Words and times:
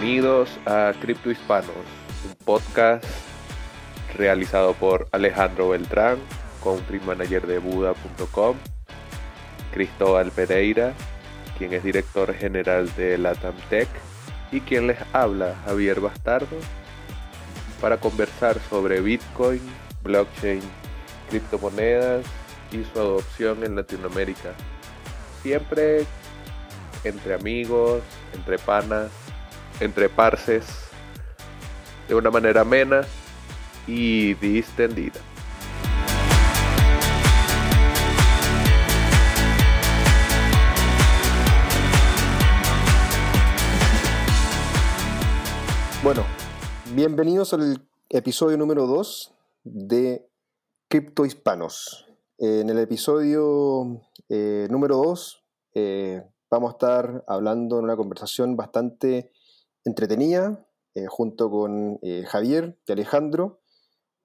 Bienvenidos 0.00 0.48
a 0.64 0.92
Cripto 1.00 1.28
Hispanos, 1.28 1.74
un 2.24 2.34
podcast 2.44 3.04
realizado 4.16 4.72
por 4.74 5.08
Alejandro 5.10 5.70
Beltrán, 5.70 6.18
country 6.62 7.00
manager 7.00 7.44
de 7.48 7.58
Buda.com, 7.58 8.56
Cristóbal 9.72 10.30
Pereira, 10.30 10.94
quien 11.58 11.72
es 11.72 11.82
director 11.82 12.32
general 12.32 12.88
de 12.94 13.18
Latam 13.18 13.56
Tech, 13.70 13.88
y 14.52 14.60
quien 14.60 14.86
les 14.86 14.98
habla, 15.12 15.56
Javier 15.64 16.00
Bastardo, 16.00 16.56
para 17.80 17.98
conversar 17.98 18.60
sobre 18.70 19.00
Bitcoin, 19.00 19.60
blockchain, 20.04 20.62
criptomonedas 21.28 22.24
y 22.70 22.84
su 22.84 23.00
adopción 23.00 23.64
en 23.64 23.74
Latinoamérica. 23.74 24.52
Siempre 25.42 26.06
entre 27.02 27.34
amigos, 27.34 28.00
entre 28.32 28.58
panas, 28.58 29.10
entre 29.80 30.08
parces, 30.08 30.64
de 32.08 32.14
una 32.14 32.30
manera 32.30 32.62
amena 32.62 33.02
y 33.86 34.34
distendida. 34.34 35.20
Bueno, 46.02 46.24
bienvenidos 46.94 47.52
al 47.52 47.86
episodio 48.08 48.56
número 48.56 48.86
2 48.86 49.34
de 49.64 50.26
Cripto 50.88 51.26
Hispanos. 51.26 52.06
En 52.38 52.70
el 52.70 52.78
episodio 52.78 54.00
eh, 54.28 54.66
número 54.70 54.96
2 54.96 55.44
eh, 55.74 56.22
vamos 56.50 56.70
a 56.70 56.72
estar 56.72 57.24
hablando 57.26 57.78
en 57.78 57.84
una 57.84 57.96
conversación 57.96 58.56
bastante 58.56 59.32
entretenida 59.88 60.66
eh, 60.94 61.06
junto 61.06 61.50
con 61.50 61.98
Javier 62.26 62.78
y 62.86 62.92
Alejandro, 62.92 63.60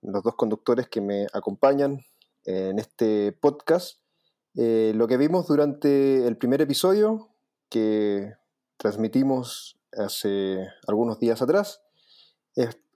los 0.01 0.23
dos 0.23 0.35
conductores 0.35 0.87
que 0.87 1.01
me 1.01 1.27
acompañan 1.33 2.01
en 2.45 2.79
este 2.79 3.31
podcast. 3.31 3.99
lo 4.55 5.07
que 5.07 5.17
vimos 5.17 5.47
durante 5.47 6.27
el 6.27 6.37
primer 6.37 6.61
episodio 6.61 7.29
que 7.69 8.33
transmitimos 8.77 9.79
hace 9.91 10.67
algunos 10.87 11.19
días 11.19 11.41
atrás, 11.41 11.81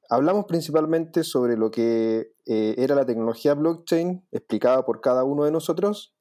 hablamos 0.10 0.46
principalmente 0.46 1.24
sobre 1.24 1.58
lo 1.58 1.72
que 1.72 2.34
eh, 2.46 2.76
era 2.78 2.96
la 2.96 3.06
tecnología 3.06 3.54
blockchain 3.54 4.26
explicada 4.32 4.86
por 4.86 5.02
cada 5.02 5.24
uno 5.24 5.46
de 5.46 5.52
nosotros 5.52 6.14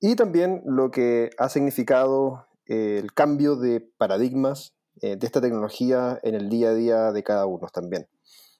y 0.00 0.16
también 0.16 0.62
lo 0.64 0.90
que 0.90 1.30
ha 1.38 1.48
significado 1.48 2.46
eh, 2.66 3.00
el 3.02 3.12
cambio 3.12 3.56
de 3.56 3.80
paradigmas 3.80 4.74
eh, 5.02 5.16
de 5.16 5.26
esta 5.26 5.40
tecnología 5.40 6.18
en 6.22 6.34
el 6.34 6.48
día 6.48 6.70
a 6.70 6.74
día 6.74 7.12
de 7.12 7.22
cada 7.22 7.46
uno 7.46 7.68
también. 7.72 8.08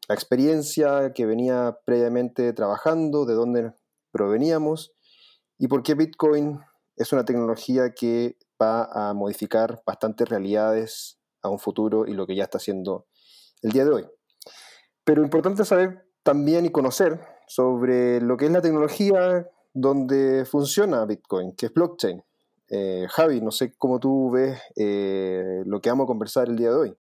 La 0.08 0.14
experiencia 0.14 1.12
que 1.12 1.26
venía 1.26 1.78
previamente 1.84 2.52
trabajando, 2.52 3.26
de 3.26 3.34
dónde 3.34 3.72
proveníamos 4.10 4.92
y 5.58 5.68
por 5.68 5.82
qué 5.82 5.94
Bitcoin 5.94 6.60
es 6.96 7.12
una 7.12 7.24
tecnología 7.24 7.92
que 7.94 8.36
va 8.60 8.88
a 8.92 9.14
modificar 9.14 9.82
bastantes 9.86 10.28
realidades 10.28 11.18
a 11.42 11.48
un 11.48 11.58
futuro 11.58 12.06
y 12.06 12.14
lo 12.14 12.26
que 12.26 12.34
ya 12.34 12.44
está 12.44 12.58
haciendo 12.58 13.06
el 13.62 13.72
día 13.72 13.84
de 13.84 13.90
hoy. 13.90 14.06
Pero 15.04 15.22
importante 15.22 15.64
saber 15.64 16.06
también 16.22 16.66
y 16.66 16.70
conocer 16.70 17.20
sobre 17.46 18.20
lo 18.20 18.36
que 18.36 18.46
es 18.46 18.50
la 18.50 18.60
tecnología 18.60 19.48
donde 19.72 20.44
funciona 20.44 21.04
Bitcoin, 21.06 21.54
que 21.54 21.66
es 21.66 21.72
blockchain. 21.72 22.22
Eh, 22.70 23.06
Javi, 23.10 23.40
no 23.40 23.50
sé 23.50 23.72
cómo 23.78 23.98
tú 23.98 24.30
ves 24.30 24.60
eh, 24.76 25.62
lo 25.64 25.80
que 25.80 25.88
vamos 25.88 26.04
a 26.04 26.08
conversar 26.08 26.48
el 26.48 26.56
día 26.56 26.68
de 26.68 26.74
hoy. 26.74 26.96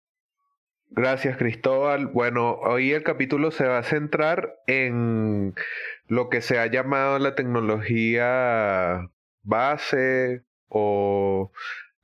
Gracias, 0.90 1.36
Cristóbal. 1.36 2.06
Bueno, 2.06 2.54
hoy 2.60 2.92
el 2.92 3.02
capítulo 3.02 3.50
se 3.50 3.66
va 3.66 3.78
a 3.78 3.82
centrar 3.82 4.60
en 4.68 5.54
lo 6.06 6.28
que 6.28 6.40
se 6.40 6.58
ha 6.58 6.66
llamado 6.66 7.18
la 7.18 7.34
tecnología 7.34 9.10
base 9.42 10.44
o 10.68 11.50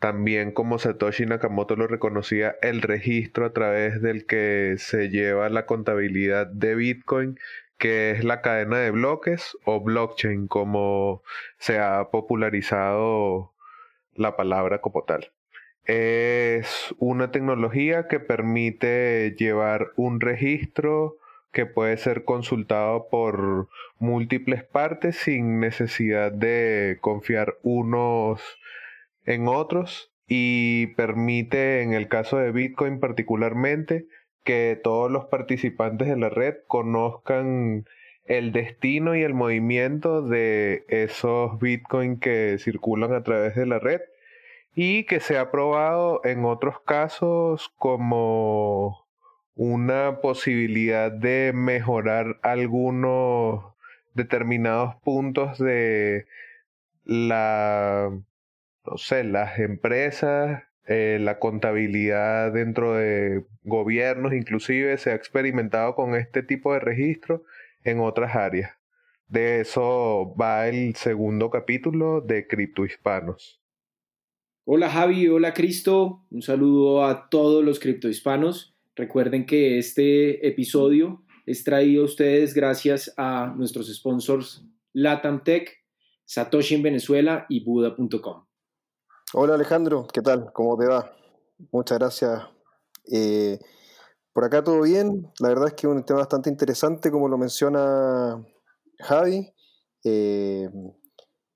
también 0.00 0.50
como 0.50 0.80
Satoshi 0.80 1.26
Nakamoto 1.26 1.76
lo 1.76 1.86
reconocía, 1.86 2.56
el 2.60 2.82
registro 2.82 3.46
a 3.46 3.52
través 3.52 4.02
del 4.02 4.26
que 4.26 4.74
se 4.78 5.10
lleva 5.10 5.48
la 5.48 5.64
contabilidad 5.64 6.48
de 6.48 6.74
Bitcoin, 6.74 7.38
que 7.78 8.10
es 8.10 8.24
la 8.24 8.42
cadena 8.42 8.78
de 8.78 8.90
bloques 8.90 9.56
o 9.64 9.80
blockchain, 9.80 10.48
como 10.48 11.22
se 11.58 11.78
ha 11.78 12.10
popularizado 12.10 13.51
la 14.14 14.36
palabra 14.36 14.80
como 14.80 15.04
tal. 15.04 15.32
Es 15.84 16.94
una 16.98 17.32
tecnología 17.32 18.06
que 18.06 18.20
permite 18.20 19.34
llevar 19.38 19.88
un 19.96 20.20
registro 20.20 21.16
que 21.50 21.66
puede 21.66 21.96
ser 21.96 22.24
consultado 22.24 23.08
por 23.10 23.68
múltiples 23.98 24.64
partes 24.64 25.16
sin 25.16 25.60
necesidad 25.60 26.32
de 26.32 26.98
confiar 27.00 27.56
unos 27.62 28.40
en 29.26 29.48
otros 29.48 30.12
y 30.26 30.88
permite, 30.94 31.82
en 31.82 31.92
el 31.92 32.08
caso 32.08 32.38
de 32.38 32.52
Bitcoin 32.52 33.00
particularmente, 33.00 34.06
que 34.44 34.80
todos 34.82 35.10
los 35.10 35.26
participantes 35.26 36.08
de 36.08 36.16
la 36.16 36.30
red 36.30 36.54
conozcan 36.66 37.86
el 38.26 38.52
destino 38.52 39.16
y 39.16 39.22
el 39.22 39.34
movimiento 39.34 40.22
de 40.22 40.84
esos 40.88 41.58
Bitcoin 41.60 42.18
que 42.18 42.58
circulan 42.58 43.12
a 43.12 43.22
través 43.22 43.54
de 43.56 43.66
la 43.66 43.78
red 43.78 44.00
y 44.74 45.04
que 45.04 45.20
se 45.20 45.38
ha 45.38 45.50
probado 45.50 46.20
en 46.24 46.44
otros 46.44 46.80
casos 46.80 47.72
como 47.76 49.06
una 49.54 50.20
posibilidad 50.20 51.12
de 51.12 51.52
mejorar 51.54 52.38
algunos 52.42 53.64
determinados 54.14 54.96
puntos 54.96 55.58
de 55.58 56.26
la 57.04 58.10
no 58.84 58.96
sé, 58.96 59.24
las 59.24 59.58
empresas, 59.58 60.64
eh, 60.86 61.18
la 61.20 61.38
contabilidad 61.38 62.52
dentro 62.52 62.94
de 62.94 63.44
gobiernos, 63.64 64.32
inclusive 64.32 64.96
se 64.98 65.10
ha 65.12 65.14
experimentado 65.14 65.94
con 65.94 66.14
este 66.16 66.42
tipo 66.42 66.72
de 66.72 66.80
registro 66.80 67.44
en 67.84 68.00
otras 68.00 68.34
áreas. 68.34 68.72
De 69.26 69.60
eso 69.60 70.34
va 70.41 70.69
el 70.69 70.94
segundo 70.94 71.50
capítulo 71.50 72.20
de 72.20 72.47
Cripto 72.47 72.84
Hispanos. 72.84 73.62
Hola 74.65 74.88
Javi, 74.88 75.26
hola 75.26 75.54
Cristo, 75.54 76.25
un 76.31 76.41
saludo 76.41 77.04
a 77.04 77.28
todos 77.31 77.65
los 77.65 77.81
criptohispanos. 77.81 78.76
Recuerden 78.94 79.44
que 79.44 79.76
este 79.76 80.47
episodio 80.47 81.25
es 81.47 81.65
traído 81.65 82.03
a 82.03 82.04
ustedes 82.04 82.54
gracias 82.54 83.12
a 83.16 83.53
nuestros 83.56 83.93
sponsors 83.93 84.64
Latam 84.93 85.43
Tech, 85.43 85.69
Satoshi 86.25 86.76
en 86.76 86.84
Venezuela 86.84 87.44
y 87.49 87.64
Buda.com. 87.64 88.44
Hola 89.32 89.54
Alejandro, 89.54 90.06
¿qué 90.12 90.22
tal? 90.22 90.53
¿Cómo 90.53 90.78
te 90.78 90.87
va? 90.87 91.12
Muchas 91.72 91.99
gracias. 91.99 92.43
Eh, 93.12 93.59
por 94.32 94.44
acá 94.44 94.65
todo 94.65 94.82
bien. 94.82 95.31
La 95.38 95.48
verdad 95.48 95.69
es 95.69 95.75
que 95.75 95.87
es 95.87 95.93
un 95.93 96.04
tema 96.04 96.20
bastante 96.20 96.50
interesante, 96.50 97.10
como 97.10 97.28
lo 97.28 97.38
menciona 97.38 98.44
Javi. 98.98 99.53
Eh, 100.04 100.69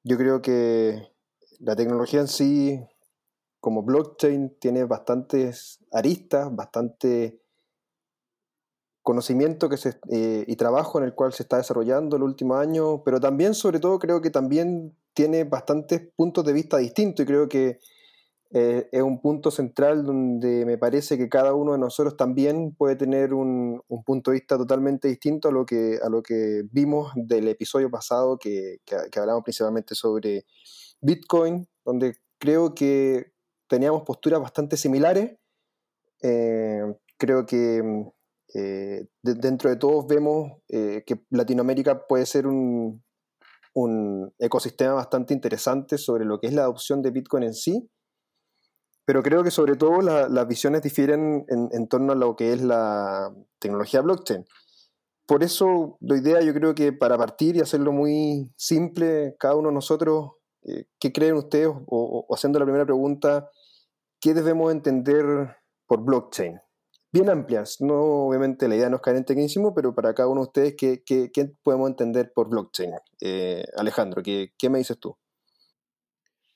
yo 0.04 0.16
creo 0.16 0.42
que 0.42 1.12
la 1.60 1.74
tecnología 1.74 2.20
en 2.20 2.28
sí, 2.28 2.80
como 3.60 3.82
blockchain, 3.82 4.56
tiene 4.60 4.84
bastantes 4.84 5.80
aristas, 5.92 6.54
bastante 6.54 7.40
conocimiento 9.02 9.68
que 9.68 9.76
se, 9.76 10.00
eh, 10.10 10.44
y 10.46 10.56
trabajo 10.56 10.98
en 10.98 11.04
el 11.04 11.14
cual 11.14 11.32
se 11.32 11.44
está 11.44 11.58
desarrollando 11.58 12.16
el 12.16 12.24
último 12.24 12.56
año, 12.56 13.02
pero 13.04 13.20
también, 13.20 13.54
sobre 13.54 13.78
todo, 13.78 13.98
creo 13.98 14.20
que 14.20 14.30
también 14.30 14.96
tiene 15.14 15.44
bastantes 15.44 16.02
puntos 16.14 16.44
de 16.44 16.52
vista 16.52 16.76
distintos 16.76 17.22
y 17.22 17.26
creo 17.26 17.48
que 17.48 17.78
eh, 18.50 18.88
es 18.92 19.02
un 19.02 19.20
punto 19.20 19.50
central 19.50 20.04
donde 20.04 20.64
me 20.64 20.78
parece 20.78 21.18
que 21.18 21.28
cada 21.28 21.52
uno 21.54 21.72
de 21.72 21.78
nosotros 21.78 22.16
también 22.16 22.74
puede 22.76 22.94
tener 22.94 23.34
un, 23.34 23.82
punto 24.04 24.30
de 24.30 24.36
vista 24.36 24.56
totalmente 24.56 25.08
distinto 25.08 25.48
a 25.48 25.52
lo 25.52 25.66
que, 25.66 25.98
a 26.02 26.08
lo 26.08 26.22
que 26.22 26.62
vimos 26.70 27.12
del 27.16 27.48
episodio 27.48 27.90
pasado 27.90 28.38
que, 28.38 28.78
que, 28.84 29.18
hablamos 29.18 29.42
principalmente 29.42 29.94
sobre 29.94 30.46
Bitcoin, 31.00 31.66
donde 31.84 32.16
creo 32.38 32.74
que 32.74 33.32
teníamos 33.68 34.02
posturas 34.02 34.40
bastante 34.40 34.76
similares. 34.76 35.36
Eh, 36.22 36.84
creo 37.18 37.46
que 37.46 37.82
eh, 38.54 39.06
dentro 39.22 39.70
de 39.70 39.76
todos 39.76 40.06
vemos 40.06 40.52
que 40.68 41.20
Latinoamérica 41.30 42.06
puede 42.06 42.26
ser 42.26 42.46
un, 42.46 43.02
un 43.74 44.32
ecosistema 44.38 44.94
bastante 44.94 45.34
interesante 45.34 45.98
sobre 45.98 46.24
lo 46.24 46.40
que 46.40 46.46
es 46.46 46.54
la 46.54 46.62
adopción 46.62 47.02
de 47.02 47.10
Bitcoin 47.10 47.42
en 47.42 47.54
sí, 47.54 47.90
pero 49.06 49.22
creo 49.22 49.44
que 49.44 49.52
sobre 49.52 49.76
todo 49.76 50.02
las 50.02 50.48
visiones 50.48 50.82
difieren 50.82 51.46
en, 51.48 51.88
torno 51.88 52.12
a 52.12 52.16
lo 52.16 52.34
que 52.34 52.52
es 52.52 52.60
la 52.60 53.32
tecnología 53.60 54.00
blockchain. 54.00 54.44
Por 55.26 55.44
eso, 55.44 55.96
la 56.00 56.16
idea 56.16 56.40
yo 56.40 56.52
creo 56.52 56.74
que 56.74 56.92
para 56.92 57.16
partir 57.16 57.56
y 57.56 57.60
hacerlo 57.60 57.92
muy 57.92 58.52
simple, 58.56 59.36
cada 59.38 59.54
uno 59.54 59.68
de 59.68 59.74
nosotros, 59.74 60.32
eh, 60.62 60.86
¿qué 60.98 61.12
creen 61.12 61.36
ustedes? 61.36 61.68
O, 61.86 62.26
haciendo 62.34 62.58
la 62.58 62.64
primera 62.64 62.84
pregunta, 62.84 63.48
¿qué 64.20 64.34
debemos 64.34 64.72
entender 64.72 65.56
por 65.86 66.04
blockchain? 66.04 66.60
Bien 67.12 67.30
amplias, 67.30 67.80
no 67.80 68.26
obviamente 68.26 68.66
la 68.66 68.74
idea 68.74 68.90
no 68.90 68.96
es 68.96 69.02
caer 69.02 69.18
en 69.18 69.24
tecnicismo, 69.24 69.72
pero 69.72 69.94
para 69.94 70.14
cada 70.14 70.28
uno 70.28 70.40
de 70.40 70.46
ustedes, 70.48 70.74
¿qué, 70.76 71.54
podemos 71.62 71.90
entender 71.90 72.32
por 72.34 72.48
blockchain? 72.48 72.90
Eh, 73.20 73.64
Alejandro, 73.76 74.20
¿qué, 74.22 74.52
¿qué 74.58 74.68
me 74.68 74.78
dices 74.78 74.98
tú? 74.98 75.16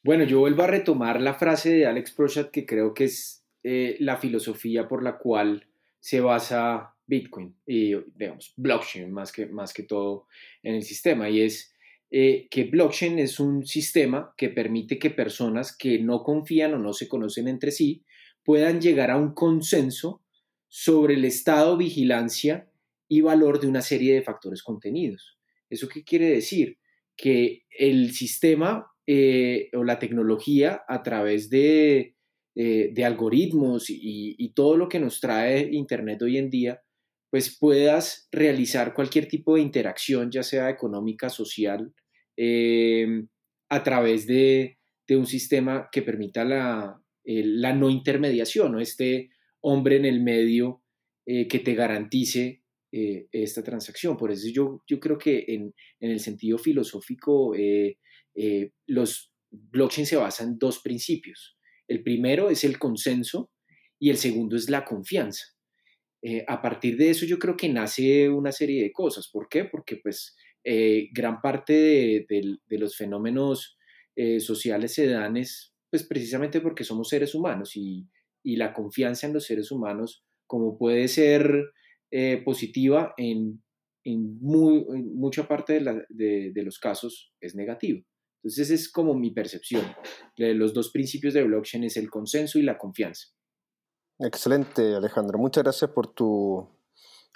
Bueno, 0.02 0.25
yo 0.25 0.41
vuelvo 0.41 0.62
a 0.62 0.67
retomar 0.67 1.20
la 1.20 1.35
frase 1.35 1.75
de 1.75 1.87
Alex 1.87 2.12
Prochat 2.12 2.50
que 2.50 2.64
creo 2.64 2.94
que 2.94 3.05
es 3.05 3.44
eh, 3.62 3.97
la 4.00 4.17
filosofía 4.17 4.88
por 4.88 5.02
la 5.02 5.19
cual 5.19 5.69
se 5.99 6.20
basa 6.20 6.94
Bitcoin 7.06 7.55
y, 7.67 7.94
digamos, 8.14 8.55
blockchain 8.56 9.12
más 9.12 9.31
que, 9.31 9.47
más 9.47 9.75
que 9.75 9.82
todo 9.82 10.26
en 10.62 10.75
el 10.75 10.85
sistema. 10.85 11.29
Y 11.29 11.43
es 11.43 11.75
eh, 12.11 12.49
que 12.50 12.64
blockchain 12.64 13.19
es 13.19 13.38
un 13.38 13.67
sistema 13.67 14.32
que 14.38 14.49
permite 14.49 14.99
que 14.99 15.11
personas 15.11 15.76
que 15.76 15.99
no 15.99 16.23
confían 16.23 16.73
o 16.73 16.79
no 16.79 16.94
se 16.94 17.06
conocen 17.06 17.47
entre 17.49 17.70
sí 17.70 18.02
puedan 18.43 18.81
llegar 18.81 19.11
a 19.11 19.19
un 19.19 19.35
consenso 19.35 20.23
sobre 20.67 21.14
el 21.14 21.26
estado, 21.26 21.76
vigilancia 21.76 22.70
y 23.06 23.20
valor 23.20 23.61
de 23.61 23.67
una 23.67 23.82
serie 23.82 24.14
de 24.14 24.23
factores 24.23 24.62
contenidos. 24.62 25.38
¿Eso 25.69 25.88
qué 25.88 26.05
quiere 26.05 26.31
decir? 26.31 26.79
Que 27.17 27.67
el 27.70 28.12
sistema 28.12 28.89
eh, 29.12 29.70
o 29.72 29.82
la 29.82 29.98
tecnología 29.98 30.84
a 30.86 31.02
través 31.02 31.50
de, 31.50 32.14
eh, 32.54 32.90
de 32.92 33.04
algoritmos 33.04 33.86
y, 33.88 34.52
todo 34.54 34.76
lo 34.76 34.88
que 34.88 35.00
nos 35.00 35.20
trae 35.20 35.68
Internet 35.72 36.22
hoy 36.22 36.38
en 36.38 36.48
día, 36.48 36.80
pues 37.28 37.58
puedas 37.58 38.28
realizar 38.30 38.94
cualquier 38.94 39.26
tipo 39.26 39.56
de 39.56 39.62
interacción, 39.62 40.30
ya 40.30 40.44
sea 40.44 40.70
económica, 40.70 41.28
social, 41.28 41.92
eh, 42.36 43.24
a 43.68 43.82
través 43.82 44.28
de, 44.28 44.78
un 45.08 45.26
sistema 45.26 45.88
que 45.90 46.02
permita 46.02 46.44
la, 46.44 47.02
la 47.24 47.72
no 47.74 47.90
intermediación, 47.90 48.76
o 48.76 48.78
este 48.78 49.30
hombre 49.60 49.96
en 49.96 50.04
el 50.04 50.22
medio 50.22 50.84
que 51.26 51.58
te 51.64 51.74
garantice 51.74 52.62
esta 52.92 53.64
transacción. 53.64 54.16
Por 54.16 54.30
eso 54.30 54.46
yo, 54.52 54.84
yo 54.86 55.00
creo 55.00 55.18
que 55.18 55.46
en, 55.48 55.74
en 55.98 56.10
el 56.12 56.20
sentido 56.20 56.58
filosófico 56.58 57.56
eh, 57.56 57.98
los 58.86 59.30
blockchain 59.50 60.06
se 60.06 60.16
basan 60.16 60.48
en 60.48 60.58
dos 60.58 60.80
principios. 60.80 61.56
El 61.88 62.02
primero 62.02 62.50
es 62.50 62.64
el 62.64 62.78
consenso 62.78 63.50
y 63.98 64.10
el 64.10 64.16
segundo 64.16 64.56
es 64.56 64.70
la 64.70 64.84
confianza. 64.84 65.44
Eh, 66.22 66.44
a 66.46 66.60
partir 66.60 66.96
de 66.96 67.10
eso 67.10 67.24
yo 67.26 67.38
creo 67.38 67.56
que 67.56 67.68
nace 67.68 68.28
una 68.28 68.52
serie 68.52 68.82
de 68.82 68.92
cosas. 68.92 69.28
¿Por 69.30 69.48
qué? 69.48 69.64
Porque 69.64 69.96
pues 69.96 70.36
eh, 70.64 71.08
gran 71.12 71.40
parte 71.40 72.26
de, 72.28 72.58
los 72.78 72.96
fenómenos 72.96 73.76
sociales 74.38 74.92
se 74.92 75.06
dan 75.06 75.38
es 75.38 75.72
pues 75.88 76.02
precisamente 76.02 76.60
porque 76.60 76.84
somos 76.84 77.08
seres 77.08 77.34
humanos 77.34 77.74
y, 77.74 78.06
la 78.42 78.74
confianza 78.74 79.26
en 79.26 79.32
los 79.32 79.46
seres 79.46 79.70
humanos 79.70 80.24
como 80.46 80.76
puede 80.76 81.08
ser 81.08 81.72
positiva 82.44 83.14
en, 83.16 83.62
mucha 84.04 85.48
parte 85.48 85.80
de 86.10 86.62
los 86.62 86.78
casos 86.78 87.32
es 87.40 87.54
negativa. 87.54 88.02
Entonces, 88.42 88.70
es 88.70 88.90
como 88.90 89.14
mi 89.14 89.31
percepción. 89.31 89.84
De 90.37 90.54
los 90.54 90.72
dos 90.72 90.90
principios 90.90 91.34
de 91.34 91.44
blockchain 91.44 91.84
es 91.84 91.96
el 91.96 92.10
consenso 92.10 92.58
y 92.58 92.62
la 92.62 92.78
confianza. 92.78 93.28
Excelente, 94.19 94.94
Alejandro. 94.94 95.38
Muchas 95.38 95.64
gracias 95.64 95.90
por 95.90 96.12
tu 96.14 96.69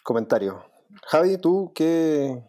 comentario. 0.02 0.64
Javi, 1.06 1.38
¿tú 1.38 1.72
qué 1.74 2.42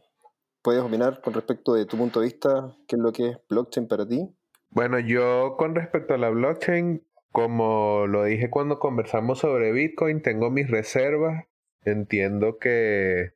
puedes 0.62 0.82
opinar 0.82 1.22
con 1.22 1.34
respecto 1.34 1.74
de 1.74 1.86
tu 1.86 1.98
punto 1.98 2.20
de 2.20 2.28
vista? 2.28 2.76
¿Qué 2.88 2.96
es 2.96 3.02
lo 3.02 3.12
que 3.12 3.30
es 3.30 3.38
blockchain 3.50 3.88
para 3.88 4.08
ti? 4.08 4.30
Bueno, 4.70 5.00
yo 5.00 5.56
con 5.58 5.76
respecto 5.76 6.14
a 6.14 6.18
la 6.18 6.30
blockchain, 6.30 7.06
como 7.32 8.08
lo 8.08 8.26
dije 8.26 8.50
cuando 8.50 8.80
conversamos 8.80 9.40
sobre 9.40 9.72
Bitcoin, 9.72 10.22
tengo 10.22 10.50
mis 10.50 10.70
reservas. 10.70 11.46
Entiendo 11.84 12.58
que 12.58 13.34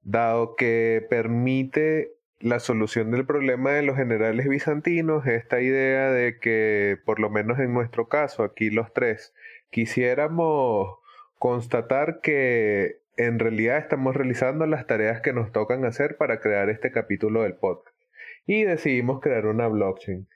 dado 0.00 0.56
que 0.56 1.04
permite 1.10 2.13
la 2.44 2.60
solución 2.60 3.10
del 3.10 3.24
problema 3.24 3.70
de 3.72 3.80
los 3.80 3.96
generales 3.96 4.46
bizantinos, 4.46 5.26
esta 5.26 5.62
idea 5.62 6.10
de 6.10 6.38
que, 6.38 6.98
por 7.06 7.18
lo 7.18 7.30
menos 7.30 7.58
en 7.58 7.72
nuestro 7.72 8.06
caso, 8.08 8.42
aquí 8.42 8.68
los 8.68 8.92
tres, 8.92 9.32
quisiéramos 9.70 10.98
constatar 11.38 12.20
que 12.20 12.98
en 13.16 13.38
realidad 13.38 13.78
estamos 13.78 14.14
realizando 14.14 14.66
las 14.66 14.86
tareas 14.86 15.22
que 15.22 15.32
nos 15.32 15.52
tocan 15.52 15.86
hacer 15.86 16.18
para 16.18 16.40
crear 16.40 16.68
este 16.68 16.92
capítulo 16.92 17.44
del 17.44 17.54
podcast. 17.54 17.96
Y 18.44 18.64
decidimos 18.64 19.22
crear 19.22 19.46
una 19.46 19.66
blockchain. 19.68 20.28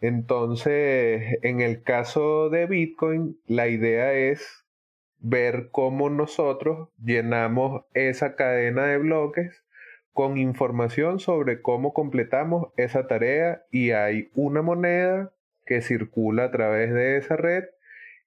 Entonces, 0.00 1.38
en 1.42 1.60
el 1.60 1.82
caso 1.82 2.50
de 2.50 2.66
Bitcoin, 2.66 3.36
la 3.46 3.66
idea 3.66 4.12
es 4.12 4.64
ver 5.18 5.70
cómo 5.72 6.08
nosotros 6.08 6.90
llenamos 7.02 7.82
esa 7.94 8.36
cadena 8.36 8.86
de 8.86 8.98
bloques 8.98 9.64
con 10.18 10.36
información 10.36 11.20
sobre 11.20 11.62
cómo 11.62 11.94
completamos 11.94 12.72
esa 12.76 13.06
tarea 13.06 13.62
y 13.70 13.92
hay 13.92 14.30
una 14.34 14.62
moneda 14.62 15.30
que 15.64 15.80
circula 15.80 16.42
a 16.42 16.50
través 16.50 16.92
de 16.92 17.18
esa 17.18 17.36
red 17.36 17.66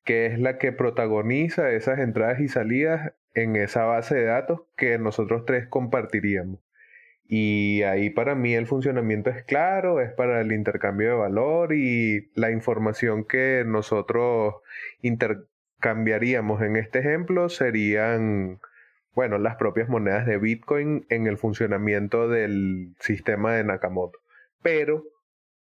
que 0.06 0.26
es 0.28 0.40
la 0.40 0.58
que 0.58 0.72
protagoniza 0.72 1.70
esas 1.74 2.00
entradas 2.00 2.40
y 2.40 2.48
salidas 2.48 3.12
en 3.34 3.58
esa 3.58 3.84
base 3.84 4.16
de 4.16 4.24
datos 4.24 4.62
que 4.78 4.98
nosotros 5.00 5.44
tres 5.46 5.68
compartiríamos. 5.68 6.62
Y 7.28 7.82
ahí 7.82 8.10
para 8.10 8.36
mí 8.36 8.54
el 8.54 8.68
funcionamiento 8.68 9.30
es 9.30 9.44
claro, 9.44 10.00
es 10.00 10.14
para 10.14 10.40
el 10.40 10.54
intercambio 10.54 11.10
de 11.10 11.16
valor 11.16 11.74
y 11.74 12.32
la 12.36 12.52
información 12.52 13.26
que 13.26 13.66
nosotros 13.68 14.56
intercambiaríamos 15.02 16.62
en 16.62 16.78
este 16.78 17.00
ejemplo 17.00 17.50
serían 17.50 18.62
bueno, 19.14 19.38
las 19.38 19.56
propias 19.58 19.90
monedas 19.90 20.26
de 20.26 20.38
Bitcoin 20.38 21.06
en 21.10 21.28
el 21.28 21.38
funcionamiento 21.38 22.30
del 22.30 22.96
sistema 23.00 23.54
de 23.54 23.64
Nakamoto. 23.64 24.20
Pero 24.62 25.04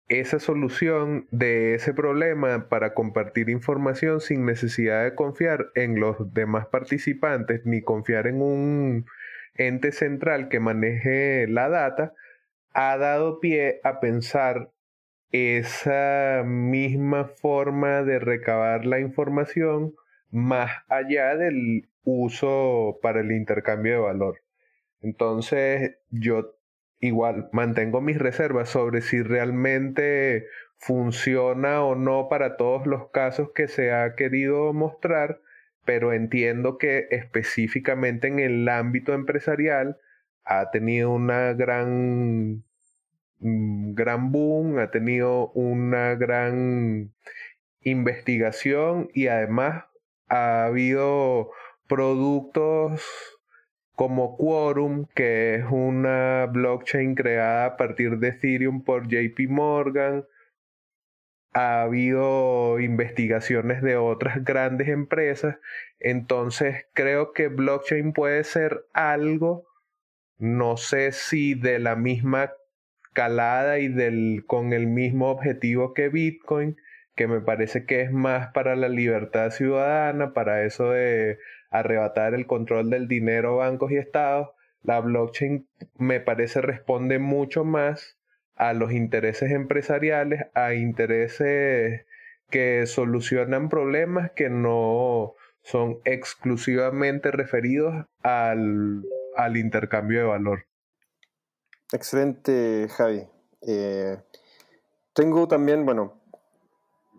esa 0.09 0.39
solución 0.39 1.27
de 1.31 1.73
ese 1.75 1.93
problema 1.93 2.67
para 2.67 2.93
compartir 2.93 3.49
información 3.49 4.19
sin 4.19 4.45
necesidad 4.45 5.03
de 5.03 5.15
confiar 5.15 5.67
en 5.75 5.99
los 5.99 6.33
demás 6.33 6.67
participantes 6.67 7.65
ni 7.65 7.81
confiar 7.81 8.27
en 8.27 8.41
un 8.41 9.05
ente 9.55 9.91
central 9.91 10.49
que 10.49 10.59
maneje 10.59 11.47
la 11.47 11.69
data, 11.69 12.13
ha 12.73 12.97
dado 12.97 13.39
pie 13.39 13.79
a 13.83 13.99
pensar 13.99 14.71
esa 15.31 16.43
misma 16.45 17.25
forma 17.25 18.03
de 18.03 18.19
recabar 18.19 18.85
la 18.85 18.99
información 18.99 19.93
más 20.31 20.71
allá 20.87 21.35
del 21.35 21.89
uso 22.03 22.99
para 23.01 23.21
el 23.21 23.31
intercambio 23.31 23.93
de 23.93 23.99
valor. 23.99 24.41
Entonces, 25.01 25.97
yo 26.09 26.55
igual 26.99 27.49
mantengo 27.51 28.01
mis 28.01 28.17
reservas 28.17 28.69
sobre 28.69 29.01
si 29.01 29.21
realmente 29.21 30.47
funciona 30.77 31.83
o 31.83 31.95
no 31.95 32.27
para 32.29 32.57
todos 32.57 32.87
los 32.87 33.09
casos 33.11 33.51
que 33.53 33.67
se 33.67 33.91
ha 33.91 34.15
querido 34.15 34.73
mostrar, 34.73 35.41
pero 35.85 36.13
entiendo 36.13 36.77
que 36.77 37.07
específicamente 37.11 38.27
en 38.27 38.39
el 38.39 38.67
ámbito 38.69 39.13
empresarial 39.13 39.97
ha 40.43 40.71
tenido 40.71 41.11
una 41.11 41.53
gran 41.53 42.63
mm, 43.39 43.93
gran 43.93 44.31
boom, 44.31 44.79
ha 44.79 44.91
tenido 44.91 45.51
una 45.51 46.15
gran 46.15 47.13
investigación 47.81 49.09
y 49.13 49.27
además 49.27 49.85
ha 50.31 50.65
habido 50.65 51.51
productos 51.87 53.03
como 53.95 54.37
Quorum, 54.37 55.05
que 55.13 55.55
es 55.55 55.65
una 55.69 56.45
blockchain 56.45 57.15
creada 57.15 57.65
a 57.65 57.77
partir 57.77 58.17
de 58.17 58.29
Ethereum 58.29 58.81
por 58.81 59.09
JP 59.09 59.49
Morgan. 59.49 60.25
Ha 61.53 61.81
habido 61.81 62.79
investigaciones 62.79 63.81
de 63.81 63.97
otras 63.97 64.41
grandes 64.45 64.87
empresas. 64.87 65.57
Entonces 65.99 66.85
creo 66.93 67.33
que 67.33 67.49
blockchain 67.49 68.13
puede 68.13 68.45
ser 68.45 68.85
algo, 68.93 69.65
no 70.37 70.77
sé 70.77 71.11
si 71.11 71.55
de 71.55 71.77
la 71.79 71.97
misma 71.97 72.53
calada 73.11 73.79
y 73.79 73.89
del, 73.89 74.45
con 74.47 74.71
el 74.71 74.87
mismo 74.87 75.29
objetivo 75.29 75.93
que 75.93 76.07
Bitcoin, 76.07 76.77
que 77.15 77.27
me 77.27 77.41
parece 77.41 77.85
que 77.85 78.01
es 78.01 78.11
más 78.11 78.51
para 78.53 78.75
la 78.75 78.89
libertad 78.89 79.51
ciudadana, 79.51 80.33
para 80.33 80.63
eso 80.63 80.91
de 80.91 81.39
arrebatar 81.69 82.33
el 82.33 82.47
control 82.47 82.89
del 82.89 83.07
dinero 83.07 83.57
bancos 83.57 83.91
y 83.91 83.97
estados, 83.97 84.49
la 84.83 84.99
blockchain 84.99 85.67
me 85.97 86.19
parece 86.19 86.61
responde 86.61 87.19
mucho 87.19 87.63
más 87.63 88.17
a 88.55 88.73
los 88.73 88.91
intereses 88.91 89.51
empresariales, 89.51 90.45
a 90.53 90.73
intereses 90.73 92.05
que 92.49 92.85
solucionan 92.85 93.69
problemas 93.69 94.31
que 94.31 94.49
no 94.49 95.35
son 95.63 95.99
exclusivamente 96.05 97.31
referidos 97.31 98.05
al, 98.23 99.03
intercambio 99.55 100.19
de 100.19 100.25
valor. 100.25 100.65
Excelente, 101.91 102.87
Javi. 102.89 103.27
Eh, 103.67 104.17
tengo 105.13 105.47
también, 105.47 105.85
bueno, 105.85 106.20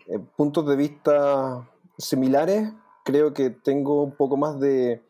eh, 0.07 0.19
puntos 0.37 0.67
de 0.67 0.77
vista 0.77 1.69
similares 1.99 2.73
creo 3.05 3.33
que 3.33 3.51
tengo 3.51 4.03
un 4.03 4.17
poco 4.17 4.37
más 4.37 4.59
de 4.61 5.03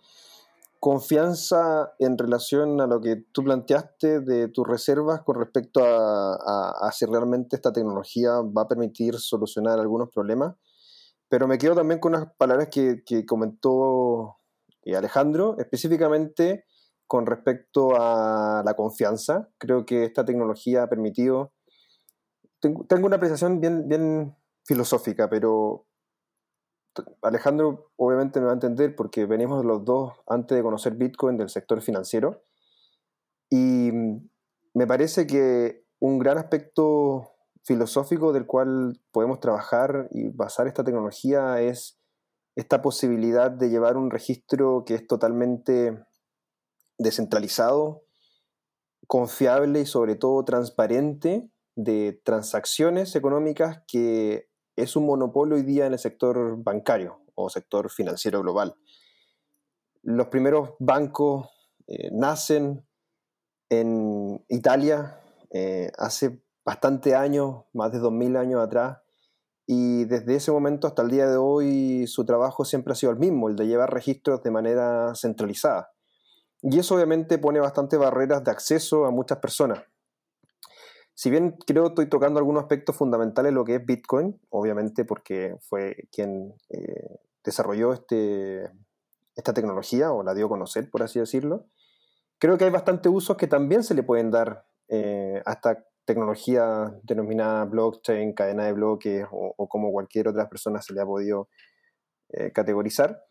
confianza 0.80 1.92
en 2.00 2.18
relación 2.18 2.80
a 2.80 2.86
lo 2.86 3.00
que 3.00 3.16
tú 3.30 3.44
planteaste 3.44 4.20
de 4.20 4.48
tus 4.48 4.66
reservas 4.66 5.22
con 5.22 5.36
respecto 5.36 5.80
a, 5.84 6.90
si 6.92 7.06
realmente 7.06 7.54
esta 7.54 7.72
tecnología 7.72 8.40
va 8.40 8.62
a 8.62 8.68
permitir 8.68 9.14
solucionar 9.18 9.78
algunos 9.78 10.10
problemas. 10.10 10.56
Pero 11.28 11.46
me 11.46 11.56
quedo 11.56 11.76
también 11.76 12.00
con 12.00 12.14
unas 12.14 12.34
palabras 12.34 12.68
que, 12.68 13.24
comentó 13.26 14.38
eh, 14.84 14.96
Alejandro, 14.96 15.56
específicamente 15.58 16.64
con 17.06 17.26
respecto 17.26 17.92
a 17.94 18.62
la 18.64 18.74
confianza. 18.74 19.48
Creo 19.58 19.86
que 19.86 20.04
esta 20.04 20.24
tecnología 20.24 20.82
ha 20.82 20.88
permitido... 20.88 21.52
Tengo, 22.60 22.84
tengo 22.86 23.06
una 23.06 23.16
apreciación 23.16 23.60
bien, 23.60 23.88
bien 23.88 24.36
filosófica, 24.64 25.28
pero 25.28 25.86
Alejandro 27.22 27.92
obviamente 27.96 28.40
me 28.40 28.46
va 28.46 28.52
a 28.52 28.54
entender 28.54 28.94
porque 28.94 29.26
venimos 29.26 29.64
los 29.64 29.84
dos 29.84 30.12
antes 30.26 30.56
de 30.56 30.62
conocer 30.62 30.94
Bitcoin 30.94 31.36
del 31.36 31.48
sector 31.48 31.80
financiero. 31.80 32.44
Y 33.50 33.90
me 34.74 34.86
parece 34.86 35.26
que 35.26 35.84
un 36.00 36.18
gran 36.18 36.38
aspecto 36.38 37.32
filosófico 37.64 38.32
del 38.32 38.46
cual 38.46 39.00
podemos 39.12 39.40
trabajar 39.40 40.08
y 40.10 40.28
basar 40.28 40.66
esta 40.66 40.84
tecnología 40.84 41.60
es 41.60 41.98
esta 42.56 42.82
posibilidad 42.82 43.50
de 43.50 43.70
llevar 43.70 43.96
un 43.96 44.10
registro 44.10 44.84
que 44.84 44.94
es 44.94 45.06
totalmente 45.06 46.04
descentralizado, 46.98 48.04
confiable 49.06 49.80
y 49.80 49.86
sobre 49.86 50.16
todo 50.16 50.44
transparente 50.44 51.50
de 51.76 52.20
transacciones 52.24 53.16
económicas 53.16 53.82
que 53.86 54.48
es 54.76 54.96
un 54.96 55.06
monopolio 55.06 55.56
hoy 55.56 55.62
día 55.62 55.86
en 55.86 55.92
el 55.92 55.98
sector 55.98 56.62
bancario 56.62 57.20
o 57.34 57.48
sector 57.48 57.90
financiero 57.90 58.40
global. 58.40 58.74
Los 60.02 60.28
primeros 60.28 60.70
bancos 60.78 61.48
eh, 61.86 62.10
nacen 62.12 62.86
en 63.68 64.44
Italia 64.48 65.20
eh, 65.50 65.90
hace 65.98 66.42
bastante 66.64 67.14
años, 67.14 67.64
más 67.72 67.92
de 67.92 67.98
2000 67.98 68.36
años 68.36 68.60
atrás, 68.60 68.98
y 69.66 70.04
desde 70.04 70.36
ese 70.36 70.50
momento 70.50 70.86
hasta 70.86 71.02
el 71.02 71.10
día 71.10 71.28
de 71.28 71.36
hoy 71.36 72.06
su 72.06 72.24
trabajo 72.24 72.64
siempre 72.64 72.92
ha 72.92 72.96
sido 72.96 73.12
el 73.12 73.18
mismo, 73.18 73.48
el 73.48 73.56
de 73.56 73.66
llevar 73.66 73.92
registros 73.92 74.42
de 74.42 74.50
manera 74.50 75.14
centralizada. 75.14 75.92
Y 76.62 76.78
eso 76.78 76.94
obviamente 76.94 77.38
pone 77.38 77.60
bastantes 77.60 77.98
barreras 77.98 78.44
de 78.44 78.50
acceso 78.50 79.04
a 79.04 79.10
muchas 79.10 79.38
personas 79.38 79.82
si 81.14 81.30
bien 81.30 81.56
creo 81.66 81.88
estoy 81.88 82.06
tocando 82.06 82.38
algunos 82.38 82.62
aspectos 82.62 82.96
fundamentales 82.96 83.50
de 83.50 83.54
lo 83.54 83.64
que 83.64 83.76
es 83.76 83.86
Bitcoin, 83.86 84.40
obviamente 84.50 85.04
porque 85.04 85.56
fue 85.60 86.08
quien 86.10 86.54
eh, 86.70 87.18
desarrolló 87.44 87.92
este, 87.92 88.70
esta 89.36 89.52
tecnología 89.52 90.12
o 90.12 90.22
la 90.22 90.34
dio 90.34 90.46
a 90.46 90.50
conocer, 90.50 90.90
por 90.90 91.02
así 91.02 91.18
decirlo, 91.18 91.66
creo 92.38 92.58
que 92.58 92.64
hay 92.64 92.70
bastantes 92.70 93.12
usos 93.12 93.36
que 93.36 93.46
también 93.46 93.82
se 93.82 93.94
le 93.94 94.02
pueden 94.02 94.30
dar 94.30 94.64
eh, 94.88 95.42
a 95.44 95.52
esta 95.52 95.84
tecnología 96.04 96.92
denominada 97.02 97.64
blockchain, 97.64 98.32
cadena 98.32 98.64
de 98.64 98.72
bloques 98.72 99.26
o, 99.30 99.68
como 99.68 99.92
cualquier 99.92 100.28
otra 100.28 100.48
persona 100.48 100.82
se 100.82 100.92
le 100.92 101.00
ha 101.00 101.06
podido 101.06 101.48
eh, 102.30 102.50
categorizar. 102.52 103.22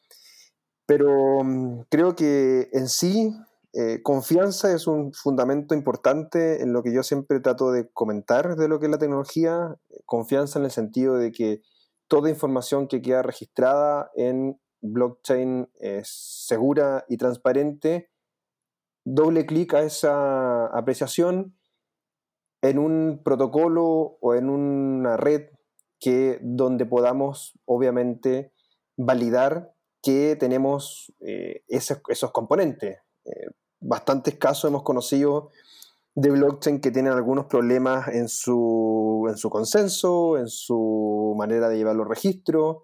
Pero 0.85 1.43
mm, 1.43 1.81
creo 1.89 2.15
que 2.15 2.69
en 2.71 2.87
sí 2.87 3.35
eh, 3.73 4.01
confianza 4.03 4.73
es 4.73 4.85
un 4.85 5.13
fundamento 5.13 5.73
importante 5.73 6.61
en 6.61 6.73
lo 6.73 6.83
que 6.83 6.93
yo 6.93 7.03
siempre 7.03 7.39
trato 7.39 7.71
de 7.71 7.89
comentar 7.89 8.57
de 8.57 8.67
lo 8.67 8.79
que 8.79 8.87
es 8.87 8.91
la 8.91 8.97
tecnología. 8.97 9.77
Confianza 10.05 10.59
en 10.59 10.65
el 10.65 10.71
sentido 10.71 11.15
de 11.15 11.31
que 11.31 11.61
toda 12.07 12.29
información 12.29 12.87
que 12.87 13.01
queda 13.01 13.21
registrada 13.21 14.11
en 14.15 14.59
blockchain 14.81 15.69
es 15.79 16.09
segura 16.47 17.05
y 17.07 17.15
transparente. 17.15 18.09
Doble 19.05 19.45
clic 19.45 19.73
a 19.73 19.83
esa 19.83 20.65
apreciación 20.67 21.57
en 22.61 22.77
un 22.77 23.21
protocolo 23.23 24.17
o 24.19 24.35
en 24.35 24.49
una 24.49 25.15
red 25.15 25.49
que 25.99 26.39
donde 26.41 26.85
podamos 26.85 27.57
obviamente 27.65 28.53
validar 28.97 29.73
que 30.03 30.35
tenemos 30.35 31.13
eh, 31.21 31.63
esos, 31.67 32.31
componentes. 32.31 32.99
Eh, 33.25 33.47
bastantes 33.81 34.37
casos 34.37 34.69
hemos 34.69 34.83
conocido 34.83 35.49
de 36.15 36.29
blockchain 36.29 36.81
que 36.81 36.91
tienen 36.91 37.13
algunos 37.13 37.45
problemas 37.45 38.07
en 38.09 38.27
su, 38.29 39.25
en 39.29 39.37
su 39.37 39.49
consenso, 39.49 40.37
en 40.37 40.47
su 40.47 41.33
manera 41.37 41.69
de 41.69 41.77
llevar 41.77 41.95
los 41.95 42.07
registros, 42.07 42.83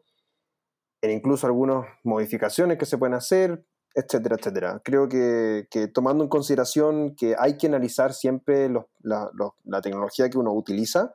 en 1.01 1.11
incluso 1.11 1.45
algunas 1.45 1.85
modificaciones 2.03 2.77
que 2.77 2.85
se 2.85 2.97
pueden 2.97 3.13
hacer, 3.13 3.65
etcétera, 3.93 4.35
etcétera. 4.39 4.81
Creo 4.83 5.09
que, 5.09 5.67
tomando 5.93 6.23
en 6.23 6.29
consideración 6.29 7.15
que 7.15 7.35
hay 7.37 7.57
que 7.57 7.67
analizar 7.67 8.13
siempre 8.13 8.69
la, 8.69 9.31
la, 9.65 9.81
tecnología 9.81 10.29
que 10.29 10.37
uno 10.37 10.53
utiliza, 10.53 11.13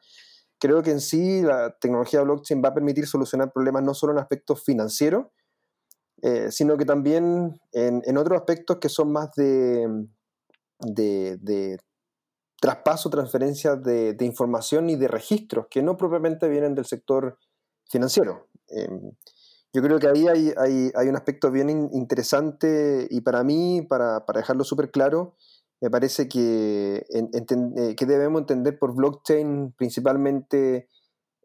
creo 0.59 0.83
que 0.83 0.91
en 0.91 1.01
sí 1.01 1.43
la 1.43 1.77
tecnología 1.79 2.23
blockchain 2.23 2.63
va 2.63 2.71
a 2.71 2.75
permitir 2.75 3.07
solucionar 3.07 3.53
problemas 3.53 3.83
no 3.83 3.95
solo 3.95 4.13
en 4.13 4.19
aspectos 4.19 4.63
financieros, 4.65 5.27
eh, 6.23 6.53
sino 6.53 6.77
que 6.77 6.85
también 6.85 7.61
en, 7.73 8.17
otros 8.17 8.39
aspectos 8.39 8.79
que 8.79 8.89
son 8.89 9.11
más 9.11 9.31
de, 9.35 9.89
de, 10.79 11.79
traspaso, 12.61 13.11
transferencia 13.11 13.75
de, 13.75 14.17
información 14.21 14.89
y 14.89 14.95
de 14.95 15.09
registros, 15.09 15.67
que 15.69 15.83
no 15.83 15.97
propiamente 15.97 16.49
vienen 16.49 16.77
del 16.77 16.87
sector 16.87 17.39
financiero. 17.91 18.47
Em, 18.69 19.11
yo 19.73 19.83
creo 19.83 19.99
que 19.99 20.07
ahí 20.07 20.29
hay, 20.29 21.09
un 21.09 21.17
aspecto 21.17 21.51
bien 21.51 21.91
interesante 21.93 23.09
y 23.11 23.21
para 23.23 23.43
mí, 23.43 23.83
para, 23.83 24.25
dejarlo 24.33 24.63
súper 24.63 24.93
claro, 24.93 25.35
me 25.81 25.91
parece 25.91 26.29
que, 26.29 27.05
eh, 27.11 27.97
que 27.97 28.07
debemos 28.07 28.43
entender 28.43 28.79
por 28.79 28.95
blockchain 28.95 29.73
principalmente 29.77 30.89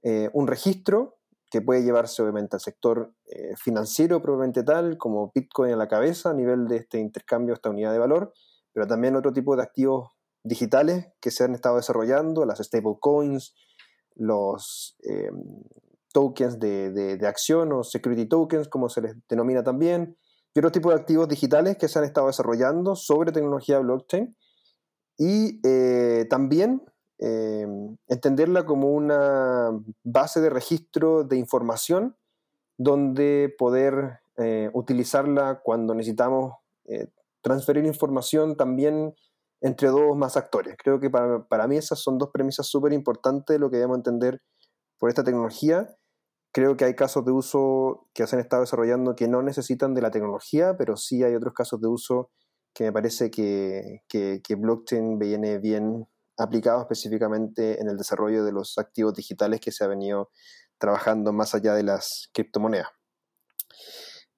eh, 0.03 0.29
un 0.33 0.45
registro 0.45 1.16
que 1.49 1.61
puede 1.61 1.83
llevarse 1.83 2.21
obviamente 2.21 2.55
al 2.55 2.61
sector 2.61 3.13
eh, 3.25 3.55
financiero 3.55 4.21
probablemente 4.21 4.63
tal, 4.63 4.97
como 4.97 5.31
Bitcoin 5.33 5.73
a 5.73 5.77
la 5.77 5.87
cabeza 5.87 6.31
a 6.31 6.33
nivel 6.33 6.67
de 6.67 6.77
este 6.77 6.99
intercambio, 6.99 7.53
esta 7.53 7.69
unidad 7.69 7.91
de 7.91 7.99
valor, 7.99 8.33
pero 8.73 8.87
también 8.87 9.15
otro 9.15 9.33
tipo 9.33 9.55
de 9.55 9.63
activos 9.63 10.09
digitales 10.43 11.07
que 11.21 11.31
se 11.31 11.43
han 11.43 11.53
estado 11.55 11.77
desarrollando, 11.77 12.45
las 12.45 12.59
stablecoins, 12.59 13.55
los 14.15 14.97
eh, 15.09 15.31
tokens 16.13 16.59
de, 16.59 16.91
de, 16.91 17.27
acción 17.27 17.71
o 17.73 17.83
security 17.83 18.27
tokens, 18.27 18.67
como 18.67 18.89
se 18.89 19.01
les 19.01 19.15
denomina 19.29 19.63
también, 19.63 20.17
y 20.53 20.59
otro 20.59 20.71
tipo 20.71 20.89
de 20.89 20.95
activos 20.95 21.27
digitales 21.27 21.77
que 21.77 21.87
se 21.87 21.99
han 21.99 22.05
estado 22.05 22.27
desarrollando 22.27 22.95
sobre 22.95 23.31
tecnología 23.31 23.79
blockchain. 23.79 24.35
Y 25.17 25.59
eh, 25.63 26.25
también 26.29 26.83
Em, 27.19 27.97
entenderla 28.07 28.65
como 28.65 28.91
una 28.91 29.71
base 30.03 30.39
de 30.39 30.51
registro 30.51 31.23
de 31.23 31.37
información 31.37 32.15
donde 32.77 33.55
poder 33.57 34.19
eh, 34.37 34.69
utilizarla 34.73 35.61
cuando 35.63 35.95
necesitamos 35.95 36.53
eh, 36.85 37.07
transferir 37.41 37.85
información 37.85 38.55
también 38.55 39.15
entre 39.61 39.87
dos 39.87 40.15
más 40.15 40.37
actores. 40.37 40.75
Creo 40.77 40.99
que 40.99 41.09
para, 41.09 41.47
para 41.47 41.67
mí 41.67 41.77
esas 41.77 41.99
son 41.99 42.19
dos 42.19 42.29
premisas 42.31 42.67
súper 42.67 42.93
importantes 42.93 43.55
de 43.55 43.59
lo 43.59 43.71
que 43.71 43.77
debemos 43.77 43.97
entender 43.97 44.41
por 44.99 45.09
esta 45.09 45.23
tecnología. 45.23 45.89
Creo 46.51 46.77
que 46.77 46.85
hay 46.85 46.95
casos 46.95 47.25
de 47.25 47.31
uso 47.31 48.07
que 48.13 48.27
se 48.27 48.35
han 48.35 48.41
estado 48.41 48.61
desarrollando 48.61 49.15
que 49.15 49.27
no 49.27 49.41
necesitan 49.41 49.95
de 49.95 50.01
la 50.03 50.11
tecnología, 50.11 50.75
pero 50.77 50.97
sí 50.97 51.23
hay 51.23 51.33
otros 51.33 51.53
casos 51.53 51.81
de 51.81 51.87
uso 51.87 52.29
que 52.75 52.83
me 52.85 52.93
parece 52.93 53.31
que, 53.31 54.03
que, 54.07 54.41
que 54.43 54.53
blockchain 54.53 55.17
viene 55.17 55.57
bien 55.57 56.07
aplicado 56.37 56.81
específicamente 56.81 57.81
en 57.81 57.89
el 57.89 57.97
desarrollo 57.97 58.43
de 58.43 58.51
los 58.51 58.77
activos 58.77 59.13
digitales 59.13 59.59
que 59.59 59.71
se 59.71 59.83
ha 59.83 59.87
venido 59.87 60.31
trabajando 60.77 61.33
más 61.33 61.55
allá 61.55 61.73
de 61.73 61.83
las 61.83 62.29
criptomonedas. 62.33 62.87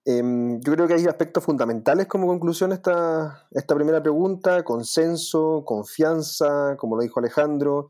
Em, 0.05 0.59
yo 0.61 0.73
creo 0.73 0.87
que 0.87 0.93
hay 0.95 1.05
aspectos 1.05 1.43
fundamentales 1.43 2.07
como 2.07 2.25
conclusión 2.27 2.71
esta, 2.71 3.47
esta 3.51 3.75
primera 3.75 4.01
pregunta, 4.01 4.63
consenso, 4.63 5.63
confianza, 5.65 6.77
como 6.77 6.95
lo 6.95 7.03
dijo 7.03 7.19
Alejandro, 7.19 7.89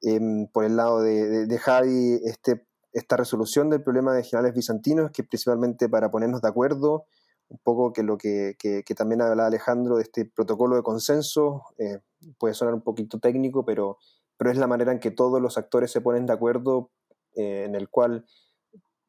em, 0.00 0.46
por 0.46 0.64
el 0.64 0.76
lado 0.76 1.02
de, 1.02 1.46
de, 1.46 1.58
Javi, 1.58 2.20
este, 2.24 2.66
esta 2.92 3.16
resolución 3.16 3.68
del 3.68 3.82
problema 3.82 4.14
de 4.14 4.22
generales 4.22 4.54
bizantinos, 4.54 5.10
que 5.10 5.24
principalmente 5.24 5.88
para 5.88 6.10
ponernos 6.10 6.40
de 6.40 6.48
acuerdo, 6.48 7.06
un 7.48 7.58
poco 7.58 7.92
que 7.92 8.02
lo 8.04 8.16
que, 8.16 8.56
también 8.96 9.20
hablaba 9.20 9.48
Alejandro 9.48 9.96
de 9.96 10.04
este 10.04 10.24
protocolo 10.24 10.76
de 10.76 10.82
consenso, 10.82 11.64
eh, 11.78 11.98
puede 12.38 12.54
sonar 12.54 12.74
un 12.74 12.82
poquito 12.82 13.18
técnico, 13.18 13.64
pero, 13.64 13.98
pero 14.36 14.50
es 14.50 14.56
la 14.58 14.66
manera 14.66 14.92
en 14.92 15.00
que 15.00 15.10
todos 15.10 15.40
los 15.40 15.58
actores 15.58 15.90
se 15.90 16.00
ponen 16.00 16.26
de 16.26 16.32
acuerdo, 16.32 16.90
eh, 17.36 17.64
en 17.64 17.74
el 17.74 17.88
cual 17.88 18.26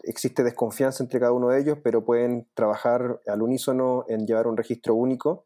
existe 0.03 0.44
desconfianza 0.44 1.03
entre 1.03 1.20
cada 1.20 1.32
uno 1.32 1.50
de 1.50 1.60
ellos, 1.60 1.77
pero 1.84 2.06
pueden 2.06 2.48
trabajar 2.53 3.22
al 3.27 3.41
unísono 3.41 4.06
en 4.08 4.25
llevar 4.25 4.48
un 4.48 4.58
registro 4.58 4.96
único. 4.96 5.46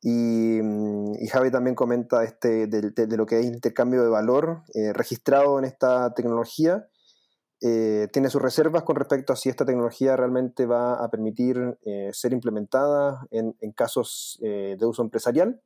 Y, 0.00 0.60
mm, 0.62 1.26
Javi 1.30 1.50
también 1.50 1.74
comenta 1.74 2.22
este, 2.24 2.66
de, 2.66 3.16
lo 3.16 3.26
que 3.26 3.40
es 3.40 3.46
intercambio 3.46 4.02
de 4.02 4.08
valor 4.08 4.62
eh, 4.74 4.92
registrado 4.92 5.58
en 5.58 5.64
esta 5.64 6.14
tecnología 6.14 6.88
eh, 7.60 8.06
tiene 8.12 8.30
sus 8.30 8.40
reservas 8.40 8.84
con 8.84 8.94
respecto 8.94 9.32
a 9.32 9.36
si 9.36 9.48
esta 9.48 9.64
tecnología 9.64 10.16
realmente 10.16 10.64
va 10.64 11.02
a 11.04 11.10
permitir 11.10 11.76
ser 12.12 12.32
implementada 12.32 13.26
en, 13.32 13.52
casos 13.72 14.38
de 14.40 14.86
uso 14.86 15.02
empresarial. 15.02 15.60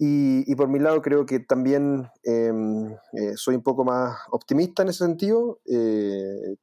Y, 0.00 0.54
por 0.54 0.68
mi 0.68 0.78
lado 0.78 1.02
creo 1.02 1.26
que 1.26 1.40
también 1.40 2.08
em, 2.22 2.94
soy 3.34 3.56
un 3.56 3.62
poco 3.62 3.84
más 3.84 4.16
optimista 4.30 4.82
en 4.82 4.90
ese 4.90 5.04
sentido. 5.04 5.60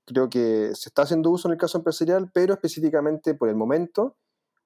creo 0.06 0.30
que 0.30 0.72
se 0.74 0.90
está 0.90 1.02
haciendo 1.02 1.30
uso 1.32 1.50
en 1.50 1.54
el 1.54 1.58
caso 1.58 1.78
empresarial, 1.78 2.32
pero 2.34 2.54
específicamente 2.54 3.34
por 3.34 3.50
el 3.50 3.56
momento 3.56 4.16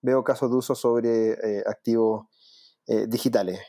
veo 0.01 0.23
casos 0.23 0.51
de 0.51 0.57
uso 0.57 0.75
sobre 0.75 1.35
activos 1.65 2.27
digitales. 3.07 3.59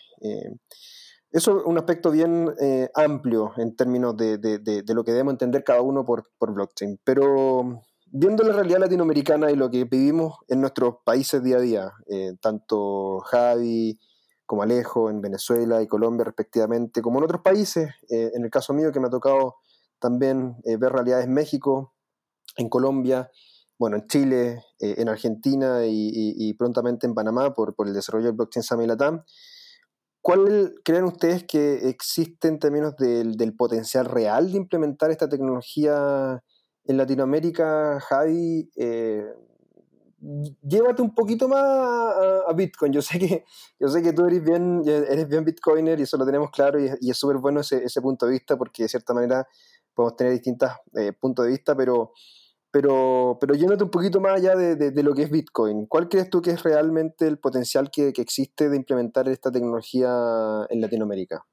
Eso 1.33 1.59
es 1.59 1.64
un 1.64 1.78
aspecto 1.78 2.11
bien 2.11 2.52
eh, 2.61 2.90
amplio 2.95 3.52
en 3.57 3.76
términos 3.76 4.16
de, 4.16 4.83
lo 4.88 5.04
que 5.04 5.12
debemos 5.12 5.35
entender 5.35 5.62
cada 5.62 5.80
uno 5.80 6.04
por, 6.04 6.25
blockchain. 6.40 6.99
Pero 7.04 7.83
viendo 8.07 8.42
la 8.42 8.52
realidad 8.52 8.80
latinoamericana 8.80 9.50
y 9.50 9.54
lo 9.54 9.71
que 9.71 9.85
vivimos 9.85 10.38
en 10.49 10.61
nuestros 10.61 10.97
países 11.04 11.42
día 11.45 11.59
a 11.59 11.61
día, 11.61 11.92
eh, 12.09 12.33
tanto 12.40 13.21
Javi 13.21 13.97
como 14.50 14.64
Alejo 14.64 15.11
en 15.11 15.21
Venezuela 15.21 15.80
y 15.80 15.87
Colombia 15.87 16.25
respectivamente, 16.25 17.02
como 17.02 17.21
en 17.21 17.25
otros 17.25 17.40
países, 17.40 17.88
eh, 18.09 18.33
en 18.35 18.42
el 18.42 18.50
caso 18.50 18.75
mío 18.75 18.90
que 18.90 18.99
me 18.99 19.07
ha 19.07 19.11
tocado 19.11 19.59
también 20.00 20.57
ver 20.64 20.92
realidades 20.92 21.26
en 21.26 21.33
México, 21.33 21.95
en 22.57 22.69
Colombia, 22.69 23.30
bueno, 23.78 23.99
en 23.99 24.09
Chile, 24.09 24.64
en 24.80 25.09
Argentina 25.09 25.83
y, 25.87 26.52
prontamente 26.54 27.07
en 27.07 27.14
Panamá 27.14 27.54
por, 27.54 27.76
el 27.87 27.95
desarrollo 27.95 28.26
del 28.26 28.35
blockchain 28.35 28.64
SAMI 28.64 28.88
Latam. 28.88 29.23
¿Cuál 30.21 30.75
creen 30.85 31.04
ustedes 31.04 31.45
que 31.45 31.88
existe 31.88 32.49
en 32.49 32.59
términos 32.59 32.97
del, 32.97 33.54
potencial 33.57 34.07
real 34.07 34.50
de 34.50 34.57
implementar 34.57 35.12
esta 35.12 35.28
tecnología 35.28 36.42
en 36.87 36.97
Latinoamérica, 36.97 38.00
Javi? 38.00 38.69
Llévate 40.21 41.00
un 41.03 41.15
poquito 41.15 41.49
más 41.49 41.62
a, 41.62 42.53
Bitcoin. 42.55 42.93
Yo 42.93 43.00
sé 43.03 43.19
que, 43.19 43.45
yo 43.79 43.89
sé 43.89 44.03
que 44.03 44.12
tú 44.12 44.27
eres 44.27 44.45
bien, 44.45 44.83
eres 44.87 45.29
bien 45.29 45.45
Bitcoiner 45.45 45.99
y 45.99 46.03
eso 46.03 46.17
lo 46.17 46.27
tenemos 46.27 46.50
claro 46.50 46.79
y, 46.79 47.11
es 47.11 47.17
súper 47.17 47.39
bueno 47.39 47.61
ese, 47.61 47.83
ese, 47.83 48.00
punto 48.00 48.27
de 48.27 48.33
vista 48.33 48.57
porque 48.57 48.83
de 48.83 48.89
cierta 48.89 49.15
manera 49.15 49.47
podemos 49.95 50.17
tener 50.17 50.33
distintos 50.33 50.71
eh, 50.95 51.12
puntos 51.12 51.47
de 51.47 51.53
vista, 51.53 51.75
pero 51.75 52.12
pero, 52.71 53.37
pero 53.41 53.55
yéndote 53.55 53.85
un 53.85 53.91
poquito 53.91 54.21
más 54.21 54.35
allá 54.35 54.55
de, 54.55 55.03
lo 55.03 55.15
que 55.15 55.23
es 55.23 55.31
Bitcoin, 55.31 55.87
¿cuál 55.87 56.09
crees 56.09 56.31
tú 56.31 56.41
que 56.41 56.50
es 56.50 56.62
realmente 56.62 57.27
el 57.27 57.39
potencial 57.39 57.91
que, 57.91 58.09
existe 58.17 58.69
de 58.69 58.77
implementar 58.77 59.29
esta 59.29 59.50
tecnología 59.50 60.09
en 60.69 60.81
Latinoamérica? 60.81 61.45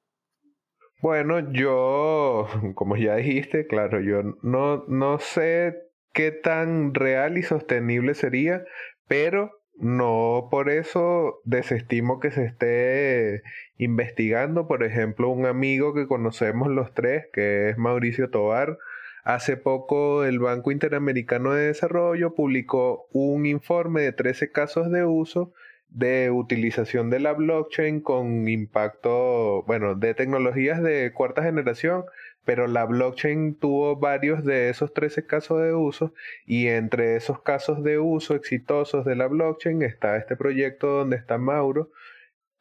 Bueno, 1.02 1.52
yo, 1.52 2.48
como 2.76 2.98
ya 2.98 3.16
dijiste, 3.16 3.68
claro, 3.68 4.00
yo 4.00 4.22
no, 4.44 4.84
no 4.88 5.20
sé 5.20 5.87
qué 6.18 6.32
tan 6.32 6.96
real 6.96 7.38
y 7.38 7.44
sostenible 7.44 8.16
sería, 8.16 8.64
pero 9.08 9.52
no 9.76 10.48
por 10.50 10.72
eso 10.72 11.42
desestimo 11.46 12.20
que 12.20 12.32
se 12.32 12.44
esté 12.44 13.44
investigando. 13.78 14.68
Por 14.68 14.84
ejemplo, 14.84 15.30
un 15.30 15.46
amigo 15.46 15.94
que 15.94 16.08
conocemos 16.08 16.70
los 16.70 16.96
tres, 16.96 17.28
que 17.32 17.70
es 17.70 17.78
Mauricio 17.78 18.32
Tobar, 18.32 18.80
Hace 19.24 19.58
poco 19.58 20.24
el 20.24 20.40
Banco 20.40 20.72
Interamericano 20.72 21.52
de 21.52 21.68
Desarrollo 21.68 22.34
publicó 22.34 23.10
un 23.12 23.46
informe 23.46 24.00
de 24.02 24.14
13 24.14 24.54
casos 24.54 24.90
de 24.90 25.04
uso 25.04 25.52
de 25.90 26.32
utilización 26.32 27.10
de 27.10 27.20
la 27.20 27.34
blockchain 27.34 28.00
con 28.00 28.48
impacto, 28.48 29.64
bueno, 29.64 29.96
de 29.96 30.14
tecnologías 30.14 30.82
de 30.82 31.12
cuarta 31.14 31.44
generación, 31.44 32.06
pero 32.48 32.68
la 32.68 32.86
blockchain 32.86 33.56
tuvo 33.60 33.98
varios 33.98 34.46
de 34.46 34.70
esos 34.70 34.94
13 34.94 35.28
casos 35.28 35.62
de 35.62 35.74
uso 35.74 36.14
y 36.46 36.68
entre 36.68 37.18
esos 37.18 37.42
casos 37.42 37.84
de 37.84 38.00
uso 38.00 38.36
exitosos 38.36 39.04
de 39.06 39.18
la 39.18 39.28
blockchain 39.28 39.82
está 39.84 40.16
este 40.18 40.38
proyecto 40.38 40.88
donde 40.88 41.18
está 41.18 41.38
Mauro, 41.38 41.92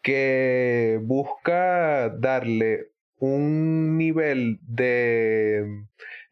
que 0.03 0.99
busca 1.03 2.11
darle 2.11 2.91
un 3.19 3.97
nivel 3.97 4.59
de 4.63 5.87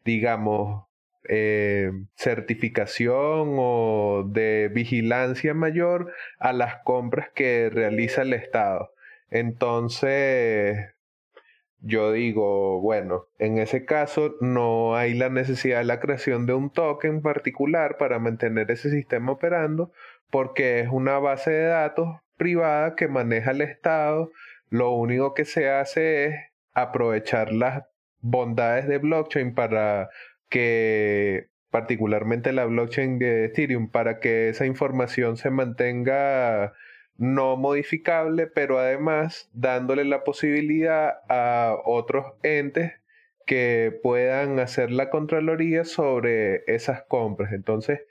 digamos, 0.05 0.85
eh, 1.27 1.91
certificación 2.15 3.55
o 3.57 4.25
de 4.27 4.69
vigilancia 4.73 5.53
mayor 5.53 6.13
a 6.39 6.53
las 6.53 6.83
compras 6.83 7.29
que 7.33 7.69
realiza 7.71 8.21
el 8.23 8.33
Estado. 8.33 8.91
Entonces, 9.31 10.94
yo 11.85 12.11
digo, 12.11 12.81
bueno, 12.81 13.27
en 13.37 13.59
ese 13.59 13.85
caso 13.85 14.35
no 14.41 14.95
hay 14.95 15.13
la 15.13 15.29
necesidad 15.29 15.77
de 15.77 15.83
la 15.85 15.99
creación 15.99 16.47
de 16.47 16.53
un 16.53 16.71
token 16.71 17.21
particular 17.21 17.97
para 17.97 18.17
mantener 18.17 18.71
ese 18.71 18.89
sistema 18.89 19.33
operando 19.33 19.91
porque 20.31 20.79
es 20.79 20.89
una 20.89 21.19
base 21.19 21.51
de 21.51 21.65
datos 21.67 22.09
privada 22.37 22.95
que 22.95 23.07
maneja 23.07 23.51
el 23.51 23.61
Estado. 23.61 24.31
Lo 24.69 24.91
único 24.93 25.35
que 25.35 25.45
se 25.45 25.69
hace 25.69 26.25
es 26.25 26.35
aprovechar 26.73 27.53
las 27.53 27.83
bondades 28.19 28.87
de 28.87 28.97
blockchain 28.97 29.53
para 29.53 30.09
que 30.49 31.49
particularmente 31.69 32.51
la 32.51 32.65
blockchain 32.65 33.19
de 33.19 33.45
Ethereum 33.45 33.89
para 33.91 34.19
que 34.19 34.49
esa 34.49 34.65
información 34.65 35.37
se 35.37 35.51
mantenga 35.51 36.73
no 37.17 37.57
modificable, 37.57 38.47
pero 38.47 38.79
además 38.79 39.49
dándole 39.53 40.05
la 40.05 40.23
posibilidad 40.23 41.19
a 41.29 41.75
otros 41.85 42.33
entes 42.43 42.93
que 43.45 43.97
puedan 44.03 44.59
hacer 44.59 44.91
la 44.91 45.09
contraloría 45.09 45.85
sobre 45.85 46.63
esas 46.67 47.03
compras. 47.03 47.53
Entonces, 47.53 48.01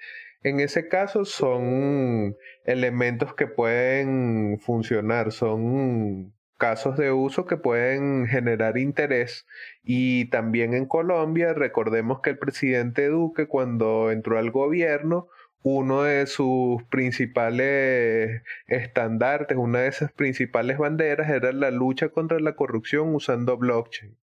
en 0.43 0.61
ese 0.61 0.89
caso 0.89 1.25
son 1.25 2.37
elementos 2.65 3.35
que 3.35 3.47
pueden 3.47 4.59
funcionar, 4.61 5.33
son 5.33 6.33
casos 6.59 6.97
de 6.97 7.13
uso 7.13 7.47
que 7.47 7.57
pueden 7.57 8.27
generar 8.27 8.79
interés. 8.79 9.47
Y 9.83 10.27
también 10.27 10.75
en 10.75 10.87
Colombia, 10.87 11.53
recordemos 11.53 12.21
que 12.21 12.31
el 12.31 12.39
presidente 12.39 13.09
Duque, 13.09 13.47
cuando 13.47 14.11
entró 14.11 14.39
al 14.39 14.51
gobierno, 14.51 15.29
uno 15.65 16.03
de 16.03 16.27
sus 16.27 16.83
principales 16.85 18.43
estandartes, 18.67 19.57
una 19.57 19.81
de 19.81 19.89
esas 19.89 20.13
principales 20.13 20.77
banderas 20.77 21.31
era 21.31 21.53
la 21.53 21.71
lucha 21.71 22.11
contra 22.11 22.39
la 22.39 22.55
corrupción 22.55 23.15
usando 23.15 23.57
blockchain. 23.57 24.15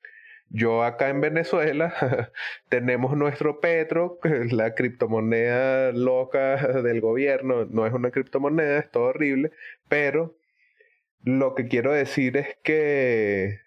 Yo 0.50 0.84
acá 0.84 1.10
en 1.10 1.20
Venezuela 1.20 2.32
tenemos 2.70 3.18
nuestro 3.18 3.60
Petro, 3.60 4.20
la 4.52 4.76
criptomoneda 4.76 5.92
loca 5.94 6.58
del 6.84 7.02
gobierno. 7.02 7.66
No 7.66 7.88
es 7.88 7.94
una 7.94 8.12
criptomoneda, 8.12 8.78
es 8.78 8.92
todo 8.92 9.06
horrible, 9.06 9.52
pero 9.90 10.38
lo 11.24 11.56
que 11.56 11.68
quiero 11.68 11.92
decir 11.92 12.38
es 12.38 12.56
que 12.64 13.62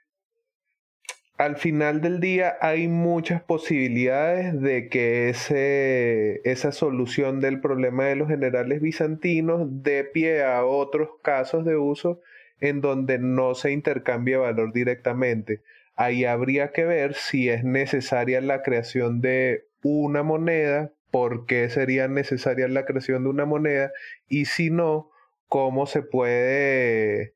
al 1.37 1.57
final 1.57 2.01
del 2.01 2.20
día 2.20 2.57
hay 2.61 2.87
muchas 2.87 3.42
posibilidades 3.42 4.61
de 4.61 4.88
que 4.88 5.29
ese, 5.29 6.40
esa 6.49 6.70
solución 6.70 7.40
del 7.40 7.61
problema 7.61 8.05
de 8.05 8.16
los 8.16 8.29
generales 8.29 8.81
bizantinos 8.81 9.66
dé 9.83 10.05
pie 10.05 10.44
a 10.44 10.64
otros 10.64 11.09
casos 11.23 11.64
de 11.64 11.77
uso 11.77 12.20
en 12.61 12.81
donde 12.81 13.18
no 13.18 13.55
se 13.57 13.73
intercambia 13.73 14.38
valor 14.38 14.73
directamente. 14.73 15.62
Ahí 15.97 16.25
habría 16.25 16.73
que 16.73 16.85
ver 16.85 17.14
si 17.14 17.49
es 17.49 17.64
necesaria 17.64 18.40
la 18.40 18.62
creación 18.62 19.20
de 19.20 19.66
una 19.83 20.23
moneda, 20.23 20.92
por 21.11 21.47
qué 21.47 21.68
sería 21.68 22.09
necesaria 22.09 22.68
la 22.68 22.85
creación 22.85 23.25
de 23.25 23.31
una 23.31 23.44
moneda 23.44 23.92
y 24.29 24.47
si 24.47 24.70
no, 24.70 25.11
cómo 25.49 25.87
se 25.87 26.03
puede 26.03 27.35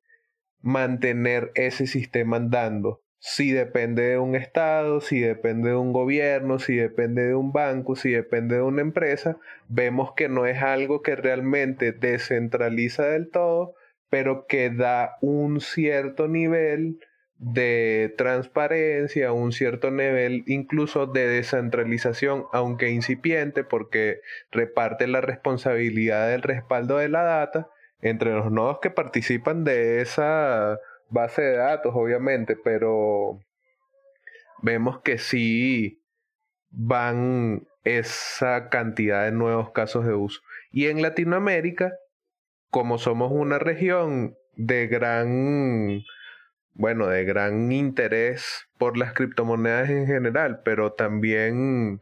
mantener 0.61 1.51
ese 1.55 1.87
sistema 1.87 2.37
andando. 2.37 3.03
Si 3.21 3.51
depende 3.51 4.03
de 4.03 4.19
un 4.19 4.37
Estado, 4.37 5.01
si 5.01 5.21
depende 5.21 5.71
de 5.71 5.77
un 5.77 5.93
gobierno, 5.93 6.59
si 6.61 6.77
depende 6.77 7.27
de 7.27 7.35
un 7.35 7.53
banco, 7.53 7.97
si 7.97 8.11
depende 8.13 8.57
de 8.57 8.63
una 8.63 8.81
empresa, 8.81 9.39
vemos 9.69 10.13
que 10.17 10.29
no 10.29 10.47
es 10.47 10.63
algo 10.63 11.03
que 11.03 11.17
realmente 11.17 11.93
descentraliza 11.93 13.07
del 13.07 13.29
todo, 13.31 13.75
pero 14.09 14.47
que 14.47 14.71
da 14.71 15.17
un 15.21 15.61
cierto 15.61 16.29
nivel 16.29 17.01
de 17.39 18.15
transparencia, 18.17 19.33
un 19.33 19.53
cierto 19.53 19.91
nivel 19.91 20.45
incluso 20.47 21.07
de 21.07 21.27
descentralización, 21.29 22.47
aunque 22.53 22.91
incipiente, 22.91 23.65
porque 23.65 24.21
reparte 24.51 25.07
la 25.07 25.21
responsabilidad 25.21 26.29
del 26.29 26.43
respaldo 26.43 26.99
de 26.99 27.09
la 27.09 27.23
data 27.23 27.69
entre 28.01 28.33
los 28.33 28.51
nodos 28.51 28.79
que 28.81 28.91
participan 28.91 29.65
de 29.65 30.01
esa 30.03 30.79
base 31.11 31.43
de 31.43 31.57
datos, 31.57 31.93
obviamente, 31.95 32.57
pero 32.57 33.41
vemos 34.63 35.01
que 35.03 35.19
sí 35.19 36.03
van 36.71 37.67
esa 37.85 38.69
cantidad 38.69 39.25
de 39.25 39.33
nuevos 39.33 39.73
casos 39.73 40.07
de 40.07 40.15
uso. 40.15 40.41
Y 40.71 40.87
en 40.87 41.03
Latinoamérica, 41.03 41.93
como 42.71 42.99
somos 42.99 43.33
una 43.33 43.59
región 43.59 44.37
de 44.57 44.87
gran, 44.89 46.03
bueno, 46.75 47.07
de 47.07 47.25
gran 47.25 47.73
interés 47.73 48.69
por 48.77 48.97
las 48.97 49.15
criptomonedas 49.15 49.89
en 49.89 50.07
general, 50.07 50.61
pero 50.65 50.93
también 50.93 52.01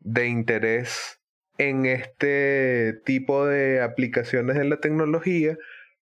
de 0.00 0.28
interés 0.28 1.20
en 1.58 1.86
este 1.86 3.00
tipo 3.04 3.44
de 3.44 3.82
aplicaciones 3.82 4.56
de 4.56 4.64
la 4.64 4.78
tecnología, 4.78 5.58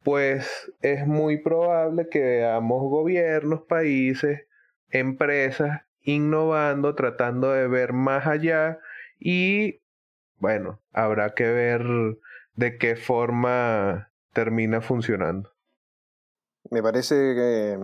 pues 0.07 0.71
es 0.83 1.05
muy 1.05 1.37
probable 1.37 2.09
que 2.09 2.21
veamos 2.21 2.81
gobiernos, 2.83 3.63
países, 3.63 4.43
empresas 4.89 5.83
innovando, 6.03 6.95
tratando 6.95 7.51
de 7.51 7.67
ver 7.67 7.93
más 7.93 8.25
allá 8.25 8.79
y 9.19 9.81
bueno, 10.39 10.81
habrá 10.93 11.35
que 11.35 11.51
ver 11.51 11.83
de 12.55 12.79
qué 12.79 12.95
forma 12.95 14.13
termina 14.33 14.81
funcionando. 14.81 15.51
Me 16.71 16.85
parece 16.85 17.77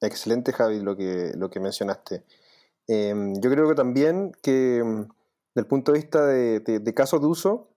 excelente, 0.00 0.54
Javi, 0.54 0.80
lo 0.80 0.96
que, 0.96 1.32
lo 1.36 1.50
que 1.50 1.60
mencionaste. 1.60 2.24
Em, 2.86 3.38
yo 3.38 3.50
creo 3.50 3.68
que 3.68 3.74
también 3.74 4.32
que 4.42 4.78
em, 4.78 5.08
desde 5.54 5.60
el 5.60 5.66
punto 5.66 5.92
de 5.92 5.98
vista 5.98 6.24
de, 6.24 6.94
casos 6.94 7.20
de 7.20 7.26
uso, 7.26 7.68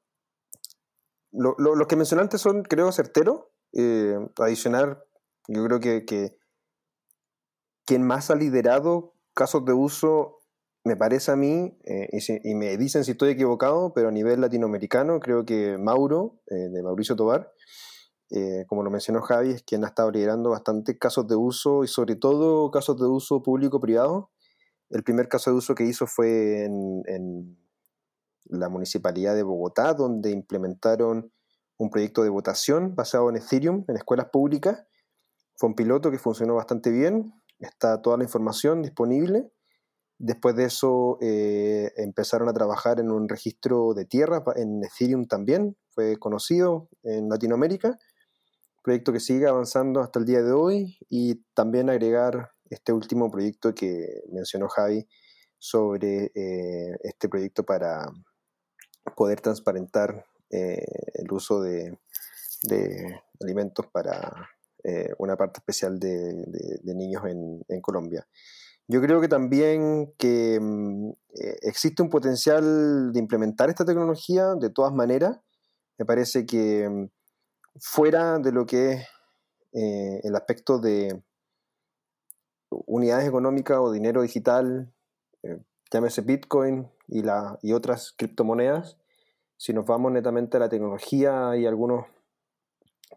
lo, 1.34 1.58
los 1.58 1.88
que 1.88 1.98
mencionaste 1.98 2.38
son, 2.38 2.63
creo, 2.63 2.89
certeros. 2.93 3.48
Eh, 3.74 4.18
adicionar, 4.40 5.04
yo 5.48 5.66
creo 5.66 5.80
que, 5.80 6.06
que 6.06 6.38
quien 7.86 8.04
más 8.04 8.30
ha 8.32 8.36
liderado 8.36 9.14
casos 9.34 9.66
de 9.66 9.74
uso 9.74 10.44
me 10.86 10.98
parece 10.98 11.32
a 11.32 11.36
mí, 11.36 11.78
eh, 11.86 12.10
y, 12.44 12.56
me 12.56 12.76
dicen 12.78 13.06
si 13.06 13.12
estoy 13.12 13.32
equivocado, 13.32 13.94
pero 13.94 14.10
a 14.10 14.12
nivel 14.12 14.42
latinoamericano 14.42 15.20
creo 15.20 15.46
que 15.46 15.78
Mauro, 15.78 16.42
eh, 16.48 16.56
de 16.56 16.84
Mauricio 16.84 17.16
Tobar, 17.16 17.54
eh, 18.32 18.66
como 18.68 18.84
lo 18.84 18.92
mencionó 18.92 19.22
Javi, 19.22 19.52
es 19.52 19.64
quien 19.64 19.86
ha 19.86 19.88
estado 19.88 20.12
liderando 20.12 20.50
bastante 20.50 20.98
casos 20.98 21.28
de 21.28 21.36
uso 21.36 21.84
y 21.84 21.88
sobre 21.88 22.16
todo 22.16 22.70
casos 22.72 23.00
de 23.00 23.06
uso 23.06 23.42
público-privado. 23.42 24.32
El 24.90 25.04
primer 25.04 25.30
caso 25.30 25.52
de 25.52 25.58
uso 25.58 25.76
que 25.76 25.86
hizo 25.86 26.06
fue 26.06 26.66
en, 26.66 27.04
en 27.08 27.58
la 28.46 28.70
municipalidad 28.70 29.36
de 29.36 29.44
Bogotá, 29.44 29.94
donde 29.94 30.32
implementaron 30.32 31.32
un 31.78 31.90
proyecto 31.90 32.24
de 32.24 32.30
votación 32.30 32.96
basado 32.96 33.30
en 33.30 33.38
Ethereum 33.38 33.86
en 33.88 33.98
escuelas 33.98 34.28
públicas. 34.32 34.86
Fue 35.56 35.70
un 35.70 35.76
piloto 35.76 36.12
que 36.12 36.20
funcionó 36.20 36.56
bastante 36.56 36.92
bien, 36.92 37.34
está 37.60 38.02
toda 38.02 38.18
la 38.18 38.24
información 38.24 38.82
disponible. 38.82 39.52
Después 40.18 40.56
de 40.56 40.66
eso 40.66 41.18
eh, 41.22 41.92
empezaron 41.98 42.48
a 42.48 42.54
trabajar 42.54 43.00
en 43.00 43.12
un 43.12 43.28
registro 43.28 43.94
de 43.94 44.06
tierra 44.06 44.44
en 44.56 44.84
Ethereum 44.84 45.28
también, 45.28 45.76
fue 45.90 46.18
conocido 46.18 46.90
en 47.04 47.30
Latinoamérica, 47.30 47.98
proyecto 48.84 49.14
que 49.14 49.20
sigue 49.20 49.48
avanzando 49.48 50.02
hasta 50.02 50.20
el 50.20 50.26
día 50.26 50.42
de 50.42 50.52
hoy 50.52 50.98
y 51.10 51.44
también 51.54 51.90
agregar 51.90 52.52
este 52.70 52.92
último 52.92 53.32
proyecto 53.32 53.74
que 53.74 54.22
mencionó 54.32 54.68
Javi 54.68 55.08
sobre 55.58 56.32
eh, 56.36 56.98
este 57.04 57.30
proyecto 57.30 57.64
para 57.64 58.06
poder 59.16 59.40
transparentar 59.42 60.26
eh, 60.54 60.86
el 61.16 61.32
uso 61.32 61.62
de, 61.62 61.98
alimentos 63.42 63.88
para 63.88 64.50
una 65.18 65.36
parte 65.36 65.60
especial 65.60 66.00
de, 66.00 66.80
niños 66.84 67.24
en 67.26 67.82
Colombia. 67.82 68.26
Yo 68.88 69.02
creo 69.02 69.22
que 69.22 69.30
también 69.30 70.13
que 70.18 70.60
mm, 70.60 71.10
eh, 71.10 71.58
existe 71.62 72.04
un 72.04 72.10
potencial 72.10 73.13
de 73.13 73.20
implementar 73.20 73.70
esta 73.70 73.86
tecnología 73.86 74.56
de 74.56 74.70
todas 74.70 74.94
maneras. 74.94 75.39
Me 75.98 76.06
parece 76.06 76.46
que 76.46 76.89
mm, 76.89 77.10
fuera 77.80 78.39
de 78.39 78.52
lo 78.52 78.66
que 78.66 78.92
es 78.92 79.08
eh, 79.74 80.22
el 80.24 80.36
aspecto 80.36 80.80
de 80.80 81.24
unidades 82.70 83.28
económicas 83.28 83.78
o 83.80 83.92
dinero 83.92 84.22
digital, 84.22 84.94
eh, 85.44 85.60
llámese 85.92 86.22
Bitcoin 86.22 86.92
y, 87.08 87.24
y 87.62 87.74
otras 87.74 88.13
criptomonedas, 88.18 88.98
si 89.63 89.71
nos 89.71 89.86
vamos 89.86 90.12
netamente 90.12 90.58
a 90.58 90.60
la 90.60 90.67
tecnología, 90.67 91.52
hay 91.52 91.65
algunos 91.65 92.06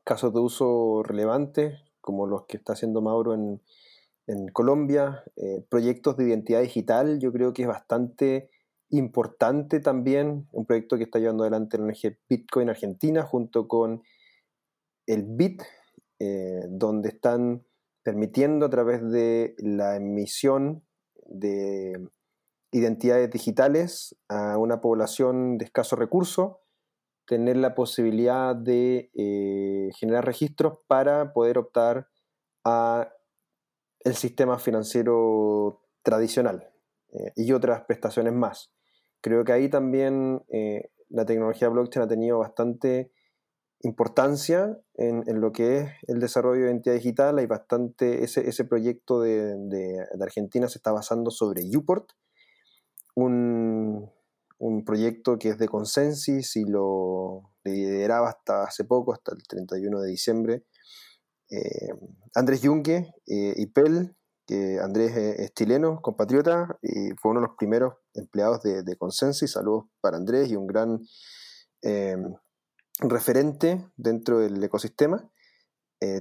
casos 0.05 0.33
de 0.33 0.39
uso 0.39 1.03
relevantes, 1.03 1.81
como 2.01 2.29
los 2.29 2.47
que 2.47 2.57
está 2.57 2.75
haciendo 2.75 3.03
Mauro 3.03 3.35
en, 3.35 3.61
Colombia, 4.53 5.25
eh, 5.35 5.67
proyectos 5.69 6.17
de 6.17 6.29
identidad 6.29 6.61
digital, 6.61 7.19
yo 7.19 7.33
creo 7.33 7.53
que 7.53 7.63
es 7.63 7.69
bastante 7.69 8.49
importante 8.91 9.81
también, 9.81 10.47
un 10.53 10.67
proyecto 10.67 10.97
que 10.97 11.03
está 11.03 11.19
llevando 11.19 11.43
adelante 11.43 11.79
la 11.79 11.87
ONG 11.87 12.17
Bitcoin 12.29 12.69
Argentina 12.69 13.25
junto 13.25 13.67
con 13.67 14.05
el 15.07 15.25
BIT, 15.25 15.65
eh, 16.21 16.61
donde 16.69 17.09
están 17.09 17.65
permitiendo 18.05 18.67
a 18.67 18.71
través 18.71 19.03
de 19.03 19.57
la 19.59 19.97
emisión 19.97 20.85
de 21.25 22.09
identidades 22.77 23.31
digitales 23.31 24.17
a 24.29 24.59
una 24.59 24.81
población 24.81 25.59
de 25.59 25.65
escasos 25.65 25.99
recursos, 25.99 26.57
tener 27.27 27.57
la 27.57 27.75
posibilidad 27.75 28.55
de 28.55 29.11
eh, 29.15 29.91
generar 29.99 30.25
registros 30.25 30.79
para 30.87 31.33
poder 31.33 31.59
optar 31.59 32.09
a 32.65 33.13
el 34.01 34.15
sistema 34.15 34.59
financiero 34.59 35.83
tradicional 36.03 36.71
eh, 37.13 37.33
y 37.35 37.53
otras 37.53 37.83
prestaciones 37.83 38.33
más. 38.33 38.73
Creo 39.21 39.45
que 39.45 39.53
ahí 39.53 39.69
también 39.69 40.45
eh, 40.49 40.91
la 41.09 41.25
tecnología 41.25 41.69
blockchain 41.69 42.05
ha 42.05 42.09
tenido 42.09 42.39
bastante 42.39 43.11
importancia 43.83 44.79
en, 44.95 45.41
lo 45.41 45.53
que 45.53 45.79
es 45.79 45.91
el 46.07 46.21
desarrollo 46.21 46.63
de 46.63 46.71
identidad 46.71 46.95
digital. 46.95 47.39
Hay 47.39 47.47
bastante, 47.47 48.25
ese, 48.25 48.49
ese 48.49 48.65
proyecto 48.65 49.21
de, 49.21 49.55
de, 49.57 50.07
Argentina 50.21 50.69
se 50.69 50.79
está 50.79 50.93
basando 50.93 51.31
sobre 51.31 51.63
Uport, 51.77 52.13
un, 53.17 54.11
un 54.59 54.85
proyecto 54.85 55.39
que 55.39 55.51
es 55.51 55.59
de 55.59 55.69
Consensus 55.69 56.57
y 56.57 56.65
lo 56.65 57.51
lideraba 57.65 58.29
hasta 58.29 58.65
hace 58.65 58.85
poco, 58.85 59.13
hasta 59.13 59.35
el 59.35 59.43
31 59.47 60.01
de 60.01 60.09
diciembre, 60.09 60.65
eh, 61.51 61.91
Andrés 62.35 62.61
Junque 62.63 63.13
eh, 63.27 63.55
y 63.57 63.67
Pel, 63.67 64.17
que 64.47 64.79
Andrés 64.81 65.17
es 65.17 65.55
chileno, 65.55 66.01
compatriota, 66.03 66.79
y 66.83 67.11
fue 67.21 67.33
uno 67.33 67.41
de 67.41 67.49
los 67.49 67.57
primeros 67.57 67.95
empleados 68.15 68.63
de, 68.63 68.83
de 68.83 68.97
Consensus. 68.97 69.51
Saludos 69.51 69.87
para 70.01 70.17
Andrés 70.17 70.49
y 70.51 70.57
un 70.57 70.67
gran 70.69 71.01
eh, 71.83 72.17
referente 73.01 73.91
dentro 73.97 74.39
del 74.39 74.63
ecosistema 74.63 75.29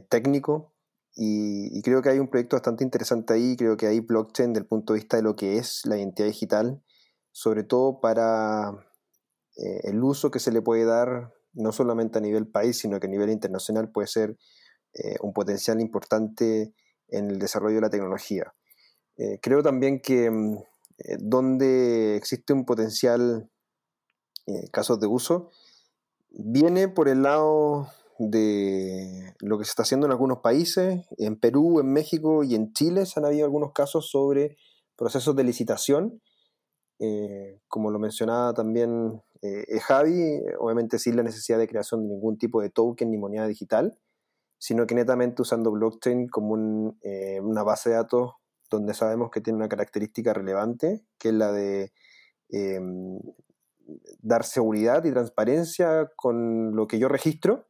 técnico. 0.09 0.73
Y, 1.15 1.81
creo 1.81 2.01
que 2.01 2.09
hay 2.09 2.19
un 2.19 2.29
proyecto 2.29 2.55
bastante 2.55 2.83
interesante 2.83 3.33
ahí. 3.33 3.55
Creo 3.55 3.77
que 3.77 3.87
hay 3.87 3.99
blockchain 3.99 4.53
desde 4.53 4.63
el 4.63 4.67
punto 4.67 4.93
de 4.93 4.99
vista 4.99 5.17
de 5.17 5.23
lo 5.23 5.35
que 5.35 5.57
es 5.57 5.81
la 5.85 5.97
identidad 5.97 6.27
digital, 6.27 6.83
sobre 7.35 7.65
todo 7.65 7.99
para 7.99 8.71
el 9.57 10.01
uso 10.01 10.31
que 10.31 10.39
se 10.39 10.51
le 10.51 10.61
puede 10.61 10.85
dar 10.85 11.33
no 11.55 11.71
solamente 11.71 12.17
a 12.17 12.21
nivel 12.21 12.47
país, 12.47 12.77
sino 12.77 12.99
que 12.99 13.07
a 13.07 13.09
nivel 13.09 13.29
internacional 13.29 13.89
puede 13.91 14.07
ser 14.07 14.37
eh, 14.93 15.15
un 15.21 15.33
potencial 15.33 15.81
importante 15.81 16.73
en 17.09 17.31
el 17.31 17.39
desarrollo 17.39 17.75
de 17.75 17.81
la 17.81 17.89
tecnología. 17.89 18.53
Eh, 19.17 19.39
creo 19.41 19.63
también 19.63 20.01
que 20.01 20.29
mm, 20.29 20.57
eh, 20.97 21.17
donde 21.19 22.15
existe 22.15 22.53
un 22.53 22.65
potencial 22.65 23.49
casos 24.71 24.99
de 24.99 25.07
uso, 25.07 25.49
viene 26.29 26.87
por 26.87 27.09
el 27.09 27.23
lado 27.23 27.87
de 28.19 29.33
lo 29.39 29.57
que 29.57 29.65
se 29.65 29.71
está 29.71 29.81
haciendo 29.81 30.05
en 30.05 30.11
algunos 30.11 30.37
países, 30.37 31.03
en 31.17 31.39
Perú, 31.39 31.79
en 31.79 31.91
México 31.91 32.43
y 32.43 32.53
en 32.53 32.71
Chile 32.71 33.07
se 33.07 33.19
han 33.19 33.25
habido 33.25 33.45
algunos 33.45 33.73
casos 33.73 34.07
sobre 34.11 34.55
procesos 34.95 35.35
de 35.35 35.45
licitación, 35.45 36.21
como 37.67 37.91
lo 37.91 37.99
mencionaba 37.99 38.53
también 38.53 39.21
Javi, 39.81 40.41
obviamente 40.59 40.97
sin 40.97 41.15
la 41.15 41.23
necesidad 41.23 41.59
de 41.59 41.67
creación 41.67 42.01
de 42.01 42.13
ningún 42.13 42.37
tipo 42.37 42.61
de 42.61 42.69
token 42.69 43.11
ni 43.11 43.17
moneda 43.17 43.47
digital, 43.47 43.97
sino 44.57 44.87
que 44.87 44.95
netamente 44.95 45.41
usando 45.41 45.71
blockchain 45.71 46.27
como 46.27 46.97
eh, 47.01 47.39
una 47.41 47.63
base 47.63 47.89
de 47.89 47.95
datos 47.95 48.31
donde 48.69 48.93
sabemos 48.93 49.29
que 49.29 49.41
tiene 49.41 49.57
una 49.57 49.69
característica 49.69 50.33
relevante, 50.33 51.05
que 51.19 51.29
es 51.29 51.35
la 51.35 51.51
de 51.51 51.93
em, 52.49 53.19
dar 54.19 54.43
seguridad 54.43 55.03
y 55.05 55.11
transparencia 55.11 56.09
con 56.15 56.75
lo 56.75 56.87
que 56.87 56.97
yo 56.97 57.07
registro. 57.07 57.67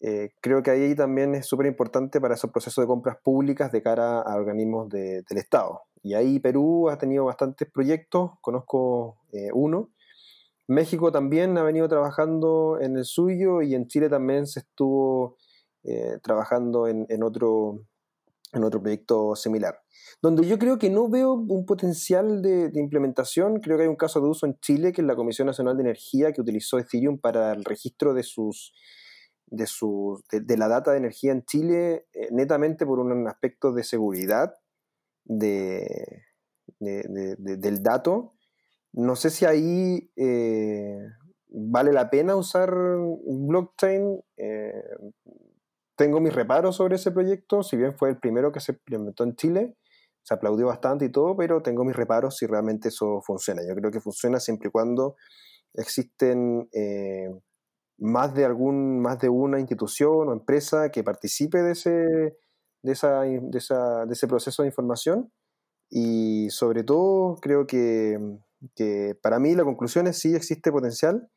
Eh, 0.00 0.30
creo 0.40 0.62
que 0.62 0.70
ahí 0.70 0.94
también 0.94 1.34
es 1.34 1.46
súper 1.46 1.66
importante 1.66 2.20
para 2.20 2.34
esos 2.34 2.50
procesos 2.50 2.82
de 2.82 2.86
compras 2.86 3.18
públicas 3.22 3.70
de 3.72 3.82
cara 3.82 4.20
a 4.20 4.36
organismos 4.36 4.88
del 4.88 5.24
Estado. 5.36 5.82
Y 6.02 6.14
ahí 6.14 6.38
Perú 6.38 6.88
ha 6.88 6.98
tenido 6.98 7.24
bastantes 7.24 7.70
proyectos, 7.70 8.32
conozco 8.40 9.16
eh, 9.32 9.48
uno. 9.52 9.90
México 10.68 11.12
también 11.12 11.56
ha 11.58 11.62
venido 11.62 11.88
trabajando 11.88 12.78
en 12.80 12.96
el 12.96 13.04
suyo 13.04 13.62
y 13.62 13.74
en 13.74 13.86
Chile 13.86 14.08
también 14.08 14.46
se 14.46 14.60
estuvo 14.60 15.36
eh, 15.84 16.18
trabajando 16.22 16.88
en, 16.88 17.22
otro, 17.22 17.86
en 18.52 18.64
otro 18.64 18.80
proyecto 18.80 19.36
similar. 19.36 19.80
Donde 20.20 20.46
yo 20.46 20.58
creo 20.58 20.78
que 20.78 20.90
no 20.90 21.08
veo 21.08 21.34
un 21.34 21.66
potencial 21.66 22.42
de, 22.42 22.70
implementación, 22.74 23.60
creo 23.60 23.76
que 23.76 23.84
hay 23.84 23.88
un 23.88 23.96
caso 23.96 24.20
de 24.20 24.28
uso 24.28 24.46
en 24.46 24.58
Chile, 24.60 24.92
que 24.92 25.02
es 25.02 25.06
la 25.06 25.14
Comisión 25.14 25.46
Nacional 25.46 25.76
de 25.76 25.82
Energía, 25.82 26.32
que 26.32 26.40
utilizó 26.40 26.78
Ethereum 26.78 27.18
para 27.18 27.52
el 27.52 27.64
registro 27.64 28.14
de 28.14 28.22
sus 28.22 28.72
de, 29.48 29.66
su, 29.68 30.20
de, 30.32 30.56
la 30.56 30.66
data 30.66 30.90
de 30.90 30.98
energía 30.98 31.30
en 31.30 31.44
Chile, 31.44 32.06
eh, 32.12 32.28
netamente 32.32 32.84
por 32.84 32.98
un 32.98 33.28
aspecto 33.28 33.72
de 33.72 33.84
seguridad 33.84 34.54
de, 35.26 36.24
del 36.78 37.82
dato, 37.82 38.34
No 38.92 39.16
sé 39.16 39.30
si 39.30 39.44
ahí 39.44 40.10
eh, 40.16 40.96
vale 41.48 41.92
la 41.92 42.08
pena 42.10 42.36
usar 42.36 42.74
blockchain. 43.26 44.20
Eh, 44.36 44.72
tengo 45.96 46.20
mis 46.20 46.34
reparos 46.34 46.76
sobre 46.76 46.96
ese 46.96 47.10
proyecto, 47.10 47.62
si 47.62 47.76
bien 47.76 47.96
fue 47.96 48.10
el 48.10 48.18
primero 48.18 48.52
que 48.52 48.60
se 48.60 48.72
implementó 48.72 49.24
en 49.24 49.34
Chile, 49.34 49.76
se 50.22 50.34
aplaudió 50.34 50.66
bastante 50.66 51.06
y 51.06 51.10
todo, 51.10 51.36
pero 51.36 51.62
tengo 51.62 51.84
mis 51.84 51.96
reparos 51.96 52.36
si 52.36 52.46
realmente 52.46 52.88
eso 52.88 53.22
funciona. 53.22 53.62
Yo 53.66 53.74
creo 53.74 53.90
que 53.90 54.00
funciona 54.00 54.40
siempre 54.40 54.68
y 54.68 54.72
cuando 54.72 55.16
existen 55.72 56.68
eh, 56.72 57.30
más, 57.98 58.34
de 58.34 58.44
algún, 58.44 59.00
más 59.00 59.18
de 59.20 59.28
una 59.28 59.58
institución 59.58 60.28
o 60.28 60.32
empresa 60.32 60.90
que 60.90 61.04
participe 61.04 61.62
de 61.62 61.72
ese, 61.72 62.36
de, 62.82 62.92
esa, 62.92 63.20
de, 63.20 63.58
esa, 63.58 64.06
de 64.06 64.12
ese 64.12 64.26
proceso 64.26 64.62
de 64.62 64.68
información. 64.68 65.32
Y 65.90 66.50
sobre 66.50 66.82
todo 66.84 67.36
creo 67.36 67.66
que, 67.66 68.18
que, 68.74 69.16
para 69.22 69.38
mí 69.38 69.54
la 69.54 69.64
conclusión 69.64 70.06
es 70.06 70.18
sí 70.18 70.34
existe 70.34 70.72
potencial. 70.72 71.30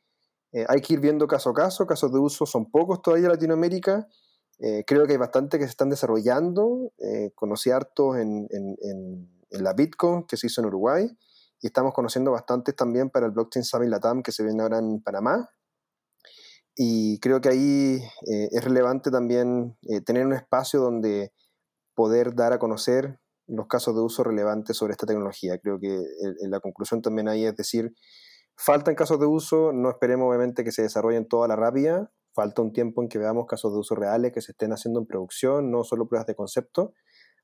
Eh, 0.51 0.65
hay 0.67 0.81
que 0.81 0.93
ir 0.93 0.99
viendo 0.99 1.27
caso 1.27 1.51
a 1.51 1.53
caso, 1.53 1.85
casos 1.85 2.11
de 2.11 2.19
uso 2.19 2.45
son 2.45 2.71
pocos 2.71 3.01
todavía 3.01 3.27
en 3.27 3.33
Latinoamérica 3.33 4.07
eh, 4.59 4.83
creo 4.85 5.05
que 5.05 5.13
hay 5.13 5.17
bastante 5.17 5.57
que 5.57 5.63
se 5.63 5.71
están 5.71 5.89
desarrollando. 5.89 6.91
Eh, 6.97 7.31
conocí 7.33 7.71
hartos 7.71 8.17
en, 8.17 8.47
en, 8.51 9.29
la 9.51 9.73
Bitcoin 9.73 10.25
que 10.27 10.37
se 10.37 10.47
hizo 10.47 10.61
en 10.61 10.67
Uruguay 10.67 11.09
y 11.61 11.67
estamos 11.67 11.93
conociendo 11.93 12.31
bastantes 12.31 12.75
también 12.75 13.09
para 13.09 13.25
el 13.25 13.31
Blockchain 13.31 13.63
Summit 13.63 13.89
Latam 13.89 14.21
que 14.21 14.31
se 14.31 14.43
viene 14.43 14.61
ahora 14.61 14.77
en 14.77 15.01
Panamá. 15.01 15.49
Y 16.81 17.19
creo 17.19 17.41
que 17.41 17.49
ahí 17.49 18.01
eh, 18.31 18.47
es 18.51 18.63
relevante 18.63 19.11
también 19.11 19.77
tener 20.05 20.25
un 20.25 20.31
espacio 20.31 20.79
donde 20.79 21.33
poder 21.93 22.33
dar 22.35 22.53
a 22.53 22.59
conocer 22.59 23.19
los 23.47 23.67
casos 23.67 23.95
de 23.95 24.01
uso 24.01 24.23
relevantes 24.23 24.77
sobre 24.77 24.91
esta 24.91 25.05
tecnología. 25.05 25.57
Creo 25.59 25.77
que 25.77 26.01
la 26.47 26.61
conclusión 26.61 27.01
también 27.01 27.27
ahí 27.27 27.43
es 27.43 27.55
decir, 27.57 27.93
faltan 28.55 28.95
casos 28.95 29.19
de 29.19 29.25
uso, 29.25 29.73
no 29.73 29.89
esperemos 29.89 30.29
obviamente 30.29 30.63
que 30.63 30.71
se 30.71 30.83
desarrollen 30.83 31.27
toda 31.27 31.49
la 31.49 31.57
rápida, 31.57 32.11
falta 32.33 32.61
un 32.61 32.71
tiempo 32.71 33.01
en 33.01 33.09
que 33.09 33.17
veamos 33.17 33.47
casos 33.47 33.73
de 33.73 33.79
uso 33.79 33.95
reales 33.95 34.31
que 34.31 34.39
se 34.39 34.53
estén 34.53 34.71
haciendo 34.71 35.01
en 35.01 35.07
producción, 35.07 35.71
no 35.71 35.83
solo 35.83 36.07
pruebas 36.07 36.27
de 36.27 36.35
concepto. 36.35 36.93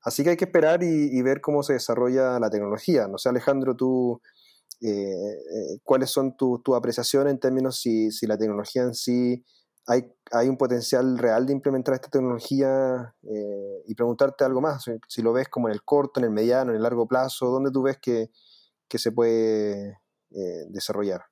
Así 0.02 0.22
que 0.22 0.30
hay 0.30 0.36
que 0.36 0.44
esperar 0.44 0.82
y, 0.82 1.20
ver 1.22 1.40
cómo 1.40 1.62
se 1.62 1.72
desarrolla 1.72 2.38
la 2.38 2.48
tecnología. 2.48 3.08
No 3.08 3.18
sé, 3.18 3.28
Alejandro, 3.28 3.74
tú, 3.74 4.22
eh, 4.80 4.88
eh, 4.90 5.78
¿cuáles 5.82 6.10
son 6.10 6.36
tus 6.36 6.62
tu 6.62 6.74
apreciaciones 6.74 7.32
en 7.32 7.40
términos 7.40 7.80
si, 7.80 8.10
si 8.10 8.26
la 8.26 8.36
tecnología 8.36 8.82
en 8.82 8.94
sí 8.94 9.44
hay, 9.86 10.04
hay, 10.32 10.48
un 10.48 10.56
potencial 10.56 11.16
real 11.16 11.46
de 11.46 11.52
implementar 11.52 11.94
esta 11.94 12.08
tecnología 12.10 13.14
eh, 13.22 13.82
y 13.86 13.94
preguntarte 13.94 14.44
algo 14.44 14.60
más, 14.60 14.84
si, 15.08 15.22
lo 15.22 15.32
ves 15.32 15.48
como 15.48 15.68
en 15.68 15.74
el 15.74 15.82
corto, 15.84 16.18
en 16.18 16.24
el 16.24 16.32
mediano, 16.32 16.72
en 16.72 16.76
el 16.76 16.82
largo 16.82 17.06
plazo, 17.06 17.46
¿dónde 17.46 17.70
tú 17.70 17.82
ves 17.82 17.98
que, 17.98 18.30
que 18.88 18.98
se 18.98 19.12
puede 19.12 19.98
desarrollar? 20.68 21.22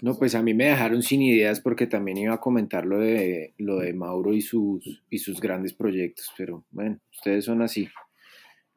No, 0.00 0.14
pues 0.14 0.34
a 0.34 0.42
mí 0.42 0.54
me 0.54 0.66
dejaron 0.66 1.02
sin 1.02 1.22
ideas 1.22 1.60
porque 1.60 1.86
también 1.86 2.16
iba 2.16 2.34
a 2.34 2.40
comentar 2.40 2.86
lo 2.86 2.98
de, 2.98 3.54
lo 3.58 3.78
de 3.78 3.92
Mauro 3.92 4.32
y 4.32 4.40
sus, 4.40 5.02
y 5.10 5.18
sus 5.18 5.40
grandes 5.40 5.74
proyectos, 5.74 6.30
pero 6.36 6.64
bueno, 6.70 6.98
ustedes 7.10 7.44
son 7.44 7.62
así. 7.62 7.88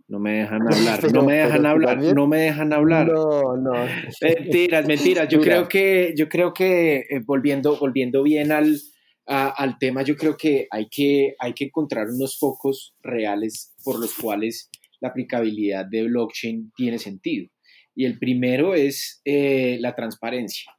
No 0.07 0.19
me 0.19 0.39
dejan 0.39 0.61
hablar, 0.71 1.13
no 1.13 1.23
me 1.23 1.33
dejan 1.33 1.65
hablar, 1.65 1.97
no 1.97 2.27
me 2.27 2.37
dejan 2.37 2.73
hablar. 2.73 3.07
No, 3.07 3.57
no. 3.57 3.73
Mentiras, 4.21 4.85
mentiras. 4.85 5.27
Yo 5.29 5.41
creo 5.41 5.67
que, 5.67 6.13
yo 6.15 6.29
creo 6.29 6.53
que 6.53 6.97
eh, 7.09 7.21
volviendo, 7.25 7.77
volviendo 7.77 8.21
bien 8.23 8.51
al, 8.51 8.79
al 9.25 9.77
tema, 9.79 10.03
yo 10.03 10.15
creo 10.15 10.37
que 10.37 10.67
hay, 10.69 10.87
que 10.89 11.35
hay 11.39 11.53
que 11.53 11.65
encontrar 11.65 12.07
unos 12.07 12.37
focos 12.37 12.95
reales 13.01 13.73
por 13.83 13.99
los 13.99 14.13
cuales 14.13 14.69
la 15.01 15.09
aplicabilidad 15.09 15.85
de 15.85 16.03
blockchain 16.03 16.71
tiene 16.75 16.99
sentido. 16.99 17.47
Y 17.95 18.05
el 18.05 18.19
primero 18.19 18.75
es 18.75 19.21
eh, 19.25 19.77
la 19.79 19.95
transparencia. 19.95 20.71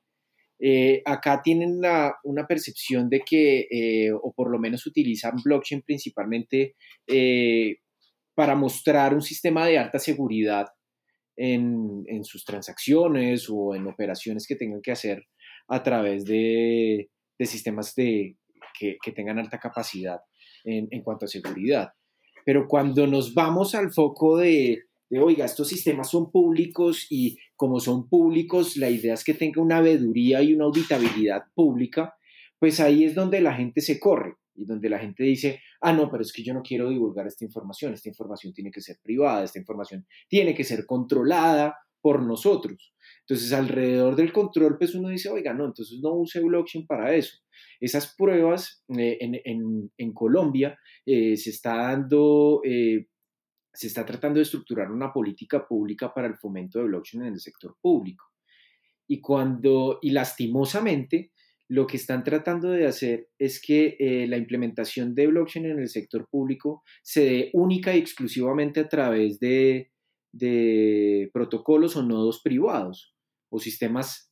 Eh, 0.59 1.03
acá 1.05 1.43
tienen 1.43 1.81
una 2.25 2.47
percepción 2.47 3.11
de 3.11 3.21
que, 3.21 4.11
o 4.23 4.33
por 4.33 4.51
lo 4.51 4.59
menos 4.59 4.87
utilizan 4.87 5.37
blockchain 5.43 5.83
principalmente 5.83 6.77
eh, 7.07 7.77
para 8.37 8.55
mostrar 8.55 9.15
un 9.15 9.23
sistema 9.23 9.67
de 9.67 9.79
alta 9.79 9.99
seguridad 9.99 10.67
en, 11.37 12.05
sus 12.23 12.45
transacciones 12.45 13.49
o 13.51 13.75
en 13.75 13.87
operaciones 13.89 14.47
que 14.47 14.55
tengan 14.55 14.81
que 14.81 14.93
hacer 14.93 15.25
a 15.69 15.83
través 15.83 16.25
de, 16.25 17.11
sistemas 17.41 17.95
de, 17.97 18.37
que, 18.79 19.13
tengan 19.13 19.39
alta 19.39 19.59
capacidad 19.59 20.21
en, 20.65 20.87
en 20.91 21.03
cuanto 21.03 21.25
a 21.25 21.29
seguridad. 21.29 21.89
Pero 22.45 22.69
cuando 22.69 23.07
nos 23.09 23.35
vamos 23.35 23.75
al 23.75 23.91
foco 23.91 24.37
de 24.37 24.87
de, 25.09 25.21
oiga, 25.21 25.45
estos 25.45 25.69
sistemas 25.69 26.11
son 26.11 26.31
públicos 26.31 27.07
y 27.11 27.39
como 27.55 27.81
son 27.81 28.09
públicos, 28.09 28.77
la 28.77 28.91
idea 28.91 29.15
es 29.15 29.25
que 29.25 29.35
tenga 29.35 29.63
una 29.63 29.81
veeduría 29.81 30.43
y 30.43 30.55
una 30.55 30.65
auditabilidad 30.65 31.45
pública, 31.55 32.15
pues 32.59 32.81
ahí 32.81 33.05
es 33.05 33.15
donde 33.15 33.41
la 33.41 33.55
gente 33.55 33.81
se 33.81 34.01
corre 34.01 34.35
y 34.57 34.65
donde 34.65 34.89
la 34.89 34.99
gente 34.99 35.25
dice, 35.25 35.61
ah, 35.81 35.93
no, 35.93 36.11
pero 36.11 36.23
es 36.23 36.33
que 36.33 36.43
yo 36.43 36.55
no 36.55 36.63
quiero 36.63 36.89
divulgar 36.89 37.27
esta 37.27 37.45
información, 37.45 37.95
esta 37.95 38.09
información 38.09 38.53
tiene 38.53 38.71
que 38.71 38.81
ser 38.81 38.99
privada, 39.03 39.45
esta 39.45 39.59
información 39.59 40.07
tiene 40.29 40.55
que 40.55 40.65
ser 40.65 40.87
controlada 40.87 41.77
por 42.01 42.23
nosotros. 42.23 42.95
Entonces, 43.21 43.53
alrededor 43.53 44.15
del 44.15 44.33
control, 44.33 44.79
pues 44.79 44.95
uno 44.95 45.09
dice, 45.09 45.29
oiga, 45.29 45.53
no, 45.53 45.65
entonces 45.65 45.99
no 46.01 46.15
use 46.15 46.41
blockchain 46.41 46.87
para 46.87 47.15
eso. 47.15 47.39
Esas 47.81 48.15
pruebas 48.17 48.85
eh, 48.97 49.19
en, 49.21 50.13
Colombia 50.13 50.79
eh, 51.05 51.37
se 51.37 51.51
está 51.51 51.77
dando 51.77 52.61
eh, 52.65 53.09
se 53.77 53.89
está 53.89 54.07
tratando 54.07 54.39
de 54.39 54.45
estructurar 54.45 54.91
una 54.91 55.13
política 55.13 55.67
pública 55.67 56.13
para 56.13 56.27
el 56.27 56.37
fomento 56.37 56.79
de 56.79 56.87
blockchain 56.87 57.25
en 57.25 57.35
el 57.35 57.41
sector 57.41 57.77
público. 57.81 58.25
Y 59.07 59.21
cuando, 59.21 59.99
y 60.01 60.11
lastimosamente, 60.11 61.33
lo 61.69 61.87
que 61.87 61.97
están 61.97 62.23
tratando 62.25 62.71
de 62.71 62.87
hacer 62.87 63.29
es 63.39 63.61
que 63.61 63.97
eh, 63.99 64.27
la 64.29 64.37
implementación 64.37 65.15
de 65.15 65.27
blockchain 65.27 65.67
en 65.67 65.79
el 65.81 65.89
sector 65.89 66.29
público 66.29 66.83
se 67.03 67.25
dé 67.25 67.51
única 67.53 67.95
y 67.95 67.99
exclusivamente 67.99 68.81
a 68.81 68.89
través 68.89 69.41
de, 69.41 69.91
de 70.33 71.31
protocolos 71.33 71.97
o 71.97 72.03
nodos 72.03 72.41
privados 72.43 73.15
o 73.51 73.59
sistemas 73.59 74.31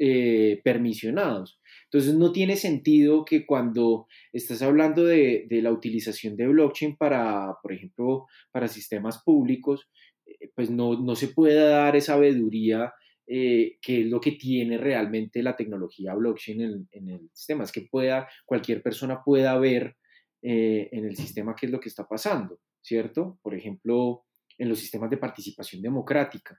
eh, 0.00 0.60
permisionados. 0.62 1.60
Entonces 1.86 2.14
no 2.14 2.30
tiene 2.30 2.54
sentido 2.54 3.24
que 3.24 3.44
cuando 3.44 4.06
estás 4.32 4.62
hablando 4.62 5.04
de, 5.04 5.48
la 5.50 5.72
utilización 5.72 6.36
de 6.36 6.46
blockchain 6.46 6.96
para, 6.96 7.56
por 7.60 7.72
ejemplo, 7.72 8.26
para 8.52 8.68
sistemas 8.68 9.20
públicos, 9.24 9.88
eh, 10.24 10.50
pues 10.54 10.70
no, 10.70 11.16
se 11.16 11.28
pueda 11.28 11.70
dar 11.70 11.96
esa 11.96 12.12
sabiduría 12.12 12.92
eh, 13.30 13.76
que 13.82 14.00
es 14.00 14.06
lo 14.06 14.20
que 14.20 14.32
tiene 14.32 14.78
realmente 14.78 15.42
la 15.42 15.54
tecnología 15.54 16.14
blockchain 16.14 16.88
en, 16.90 17.08
el 17.08 17.28
sistema, 17.34 17.64
es 17.64 17.72
que 17.72 17.82
pueda, 17.82 18.26
cualquier 18.46 18.82
persona 18.82 19.22
pueda 19.22 19.58
ver 19.58 19.96
eh, 20.40 20.88
en 20.92 21.04
el 21.04 21.14
sistema 21.14 21.54
qué 21.54 21.66
es 21.66 21.72
lo 21.72 21.78
que 21.78 21.90
está 21.90 22.08
pasando, 22.08 22.58
¿cierto? 22.80 23.38
Por 23.42 23.54
ejemplo, 23.54 24.24
en 24.56 24.68
los 24.68 24.78
sistemas 24.78 25.10
de 25.10 25.18
participación 25.18 25.82
democrática, 25.82 26.58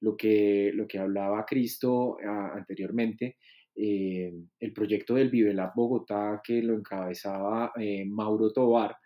lo 0.00 0.16
que, 0.16 0.70
lo 0.72 0.86
que 0.86 0.98
hablaba 0.98 1.44
Cristo 1.44 2.16
ah, 2.26 2.52
anteriormente, 2.54 3.36
eh, 3.74 4.32
el 4.58 4.72
proyecto 4.72 5.16
del 5.16 5.28
Vivelab 5.28 5.74
Bogotá 5.74 6.40
que 6.42 6.62
lo 6.62 6.74
encabezaba 6.74 7.72
eh, 7.78 8.06
Mauro 8.06 8.50
Tobar, 8.50 8.96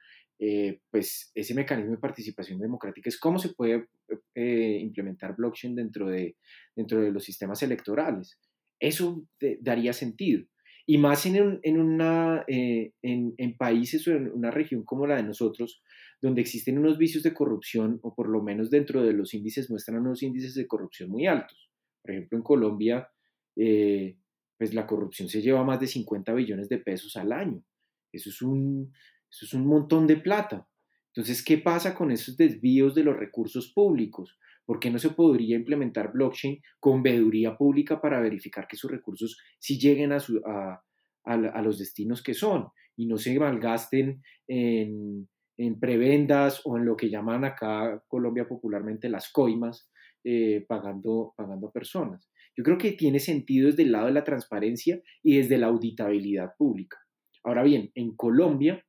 eh, 0.43 0.81
pues 0.91 1.31
ese 1.35 1.55
mecanismo 1.55 1.93
de 1.93 1.99
participación 1.99 2.59
democrática 2.59 3.11
es 3.11 3.21
cómo 3.21 3.39
se 3.39 3.51
puede 3.51 3.89
implementar 4.35 5.37
blockchain 5.37 5.75
dentro 5.75 6.09
de, 6.09 6.37
dentro 6.75 7.03
de 7.03 7.13
los 7.13 7.25
sistemas 7.25 7.63
electorales. 7.63 8.41
Eso 8.81 9.27
daría 9.61 9.93
sentido. 9.93 10.43
Y 10.87 10.97
más 10.97 11.27
en, 11.27 11.61
en, 11.63 11.79
una, 11.79 12.43
en, 12.49 12.95
en, 13.03 13.57
países 13.59 14.09
o 14.09 14.13
en 14.13 14.33
una 14.33 14.51
región 14.51 14.83
como 14.83 15.07
la 15.07 15.17
de 15.17 15.25
nosotros, 15.25 15.83
donde 16.23 16.41
existen 16.41 16.79
unos 16.79 16.97
vicios 16.97 17.23
de 17.23 17.35
corrupción, 17.35 18.01
o 18.03 18.15
por 18.15 18.31
lo 18.31 18.43
menos 18.43 18.71
dentro 18.71 19.03
de 19.03 19.13
los 19.13 19.35
índices 19.35 19.71
muestran 19.71 20.01
unos 20.01 20.23
índices 20.23 20.55
de 20.55 20.67
corrupción 20.67 21.11
muy 21.11 21.27
altos. 21.27 21.71
Por 22.03 22.13
ejemplo, 22.13 22.39
en 22.39 22.43
Colombia, 22.43 23.09
pues 23.55 24.73
la 24.73 24.87
corrupción 24.87 25.29
se 25.29 25.43
lleva 25.43 25.65
más 25.65 25.81
de 25.81 25.87
50 25.87 26.33
billones 26.33 26.71
de 26.71 26.79
pesos 26.79 27.15
al 27.17 27.33
año. 27.33 27.63
Eso 28.11 28.31
es 28.31 28.43
un, 28.43 28.93
eso 29.31 29.47
es 29.47 29.55
un 29.55 29.67
montón 29.67 30.07
de 30.07 30.17
plata. 30.17 30.67
Entonces, 31.15 31.45
¿qué 31.45 31.59
pasa 31.59 31.95
con 31.95 32.11
esos 32.11 32.37
desvíos 32.37 32.95
de 32.95 33.05
los 33.05 33.17
recursos 33.17 33.73
públicos? 33.73 34.39
¿Por 34.65 34.79
qué 34.79 34.91
no 34.91 34.99
se 34.99 35.11
podría 35.11 35.57
implementar 35.57 36.13
blockchain 36.13 36.63
con 36.79 37.03
veeduría 37.03 37.57
pública 37.57 38.01
para 38.01 38.21
verificar 38.21 38.69
que 38.69 38.77
sus 38.77 38.91
recursos 38.91 39.39
sí 39.59 39.79
lleguen 39.79 40.13
a, 40.13 40.83
a, 41.25 41.63
los 41.63 41.79
destinos 41.79 42.23
que 42.23 42.35
son 42.35 42.69
y 42.97 43.07
no 43.07 43.17
se 43.17 43.37
malgasten 43.39 44.23
en, 44.47 45.29
en, 45.57 45.81
prebendas 45.81 46.61
o 46.65 46.77
en 46.77 46.85
lo 46.85 46.97
que 46.97 47.11
llaman 47.11 47.45
acá 47.45 48.03
Colombia 48.07 48.47
popularmente 48.47 49.09
las 49.09 49.33
coimas, 49.33 49.91
eh, 50.23 50.65
pagando, 50.69 51.35
pagando 51.37 51.73
personas? 51.73 52.31
Yo 52.57 52.63
creo 52.63 52.79
que 52.79 52.93
tiene 52.93 53.19
sentido 53.19 53.69
desde 53.69 53.83
el 53.83 53.93
lado 53.93 54.07
de 54.07 54.13
la 54.13 54.25
transparencia 54.25 55.01
y 55.23 55.39
desde 55.39 55.59
la 55.59 55.67
auditabilidad 55.67 56.53
pública. 56.57 56.99
Ahora 57.43 57.63
bien, 57.63 57.91
en 57.95 58.15
Colombia, 58.15 58.85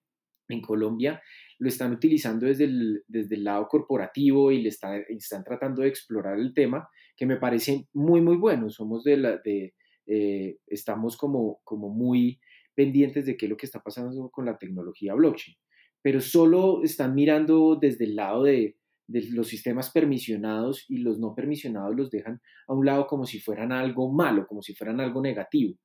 en 0.54 0.62
Colombia, 0.62 1.22
lo 1.60 1.68
están 1.70 1.92
utilizando 1.92 2.46
desde 2.46 2.66
el, 2.66 3.04
desde 3.08 3.36
el 3.36 3.44
lado 3.44 3.68
corporativo 3.68 4.52
y 4.52 4.62
le 4.62 4.70
están 4.70 5.44
tratando 5.44 5.82
de 5.82 5.88
explorar 5.88 6.40
el 6.40 6.54
tema, 6.54 6.88
que 7.16 7.26
me 7.26 7.38
parece 7.38 7.88
muy, 7.94 8.22
muy 8.22 8.38
bueno. 8.38 8.70
Somos 8.70 9.04
de 9.04 9.18
la, 9.18 9.38
de, 9.38 9.74
eh, 10.08 10.58
estamos 10.68 11.18
como, 11.18 11.62
como 11.64 11.90
muy 11.90 12.40
pendientes 12.74 13.26
de 13.26 13.38
qué 13.38 13.46
es 13.46 13.50
lo 13.50 13.58
que 13.58 13.66
está 13.66 13.82
pasando 13.82 14.30
con 14.30 14.46
la 14.46 14.58
tecnología 14.58 15.14
blockchain, 15.14 15.56
pero 16.02 16.20
solo 16.20 16.84
están 16.84 17.14
mirando 17.14 17.78
desde 17.80 18.06
el 18.06 18.16
lado 18.16 18.44
de, 18.44 18.78
de 19.12 19.30
los 19.32 19.48
sistemas 19.48 19.92
permisionados 19.92 20.86
y 20.90 20.98
los 20.98 21.20
no 21.20 21.36
permisionados 21.36 21.96
los 21.96 22.10
dejan 22.10 22.42
a 22.68 22.74
un 22.74 22.86
lado 22.86 23.08
como 23.08 23.26
si 23.26 23.40
fueran 23.40 23.72
algo 23.72 24.12
malo, 24.12 24.48
como 24.48 24.62
si 24.62 24.74
fueran 24.74 25.00
algo 25.00 25.22
negativo. 25.22 25.76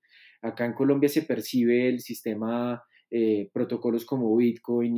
Acá 0.43 0.65
en 0.65 0.75
Colombia 0.75 1.09
se 1.09 1.23
percibe 1.23 1.89
el 1.89 2.01
sistema, 2.01 2.83
eh, 3.11 3.51
protocolos 3.53 4.05
como 4.05 4.35
Bitcoin 4.37 4.97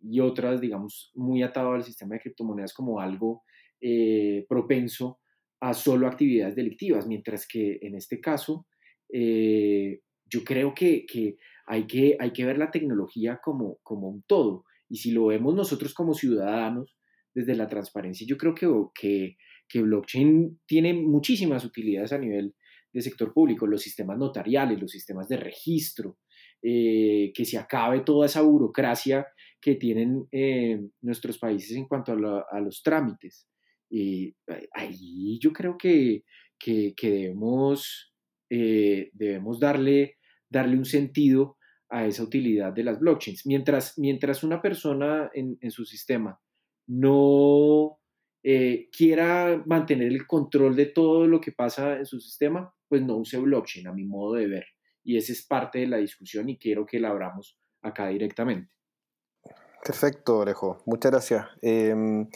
y, 0.00 0.20
otras, 0.20 0.60
digamos, 0.60 1.10
muy 1.14 1.42
atado 1.42 1.72
al 1.72 1.82
sistema 1.82 2.14
de 2.14 2.20
criptomonedas 2.20 2.74
como 2.74 3.00
algo 3.00 3.42
eh, 3.80 4.44
propenso 4.48 5.18
a 5.60 5.72
solo 5.72 6.06
actividades 6.06 6.54
delictivas, 6.54 7.06
mientras 7.06 7.48
que 7.48 7.78
en 7.80 7.94
este 7.94 8.20
caso 8.20 8.66
eh, 9.12 10.00
yo 10.30 10.44
creo 10.44 10.74
que, 10.74 11.06
que, 11.06 11.36
hay 11.66 11.86
que 11.86 12.16
hay 12.20 12.32
que 12.32 12.44
ver 12.44 12.58
la 12.58 12.70
tecnología 12.70 13.40
como, 13.42 13.78
como 13.82 14.08
un 14.08 14.22
todo. 14.26 14.64
Y 14.88 14.96
si 14.98 15.10
lo 15.10 15.26
vemos 15.26 15.54
nosotros 15.54 15.94
como 15.94 16.14
ciudadanos, 16.14 16.96
desde 17.34 17.56
la 17.56 17.68
transparencia, 17.68 18.26
yo 18.28 18.36
creo 18.36 18.54
que, 18.54 18.68
que, 18.94 19.36
que 19.68 19.82
blockchain 19.82 20.60
tiene 20.66 20.94
muchísimas 20.94 21.64
utilidades 21.64 22.12
a 22.12 22.18
nivel 22.18 22.54
de 22.92 23.02
sector 23.02 23.32
público, 23.32 23.66
los 23.66 23.82
sistemas 23.82 24.18
notariales, 24.18 24.80
los 24.80 24.92
sistemas 24.92 25.28
de 25.28 25.36
registro, 25.36 26.18
eh, 26.66 27.30
que 27.34 27.44
se 27.44 27.58
acabe 27.58 28.00
toda 28.00 28.24
esa 28.24 28.40
burocracia 28.40 29.26
que 29.60 29.74
tienen 29.74 30.26
eh, 30.32 30.80
nuestros 31.02 31.36
países 31.36 31.76
en 31.76 31.86
cuanto 31.86 32.12
a, 32.12 32.60
los 32.60 32.82
trámites. 32.82 33.46
Y 33.90 34.34
ahí 34.72 35.38
yo 35.42 35.52
creo 35.52 35.76
que, 35.76 36.24
que, 36.58 36.94
debemos, 37.02 38.14
eh, 38.48 39.10
debemos 39.12 39.60
darle, 39.60 40.16
darle 40.48 40.78
un 40.78 40.86
sentido 40.86 41.58
a 41.90 42.06
esa 42.06 42.22
utilidad 42.22 42.72
de 42.72 42.84
las 42.84 42.98
blockchains. 42.98 43.44
Mientras, 43.44 43.98
mientras 43.98 44.42
una 44.42 44.62
persona 44.62 45.30
en 45.34 45.70
su 45.70 45.84
sistema 45.84 46.40
no 46.86 47.98
quiera 48.42 49.62
mantener 49.66 50.12
el 50.12 50.26
control 50.26 50.76
de 50.76 50.86
todo 50.86 51.26
lo 51.26 51.42
que 51.42 51.52
pasa 51.52 51.98
en 51.98 52.06
su 52.06 52.20
sistema, 52.20 52.74
pues 52.88 53.02
no 53.02 53.18
use 53.18 53.38
blockchain 53.38 53.86
a 53.86 53.92
mi 53.92 54.06
modo 54.06 54.36
de 54.36 54.46
ver. 54.46 54.73
Y 55.04 55.18
esa 55.18 55.32
es 55.32 55.46
parte 55.46 55.80
de 55.80 55.86
la 55.86 55.98
discusión 55.98 56.48
y 56.48 56.58
quiero 56.58 56.86
que 56.86 56.98
la 56.98 57.10
abramos 57.10 57.58
acá 57.82 58.08
directamente. 58.08 58.72
Perfecto, 59.84 60.38
Orejo. 60.38 60.82
Muchas 60.86 61.12
gracias. 61.12 61.46
Em, 61.60 62.26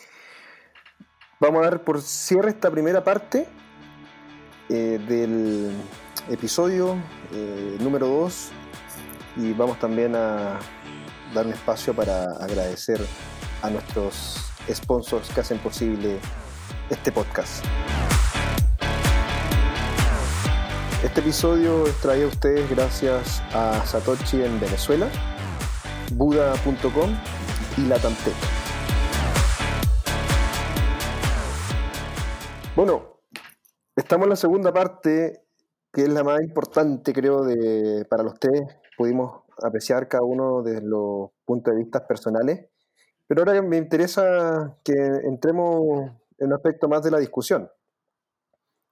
vamos 1.41 1.63
a 1.63 1.71
dar 1.71 1.83
por 1.83 2.03
cierre 2.03 2.51
esta 2.51 2.71
primera 2.71 3.03
parte 3.03 3.47
eh, 4.69 5.01
del 5.09 5.73
episodio 6.29 6.97
eh, 7.33 7.79
número 7.81 8.07
2 8.07 8.53
y 9.37 9.53
vamos 9.55 9.79
también 9.79 10.15
a 10.15 10.59
dar 11.35 11.47
un 11.47 11.53
espacio 11.53 11.95
para 11.95 12.25
agradecer 12.41 13.01
a 13.63 13.71
nuestros 13.71 14.53
sponsors 14.71 15.31
que 15.33 15.41
hacen 15.41 15.59
posible 15.59 16.19
este 16.91 17.13
podcast. 17.13 17.65
Este 21.05 21.21
episodio 21.21 21.87
es 21.87 21.95
traído 22.01 22.27
a 22.27 22.31
ustedes 22.31 22.69
gracias 22.69 23.41
a 23.55 23.87
Satoshi 23.87 24.43
en 24.43 24.59
Venezuela, 24.59 25.09
Buda.com 26.15 27.11
y 27.77 27.87
Latamtec. 27.87 28.35
Bueno, 32.75 33.21
estamos 33.95 34.25
en 34.25 34.31
la 34.31 34.37
segunda 34.37 34.73
parte, 34.73 35.45
que 35.93 36.03
es 36.03 36.09
la 36.09 36.25
más 36.25 36.43
importante, 36.43 37.13
creo, 37.13 37.45
de, 37.45 38.05
para 38.11 38.25
los 38.25 38.35
tres. 38.41 38.61
Pudimos 38.97 39.45
apreciar 39.63 40.09
cada 40.09 40.25
uno 40.25 40.63
de 40.63 40.81
los 40.83 41.31
puntos 41.45 41.75
de 41.75 41.79
vista 41.81 42.09
personales, 42.09 42.71
pero 43.29 43.43
ahora 43.43 43.63
me 43.63 43.77
interesa 43.77 44.77
que 44.83 44.95
entremos 45.23 46.11
en 46.39 46.49
un 46.49 46.55
aspecto 46.55 46.89
más 46.89 47.05
de 47.05 47.13
la 47.13 47.19
discusión. 47.19 47.71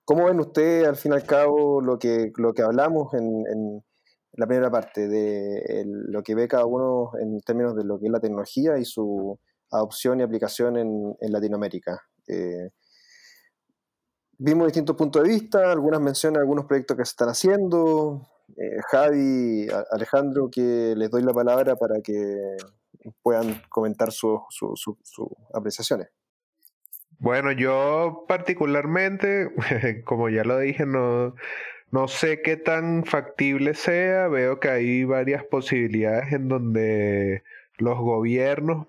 ¿Cómo 0.07 0.27
ven 0.27 0.39
ustedes, 0.39 0.87
al 0.87 0.95
fin 0.95 1.11
y 1.11 1.15
al 1.17 1.25
cabo, 1.25 1.81
lo 1.81 1.99
que, 1.99 2.31
lo 2.37 2.55
que 2.55 2.63
hablamos 2.63 3.13
en, 3.13 3.83
la 4.35 4.47
primera 4.47 4.71
parte, 4.71 5.09
de 5.09 5.83
lo 5.85 6.23
que 6.23 6.37
ve 6.37 6.47
cada 6.47 6.65
uno 6.65 7.11
en 7.21 7.41
términos 7.41 7.75
de 7.75 7.83
lo 7.83 7.99
que 7.99 8.07
es 8.07 8.13
la 8.13 8.21
tecnología 8.21 8.79
y 8.79 8.85
su 8.85 9.37
adopción 9.69 10.21
y 10.21 10.23
aplicación 10.23 10.77
en, 10.77 11.17
Latinoamérica? 11.33 12.01
Eh, 12.29 12.71
vimos 14.39 14.69
distintos 14.69 14.95
puntos 14.95 15.25
de 15.25 15.29
vista, 15.29 15.73
algunas 15.73 16.01
menciones, 16.01 16.39
algunos 16.39 16.67
proyectos 16.67 16.97
que 16.97 17.05
se 17.05 17.11
están 17.11 17.31
haciendo. 17.31 18.29
Eh, 18.57 18.79
Javi, 18.89 19.67
Alejandro, 19.91 20.49
que 20.53 20.95
les 20.97 21.11
doy 21.11 21.23
la 21.23 21.33
palabra 21.33 21.75
para 21.75 22.01
que 22.01 22.57
puedan 23.25 23.61
comentar 23.69 24.13
sus 24.13 24.39
apreciaciones. 25.53 26.11
Bueno, 27.19 27.53
yo 27.53 28.25
particularmente, 28.29 29.51
como 30.05 30.29
ya 30.29 30.45
lo 30.45 30.59
dije, 30.59 30.87
no, 30.87 31.35
no 31.91 32.09
sé 32.09 32.43
qué 32.43 32.57
tan 32.57 33.05
factible 33.05 33.75
sea. 33.75 34.29
Veo 34.29 34.61
que 34.61 34.69
hay 34.71 35.05
varias 35.05 35.45
posibilidades 35.45 36.33
en 36.33 36.49
donde 36.49 37.43
los 37.79 37.99
gobiernos 37.99 38.87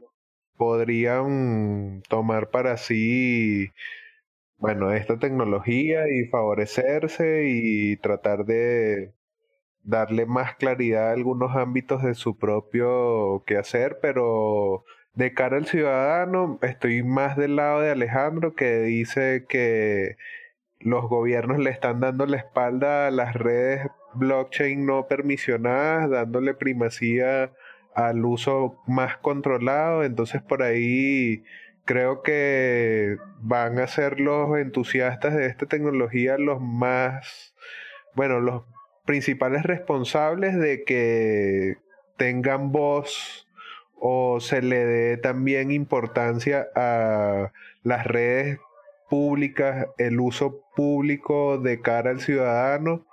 podrían 0.57 2.03
tomar 2.09 2.49
para 2.49 2.77
sí, 2.77 3.71
bueno, 4.57 4.93
esta 4.93 5.19
tecnología 5.19 6.09
y 6.09 6.25
favorecerse 6.27 7.45
y 7.47 7.97
tratar 7.97 8.45
de 8.45 9.13
darle 9.83 10.25
más 10.25 10.55
claridad 10.57 11.09
a 11.09 11.13
algunos 11.13 11.55
ámbitos 11.55 12.03
de 12.03 12.15
su 12.15 12.37
propio 12.37 13.43
quehacer, 13.47 13.99
pero 14.01 14.85
de 15.17 15.33
cara 15.33 15.57
al 15.57 15.65
ciudadano, 15.65 16.59
estoy 16.61 17.01
más 17.01 17.35
del 17.37 17.55
lado 17.55 17.81
de 17.81 17.89
Alejandro 17.89 18.53
que 18.53 18.81
dice 18.81 19.45
que 19.49 20.15
los 20.79 21.09
gobiernos 21.09 21.57
le 21.57 21.71
están 21.71 21.99
dando 21.99 22.27
la 22.27 22.37
espalda 22.37 23.07
a 23.07 23.11
las 23.11 23.33
redes 23.33 23.87
blockchain 24.13 24.85
no 24.85 25.07
permisionadas, 25.07 26.07
dándole 26.11 26.53
primacía 26.53 27.51
al 27.95 28.23
uso 28.25 28.79
más 28.85 29.17
controlado. 29.17 30.03
Entonces 30.03 30.43
por 30.43 30.61
ahí 30.61 31.43
creo 31.83 32.21
que 32.21 33.17
van 33.39 33.79
a 33.79 33.87
ser 33.87 34.19
los 34.19 34.55
entusiastas 34.55 35.33
de 35.35 35.47
esta 35.47 35.65
tecnología 35.65 36.37
los 36.37 36.61
más, 36.61 37.55
bueno, 38.13 38.39
los 38.39 38.65
principales 39.05 39.63
responsables 39.63 40.55
de 40.59 40.83
que 40.83 41.77
tengan 42.17 42.71
voz 42.71 43.46
o 43.99 44.39
se 44.39 44.61
le 44.61 44.85
dé 44.85 45.17
también 45.17 45.71
importancia 45.71 46.67
a 46.75 47.51
las 47.83 48.05
redes 48.05 48.59
públicas, 49.09 49.87
el 49.97 50.19
uso 50.19 50.61
público 50.75 51.57
de 51.57 51.81
cara 51.81 52.11
al 52.11 52.21
ciudadano 52.21 53.05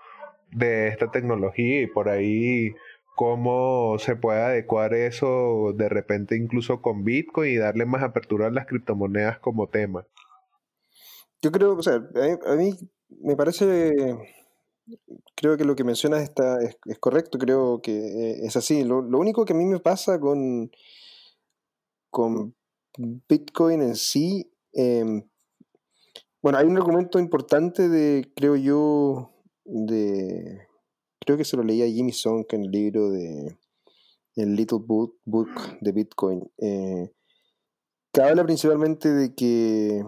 de 0.51 0.89
esta 0.89 1.11
tecnología 1.11 1.83
y 1.83 1.87
por 1.87 2.09
ahí 2.09 2.75
cómo 3.17 3.97
se 3.99 4.17
puede 4.17 4.41
adecuar 4.41 4.95
eso 4.95 5.73
de 5.75 5.89
repente 5.89 6.37
incluso 6.37 6.83
con 6.83 7.05
Bitcoin 7.05 7.53
y 7.53 7.57
darle 7.57 7.87
más 7.87 8.03
apertura 8.03 8.49
a 8.49 8.51
las 8.51 8.67
criptomonedas 8.67 9.39
como 9.39 9.69
tema. 9.69 10.07
Yo 11.43 11.53
creo, 11.53 11.77
o 11.77 11.83
sea, 11.83 11.95
a 11.95 12.57
mí 12.57 12.73
me 13.23 13.37
parece 13.37 13.93
creo 15.35 15.57
que 15.57 15.65
lo 15.65 15.77
que 15.77 15.85
mencionas 15.85 16.23
está, 16.23 16.59
es, 16.63 16.77
correcto, 16.99 17.39
creo 17.39 17.81
que 17.83 17.93
eh, 17.93 18.47
es 18.47 18.57
así. 18.57 18.85
Lo, 18.85 18.99
único 19.01 19.45
que 19.45 19.53
a 19.53 19.57
mí 19.57 19.65
me 19.65 19.81
pasa 19.81 20.19
con, 20.21 20.71
con 22.11 22.55
Bitcoin 22.99 23.83
en 23.83 23.97
sí, 23.97 24.51
em, 24.73 25.29
bueno, 26.43 26.59
hay 26.59 26.67
un 26.67 26.77
argumento 26.77 27.19
importante 27.19 27.89
de, 27.89 28.31
creo 28.37 28.57
yo, 28.57 29.33
de, 29.65 30.67
creo 31.21 31.39
que 31.39 31.45
se 31.45 31.57
lo 31.57 31.63
leía 31.63 31.87
Jimmy 31.87 32.13
Song 32.13 32.45
en 32.51 32.65
el 32.65 32.71
libro 32.71 33.11
de 33.11 33.57
el 34.37 34.57
Little 34.57 34.81
Book, 34.85 35.19
Book 35.25 35.49
de 35.81 35.93
Bitcoin, 35.93 36.51
eh, 36.59 37.13
que 38.13 38.21
habla 38.21 38.45
principalmente 38.45 39.09
de 39.09 39.35
que 39.35 40.05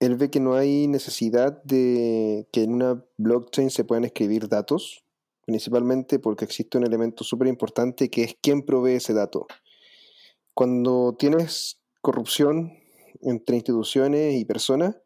él 0.00 0.16
ve 0.16 0.30
que 0.30 0.40
no 0.40 0.54
hay 0.54 0.88
necesidad 0.88 1.62
de 1.62 2.48
que 2.52 2.62
en 2.62 2.72
una 2.72 3.04
blockchain 3.18 3.70
se 3.70 3.84
puedan 3.84 4.04
escribir 4.04 4.48
datos, 4.48 5.04
principalmente 5.44 6.18
porque 6.18 6.46
existe 6.46 6.78
un 6.78 6.86
elemento 6.86 7.22
súper 7.22 7.48
importante 7.48 8.08
que 8.08 8.24
es 8.24 8.36
quién 8.40 8.62
provee 8.62 8.94
ese 8.94 9.12
dato. 9.12 9.46
Cuando 10.54 11.14
tienes 11.18 11.82
corrupción 12.00 12.72
entre 13.20 13.56
instituciones 13.56 14.36
y 14.36 14.46
personas 14.46 14.96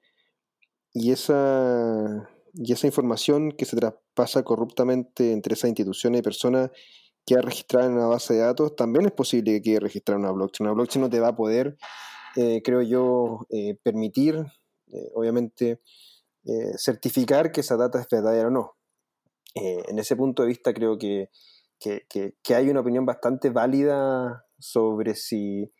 y 0.92 1.10
esa, 1.10 2.30
y 2.54 2.72
esa 2.72 2.86
información 2.86 3.50
que 3.50 3.64
se 3.64 3.76
traspasa 3.76 4.44
corruptamente 4.44 5.32
entre 5.32 5.54
esas 5.54 5.70
instituciones 5.70 6.20
y 6.20 6.22
personas 6.22 6.70
queda 7.26 7.40
registrada 7.40 7.86
en 7.86 7.94
una 7.94 8.06
base 8.06 8.34
de 8.34 8.40
datos, 8.40 8.76
también 8.76 9.06
es 9.06 9.12
posible 9.12 9.54
que 9.54 9.62
quede 9.62 9.80
registrada 9.80 10.20
en 10.20 10.26
una 10.26 10.32
blockchain. 10.32 10.68
Una 10.68 10.74
blockchain 10.74 11.02
no 11.02 11.10
te 11.10 11.18
va 11.18 11.28
a 11.28 11.36
poder, 11.36 11.76
eh, 12.36 12.60
creo 12.62 12.82
yo, 12.82 13.40
eh, 13.50 13.76
permitir, 13.82 14.44
eh, 14.94 15.10
obviamente, 15.14 15.80
certificar 16.76 17.52
que 17.52 17.62
esa 17.62 17.76
data 17.78 17.98
es 17.98 18.06
verdadera 18.10 18.48
o 18.48 18.50
no. 18.50 18.76
en 19.54 19.98
ese 19.98 20.14
punto 20.14 20.42
de 20.42 20.48
vista 20.48 20.74
creo 20.74 20.98
que, 20.98 21.30
que, 21.78 22.54
hay 22.54 22.68
una 22.68 22.80
opinión 22.80 23.06
bastante 23.06 23.50
válida 23.50 24.44
sobre 24.58 25.14
si 25.14 25.72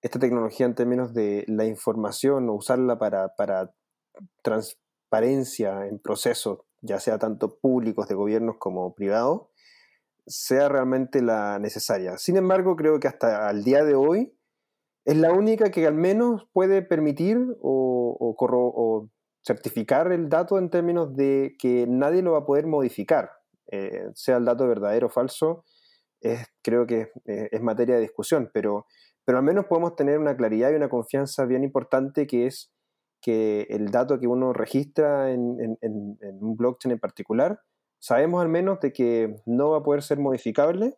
esta 0.00 0.18
tecnología 0.18 0.66
en 0.66 0.74
términos 0.74 1.14
de 1.14 1.44
la 1.46 1.64
información 1.64 2.48
o 2.48 2.54
usarla 2.54 2.98
para, 2.98 3.34
para 3.36 3.74
transparencia 4.42 5.86
en 5.86 5.98
procesos, 5.98 6.60
ya 6.80 6.98
sea 6.98 7.18
tanto 7.18 7.58
públicos 7.58 8.08
de 8.08 8.14
gobiernos 8.14 8.56
como 8.58 8.94
privados, 8.94 9.42
sea 10.26 10.68
realmente 10.68 11.22
la 11.22 11.58
necesaria. 11.58 12.18
Sin 12.18 12.36
embargo, 12.36 12.76
creo 12.76 13.00
que 13.00 13.08
hasta 13.08 13.50
el 13.50 13.64
día 13.64 13.84
de 13.84 13.94
hoy 13.94 14.36
es 15.04 15.16
la 15.16 15.32
única 15.32 15.70
que 15.70 15.86
al 15.86 15.94
menos 15.94 16.46
puede 16.52 16.82
permitir 16.82 17.38
o, 17.60 18.16
o, 18.18 19.08
certificar 19.44 20.12
el 20.12 20.28
dato 20.28 20.58
en 20.58 20.70
términos 20.70 21.16
de 21.16 21.56
que 21.58 21.86
nadie 21.88 22.22
lo 22.22 22.32
va 22.32 22.38
a 22.38 22.46
poder 22.46 22.66
modificar, 22.66 23.30
eh, 23.72 24.04
sea 24.14 24.36
el 24.36 24.44
dato 24.44 24.68
verdadero 24.68 25.08
o 25.08 25.10
falso, 25.10 25.64
creo 26.62 26.86
que 26.86 27.10
eh, 27.26 27.48
es 27.50 27.60
materia 27.60 27.96
de 27.96 28.02
discusión, 28.02 28.50
pero, 28.54 28.86
pero 29.24 29.38
al 29.38 29.44
menos 29.44 29.66
podemos 29.66 29.96
tener 29.96 30.20
una 30.20 30.36
claridad 30.36 30.70
y 30.70 30.76
una 30.76 30.88
confianza 30.88 31.44
bien 31.46 31.64
importante 31.64 32.28
que 32.28 32.46
es 32.46 32.72
que 33.20 33.66
el 33.70 33.90
dato 33.90 34.20
que 34.20 34.28
uno 34.28 34.52
registra 34.52 35.32
en 35.32 35.76
un 35.80 36.56
blockchain 36.56 36.92
en 36.92 36.98
particular 37.00 37.60
sabemos 38.02 38.42
al 38.42 38.48
menos 38.48 38.80
de 38.80 38.92
que 38.92 39.36
no 39.46 39.70
va 39.70 39.78
a 39.78 39.82
poder 39.82 40.02
ser 40.02 40.18
modificable 40.18 40.96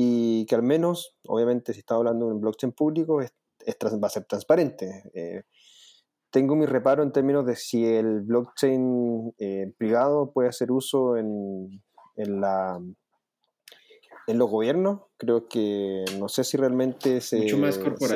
y 0.00 0.46
que 0.46 0.54
al 0.54 0.62
menos, 0.62 1.16
obviamente 1.26 1.72
si 1.72 1.80
está 1.80 1.96
hablando 1.96 2.26
de 2.26 2.34
un 2.34 2.40
blockchain 2.40 2.70
público, 2.70 3.20
es, 3.20 3.32
va 3.66 4.06
a 4.06 4.10
ser 4.10 4.26
transparente. 4.26 5.02
Eh, 5.12 5.42
tengo 6.30 6.54
mi 6.54 6.66
reparo 6.66 7.02
en 7.02 7.10
términos 7.10 7.44
de 7.44 7.56
si 7.56 7.84
el 7.84 8.20
blockchain 8.20 9.34
eh, 9.38 9.72
privado 9.76 10.30
puede 10.30 10.50
hacer 10.50 10.70
uso 10.70 11.16
en, 11.16 11.82
en, 12.14 12.40
la, 12.40 12.80
en 14.28 14.38
los 14.38 14.48
gobiernos. 14.48 15.00
Creo 15.16 15.48
que 15.48 16.04
no 16.16 16.28
sé 16.28 16.44
si 16.44 16.56
realmente 16.56 17.20
se, 17.20 17.38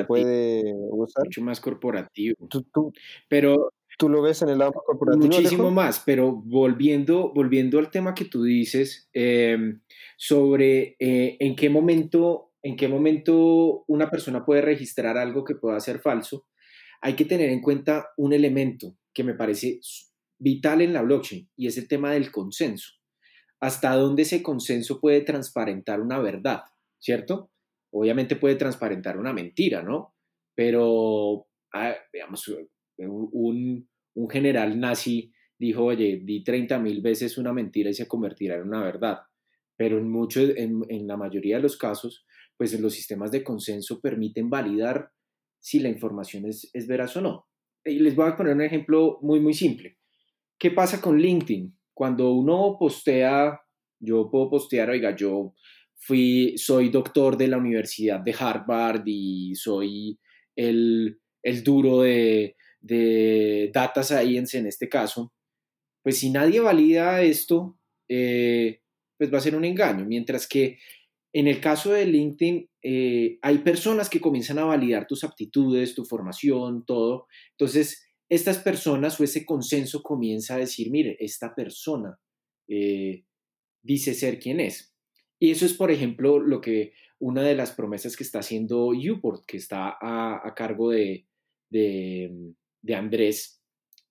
puede 0.07 0.63
usar. 0.89 1.25
Mucho 1.25 1.43
más 1.43 1.61
corporativo. 1.61 2.37
tú, 2.49 2.93
Pero 3.29 3.73
tú 3.99 4.09
lo 4.09 4.23
ves 4.23 4.43
en 4.43 4.51
el 4.51 4.59
lado 4.59 4.73
corporativo. 4.73 5.27
Muchísimo 5.27 5.71
más, 5.71 6.03
pero 6.05 6.33
volviendo, 6.33 7.33
volviendo 7.35 7.79
al 7.79 7.91
tema 7.91 8.15
que 8.15 8.25
tú 8.25 8.45
dices 8.45 9.09
em, 9.13 9.81
sobre 10.17 10.97
eh, 10.99 11.37
en 11.41 11.57
qué 11.57 11.71
momento 11.71 12.53
en 12.63 12.77
qué 12.77 12.89
momento 12.89 13.85
una 13.89 14.09
persona 14.09 14.45
puede 14.45 14.63
registrar 14.63 15.19
algo 15.19 15.45
que 15.45 15.57
pueda 15.57 15.81
ser 15.81 15.99
falso, 15.99 16.47
hay 17.01 17.15
que 17.15 17.25
tener 17.25 17.51
en 17.51 17.61
cuenta 17.61 18.11
un 18.17 18.33
elemento 18.33 18.97
que 19.13 19.25
me 19.25 19.35
parece 19.35 19.81
vital 20.39 20.81
en 20.81 20.93
la 20.93 21.03
blockchain 21.03 21.51
y 21.57 21.67
es 21.67 21.77
el 21.77 21.89
tema 21.89 22.13
del 22.13 22.31
consenso. 22.31 22.93
Hasta 23.61 23.95
dónde 23.95 24.23
ese 24.23 24.43
consenso 24.43 25.01
puede 25.01 25.21
transparentar 25.23 26.01
una 26.01 26.21
verdad, 26.21 26.63
¿cierto? 26.99 27.51
Obviamente 27.91 28.37
puede 28.37 28.55
transparentar 28.55 29.19
una 29.19 29.33
mentira, 29.33 29.83
¿no? 29.83 30.15
Pero, 30.55 31.47
ah, 31.73 31.95
digamos, 32.13 32.49
un, 33.07 33.89
un 34.15 34.31
general 34.31 34.79
nazi 34.79 35.33
dijo, 35.59 35.85
oye, 35.85 36.21
di 36.25 36.43
30 36.43 36.79
mil 36.81 37.01
veces 37.01 37.39
una 37.39 37.53
mentira 37.53 37.91
y 37.91 37.95
se 37.95 38.09
convertirá 38.09 38.57
en 38.57 38.63
una 38.63 38.83
verdad. 38.83 39.21
Pero 39.77 39.99
en, 39.99 40.11
muchos, 40.11 40.51
en, 40.57 41.07
la 41.07 41.17
mayoría 41.17 41.57
de 41.57 41.63
los 41.63 41.77
casos, 41.77 42.27
pues 42.57 42.79
los 42.81 42.93
sistemas 42.93 43.31
de 43.31 43.45
consenso 43.45 44.01
permiten 44.01 44.51
validar 44.51 45.11
si 45.61 45.79
la 45.79 45.89
información 45.89 46.47
es, 46.47 46.69
es 46.73 46.87
veraz 46.87 47.17
o 47.17 47.21
no. 47.21 47.47
Y 47.85 48.01
les 48.01 48.17
voy 48.17 48.29
a 48.29 48.37
poner 48.37 48.55
un 48.55 48.63
ejemplo 48.63 49.19
muy, 49.23 49.41
muy 49.41 49.55
simple. 49.55 49.99
¿Qué 50.59 50.73
pasa 50.73 51.01
con 51.01 51.19
LinkedIn? 51.21 51.77
Cuando 51.95 52.33
uno 52.33 52.77
postea, 52.79 53.61
yo 54.01 54.31
puedo 54.31 54.51
postear, 54.51 54.91
oiga, 54.91 55.15
yo 55.15 55.55
fui, 55.95 56.55
soy 56.57 56.89
doctor 56.91 57.37
de 57.37 57.49
la 57.49 57.59
Universidad 57.59 58.21
de 58.21 58.35
Harvard 58.39 59.03
y 59.07 59.55
soy 59.55 60.19
el, 60.57 61.21
el 61.43 61.63
duro 61.63 62.03
de, 62.03 62.57
de 62.83 63.71
data 63.73 64.03
science 64.03 64.59
en 64.59 64.67
este 64.67 64.89
caso, 64.89 65.33
pues 66.03 66.19
si 66.19 66.31
nadie 66.31 66.61
valida 66.61 67.23
esto, 67.23 67.79
eh, 68.09 68.81
pues 69.17 69.33
va 69.33 69.39
a 69.39 69.43
ser 69.43 69.57
un 69.57 69.65
engaño. 69.65 70.05
Mientras 70.05 70.47
que 70.47 70.79
en 71.33 71.47
el 71.47 71.61
caso 71.61 71.93
de 71.93 72.05
LinkedIn, 72.05 72.69
eh, 72.83 73.39
hay 73.41 73.59
personas 73.59 74.11
que 74.11 74.21
comienzan 74.21 74.59
a 74.59 74.65
validar 74.65 75.07
tus 75.07 75.25
aptitudes, 75.25 75.95
tu 75.95 76.05
formación, 76.05 76.85
todo. 76.85 77.27
Entonces, 77.53 78.05
estas 78.29 78.59
personas 78.59 79.19
o 79.19 79.25
ese 79.25 79.47
consenso 79.47 80.03
comienza 80.03 80.55
a 80.55 80.59
decir, 80.59 80.91
mire, 80.91 81.17
esta 81.21 81.55
persona 81.55 82.19
eh, 82.69 83.25
dice 83.83 84.15
ser 84.15 84.39
quien 84.39 84.61
es. 84.61 84.95
Y 85.41 85.51
eso 85.51 85.65
es, 85.65 85.75
por 85.75 85.91
ejemplo, 85.91 86.39
lo 86.39 86.61
que 86.61 86.93
una 87.19 87.43
de 87.43 87.55
las 87.55 87.73
promesas 87.73 88.17
que 88.17 88.25
está 88.25 88.41
haciendo 88.41 88.89
Uport, 88.89 89.45
que 89.47 89.57
está 89.57 89.97
a, 90.01 90.53
cargo 90.55 90.91
de, 90.91 91.27
de 91.71 92.55
Andrés, 92.95 93.63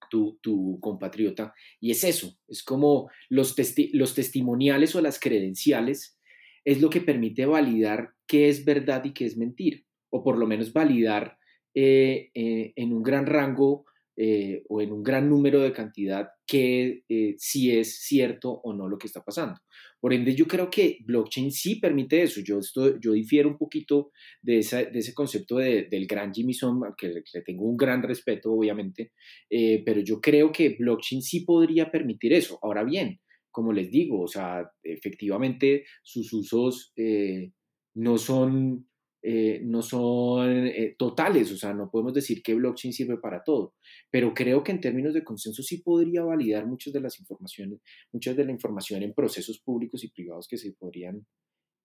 tu, 0.10 0.80
compatriota, 0.82 1.54
y 1.80 1.92
es 1.92 2.04
eso, 2.04 2.38
es 2.48 2.64
como 2.64 3.10
los, 3.30 3.56
los 3.94 4.14
testimoniales 4.14 4.96
o 4.96 5.02
las 5.02 5.20
credenciales, 5.20 6.20
es 6.66 6.82
lo 6.82 6.90
que 6.90 7.02
permite 7.02 7.46
validar 7.46 8.14
qué 8.28 8.50
es 8.50 8.66
verdad 8.66 9.04
y 9.06 9.14
qué 9.14 9.26
es 9.26 9.38
mentir, 9.38 9.86
o 10.10 10.24
por 10.24 10.38
lo 10.38 10.48
menos 10.48 10.74
validar 10.74 11.38
eh, 11.74 12.30
eh, 12.34 12.74
en 12.76 12.94
un 12.94 13.02
gran 13.02 13.26
rango 13.26 13.86
eh, 14.18 14.64
o 14.68 14.82
en 14.82 14.92
un 14.92 15.04
gran 15.04 15.30
número 15.30 15.62
de 15.62 15.72
cantidad 15.72 16.30
que 16.46 17.04
si 17.38 17.72
es 17.72 18.02
cierto 18.02 18.52
o 18.52 18.74
no 18.74 18.90
lo 18.90 18.98
que 18.98 19.08
está 19.08 19.24
pasando. 19.24 19.60
Por 20.02 20.14
ende, 20.14 20.34
yo 20.34 20.48
creo 20.48 20.70
que 20.70 20.98
blockchain 21.06 21.52
sí 21.52 21.76
permite 21.76 22.24
eso. 22.24 22.42
Yo, 22.42 22.58
esto, 22.58 23.00
yo 23.00 23.12
difiero 23.12 23.48
un 23.48 23.58
poquito 23.58 24.12
de, 24.42 24.56
de 24.56 25.00
ese 25.00 25.14
concepto 25.14 25.58
del 25.58 26.08
gran 26.08 26.34
Jimmy 26.34 26.54
al 26.84 26.96
que 26.98 27.10
le 27.34 27.42
tengo 27.44 27.66
un 27.66 27.78
gran 27.78 28.02
respeto, 28.02 28.52
obviamente, 28.52 29.12
eh, 29.50 29.84
pero 29.86 30.02
yo 30.02 30.20
creo 30.20 30.52
que 30.52 30.76
blockchain 30.78 31.22
sí 31.22 31.42
podría 31.42 31.92
permitir 31.92 32.34
eso. 32.34 32.58
Ahora 32.64 32.84
bien, 32.84 33.20
como 33.52 33.72
les 33.72 33.92
digo, 33.92 34.22
o 34.22 34.28
sea, 34.28 34.68
efectivamente 34.82 35.86
sus 36.02 36.34
usos 36.34 36.92
eh, 36.96 37.52
no 37.94 38.18
son 38.18 38.88
eh, 39.24 39.62
no 39.64 39.84
son 39.84 40.66
eh, 40.66 40.96
totales, 40.98 41.52
o 41.52 41.58
sea, 41.58 41.74
no 41.76 41.92
podemos 41.92 42.12
decir 42.12 42.42
que 42.42 42.56
blockchain 42.56 42.92
sirve 42.92 43.18
para 43.18 43.44
todo, 43.44 43.76
pero 44.10 44.34
creo 44.34 44.64
que 44.64 44.72
en 44.72 44.82
términos 44.82 45.14
de 45.14 45.24
consenso 45.24 45.62
sí 45.62 45.84
podría 45.84 46.24
validar 46.24 46.66
muchas 46.66 46.92
de 46.92 47.02
las 47.02 47.20
informaciones, 47.20 47.82
muchas 48.12 48.36
de 48.36 48.46
la 48.46 48.52
información 48.52 49.04
en 49.04 49.14
procesos 49.14 49.60
públicos 49.60 50.04
y 50.04 50.10
privados 50.10 50.48
que 50.48 50.58
se 50.58 50.74
podrían 50.74 51.28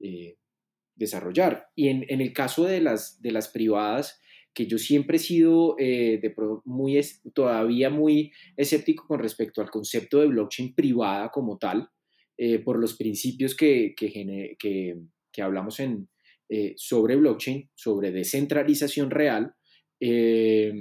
eh, 0.01 0.37
desarrollar. 0.95 1.66
Y 1.74 1.89
en, 1.89 2.07
el 2.09 2.32
caso 2.32 2.64
de 2.64 2.80
las, 2.80 3.20
de 3.20 3.32
las 3.32 3.49
privadas, 3.49 4.18
que 4.55 4.66
yo 4.66 4.78
siempre 4.78 5.18
he 5.18 5.20
sido 5.20 5.76
de 5.76 6.34
muy, 6.64 6.99
todavía 7.34 7.91
muy 7.91 8.32
escéptico 8.57 9.07
con 9.07 9.18
respecto 9.18 9.61
al 9.61 9.70
concepto 9.70 10.20
de 10.20 10.28
blockchain 10.28 10.74
privada 10.74 11.28
como 11.30 11.59
tal, 11.59 11.91
por 12.64 12.78
los 12.78 12.97
principios 12.97 13.55
que, 13.55 13.95
que 13.95 15.43
hablamos 15.43 15.80
en, 15.80 16.09
eh, 16.49 16.74
sobre 16.76 17.16
blockchain, 17.16 17.70
sobre 17.74 18.12
descentralización 18.12 19.11
real. 19.11 19.55
Eh, 20.01 20.72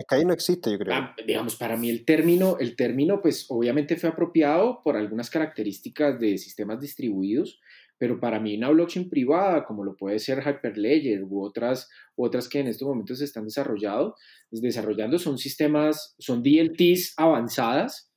es 0.00 0.06
que 0.08 0.14
ahí 0.14 0.24
no 0.24 0.32
existe, 0.32 0.70
yo 0.70 0.78
creo. 0.78 0.94
Ah, 0.94 1.14
digamos, 1.26 1.56
para 1.56 1.76
mí 1.76 1.90
el 1.90 2.06
término, 2.06 2.56
el 2.58 2.74
término, 2.74 3.20
pues 3.20 3.44
obviamente 3.50 3.96
fue 3.96 4.08
apropiado 4.08 4.80
por 4.82 4.96
algunas 4.96 5.28
características 5.28 6.18
de 6.18 6.38
sistemas 6.38 6.80
distribuidos, 6.80 7.60
pero 7.98 8.18
para 8.18 8.40
mí 8.40 8.56
una 8.56 8.70
blockchain 8.70 9.10
privada, 9.10 9.62
como 9.66 9.84
lo 9.84 9.94
puede 9.96 10.18
ser 10.18 10.38
Hyperledger 10.38 11.22
u 11.24 11.44
otras, 11.44 11.90
otras 12.16 12.48
que 12.48 12.60
en 12.60 12.68
estos 12.68 12.88
momentos 12.88 13.18
se 13.18 13.26
están 13.26 13.44
desarrollando, 13.44 14.14
desarrollando 14.50 15.18
son 15.18 15.36
sistemas, 15.36 16.14
son 16.18 16.42
DLTs 16.42 17.12
avanzadas 17.18 18.10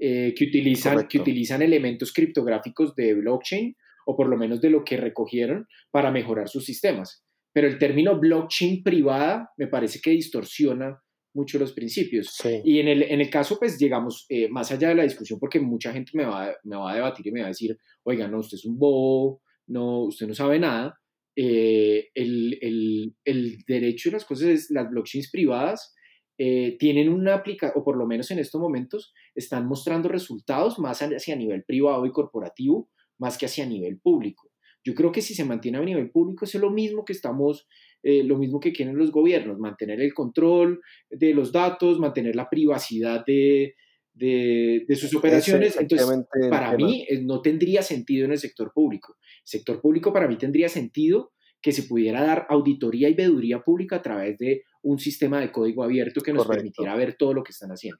eh, 0.00 0.34
que, 0.36 0.44
utilizan, 0.46 1.06
que 1.06 1.20
utilizan 1.20 1.62
elementos 1.62 2.12
criptográficos 2.12 2.96
de 2.96 3.14
blockchain 3.14 3.76
o 4.08 4.16
por 4.16 4.26
lo 4.26 4.38
menos 4.38 4.62
de 4.62 4.70
lo 4.70 4.84
que 4.84 4.96
recogieron 4.96 5.66
para 5.90 6.10
mejorar 6.10 6.48
sus 6.48 6.64
sistemas. 6.64 7.22
Pero 7.52 7.66
el 7.68 7.78
término 7.78 8.18
blockchain 8.18 8.82
privada 8.82 9.50
me 9.58 9.66
parece 9.66 10.00
que 10.00 10.10
distorsiona 10.10 10.98
mucho 11.34 11.58
los 11.58 11.72
principios. 11.74 12.34
Y 12.64 12.78
en 12.78 12.88
el, 12.88 13.02
en 13.02 13.20
el 13.20 13.28
caso, 13.28 13.58
pues 13.58 13.78
llegamos 13.78 14.24
eh, 14.30 14.48
más 14.48 14.72
allá 14.72 14.88
de 14.88 14.94
la 14.94 15.02
discusión, 15.02 15.38
porque 15.38 15.60
mucha 15.60 15.92
gente 15.92 16.12
me 16.14 16.24
va, 16.24 16.54
me 16.64 16.76
va 16.76 16.90
a 16.90 16.94
debatir 16.94 17.26
y 17.26 17.32
me 17.32 17.40
va 17.40 17.46
a 17.46 17.50
decir, 17.50 17.76
oiga, 18.02 18.26
no, 18.26 18.38
usted 18.38 18.56
es 18.56 18.64
un 18.64 18.78
bobo, 18.78 19.42
no, 19.66 20.04
usted 20.04 20.26
no 20.26 20.34
sabe 20.34 20.58
nada. 20.58 20.98
Eh, 21.36 22.08
el, 22.14 22.58
el, 22.62 23.14
el, 23.24 23.58
derecho 23.66 24.08
de 24.08 24.14
las 24.14 24.24
cosas 24.24 24.48
es, 24.48 24.70
las 24.70 24.88
blockchains 24.88 25.30
privadas 25.30 25.94
eh, 26.38 26.76
tienen 26.78 27.10
una 27.10 27.34
aplicación, 27.34 27.78
o 27.78 27.84
por 27.84 27.98
lo 27.98 28.06
menos 28.06 28.30
en 28.30 28.38
estos 28.38 28.58
momentos, 28.58 29.12
están 29.34 29.66
mostrando 29.66 30.08
resultados 30.08 30.78
más 30.78 31.00
hacia 31.02 31.36
nivel 31.36 31.62
privado 31.64 32.06
y 32.06 32.10
corporativo 32.10 32.88
más 33.18 33.38
que 33.38 33.46
hacia 33.46 33.66
nivel 33.66 33.98
público. 33.98 34.50
Yo 34.84 34.94
creo 34.94 35.12
que 35.12 35.22
si 35.22 35.34
se 35.34 35.44
mantiene 35.44 35.78
a 35.78 35.82
nivel 35.82 36.10
público 36.10 36.44
es 36.44 36.54
lo 36.54 36.70
mismo 36.70 37.04
que 37.04 37.12
estamos, 37.12 37.66
eh, 38.02 38.22
lo 38.24 38.38
mismo 38.38 38.60
que 38.60 38.72
quieren 38.72 38.96
los 38.96 39.10
gobiernos, 39.10 39.58
mantener 39.58 40.00
el 40.00 40.14
control 40.14 40.80
de 41.10 41.34
los 41.34 41.52
datos, 41.52 41.98
mantener 41.98 42.36
la 42.36 42.48
privacidad 42.48 43.24
de, 43.26 43.74
de, 44.14 44.96
sus 44.96 45.14
operaciones. 45.14 45.76
Entonces, 45.78 46.24
para 46.48 46.76
mí 46.76 47.06
eh, 47.08 47.20
no 47.22 47.40
tendría 47.42 47.82
sentido 47.82 48.24
en 48.24 48.32
el 48.32 48.38
sector 48.38 48.72
público. 48.72 49.16
El 49.20 49.48
sector 49.48 49.80
público 49.80 50.12
para 50.12 50.28
mí 50.28 50.38
tendría 50.38 50.68
sentido 50.68 51.32
que 51.60 51.72
se 51.72 51.82
pudiera 51.82 52.22
dar 52.22 52.46
auditoría 52.48 53.08
y 53.08 53.14
veeduría 53.14 53.60
pública 53.60 53.96
a 53.96 54.02
través 54.02 54.38
de 54.38 54.62
un 54.82 54.98
sistema 54.98 55.40
de 55.40 55.50
código 55.50 55.82
abierto 55.82 56.20
que 56.20 56.32
nos 56.32 56.46
permitiera 56.46 56.94
ver 56.94 57.16
todo 57.18 57.34
lo 57.34 57.42
que 57.42 57.50
están 57.50 57.70
haciendo. 57.70 57.98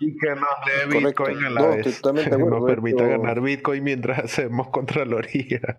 Y 0.00 0.16
que 0.16 0.30
nos 0.30 0.48
dé 0.66 0.98
Bitcoin 0.98 1.44
a 1.44 1.50
la 1.50 1.66
vez. 1.68 2.00
Que 2.00 2.12
nos 2.38 2.64
permita 2.64 3.06
ganar 3.06 3.40
Bitcoin 3.40 3.84
mientras 3.84 4.18
hacemos 4.18 4.68
Contraloría. 4.68 5.78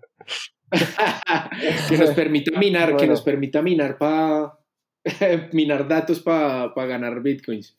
que 1.88 1.98
nos 1.98 2.10
permita 2.10 2.58
minar, 2.58 2.96
que 2.96 3.06
nos 3.06 3.22
permita 3.22 3.62
minar 3.62 3.98
para 3.98 4.58
minar 5.52 5.88
datos 5.88 6.20
para 6.20 6.86
ganar 6.86 7.22
Bitcoins. 7.22 7.76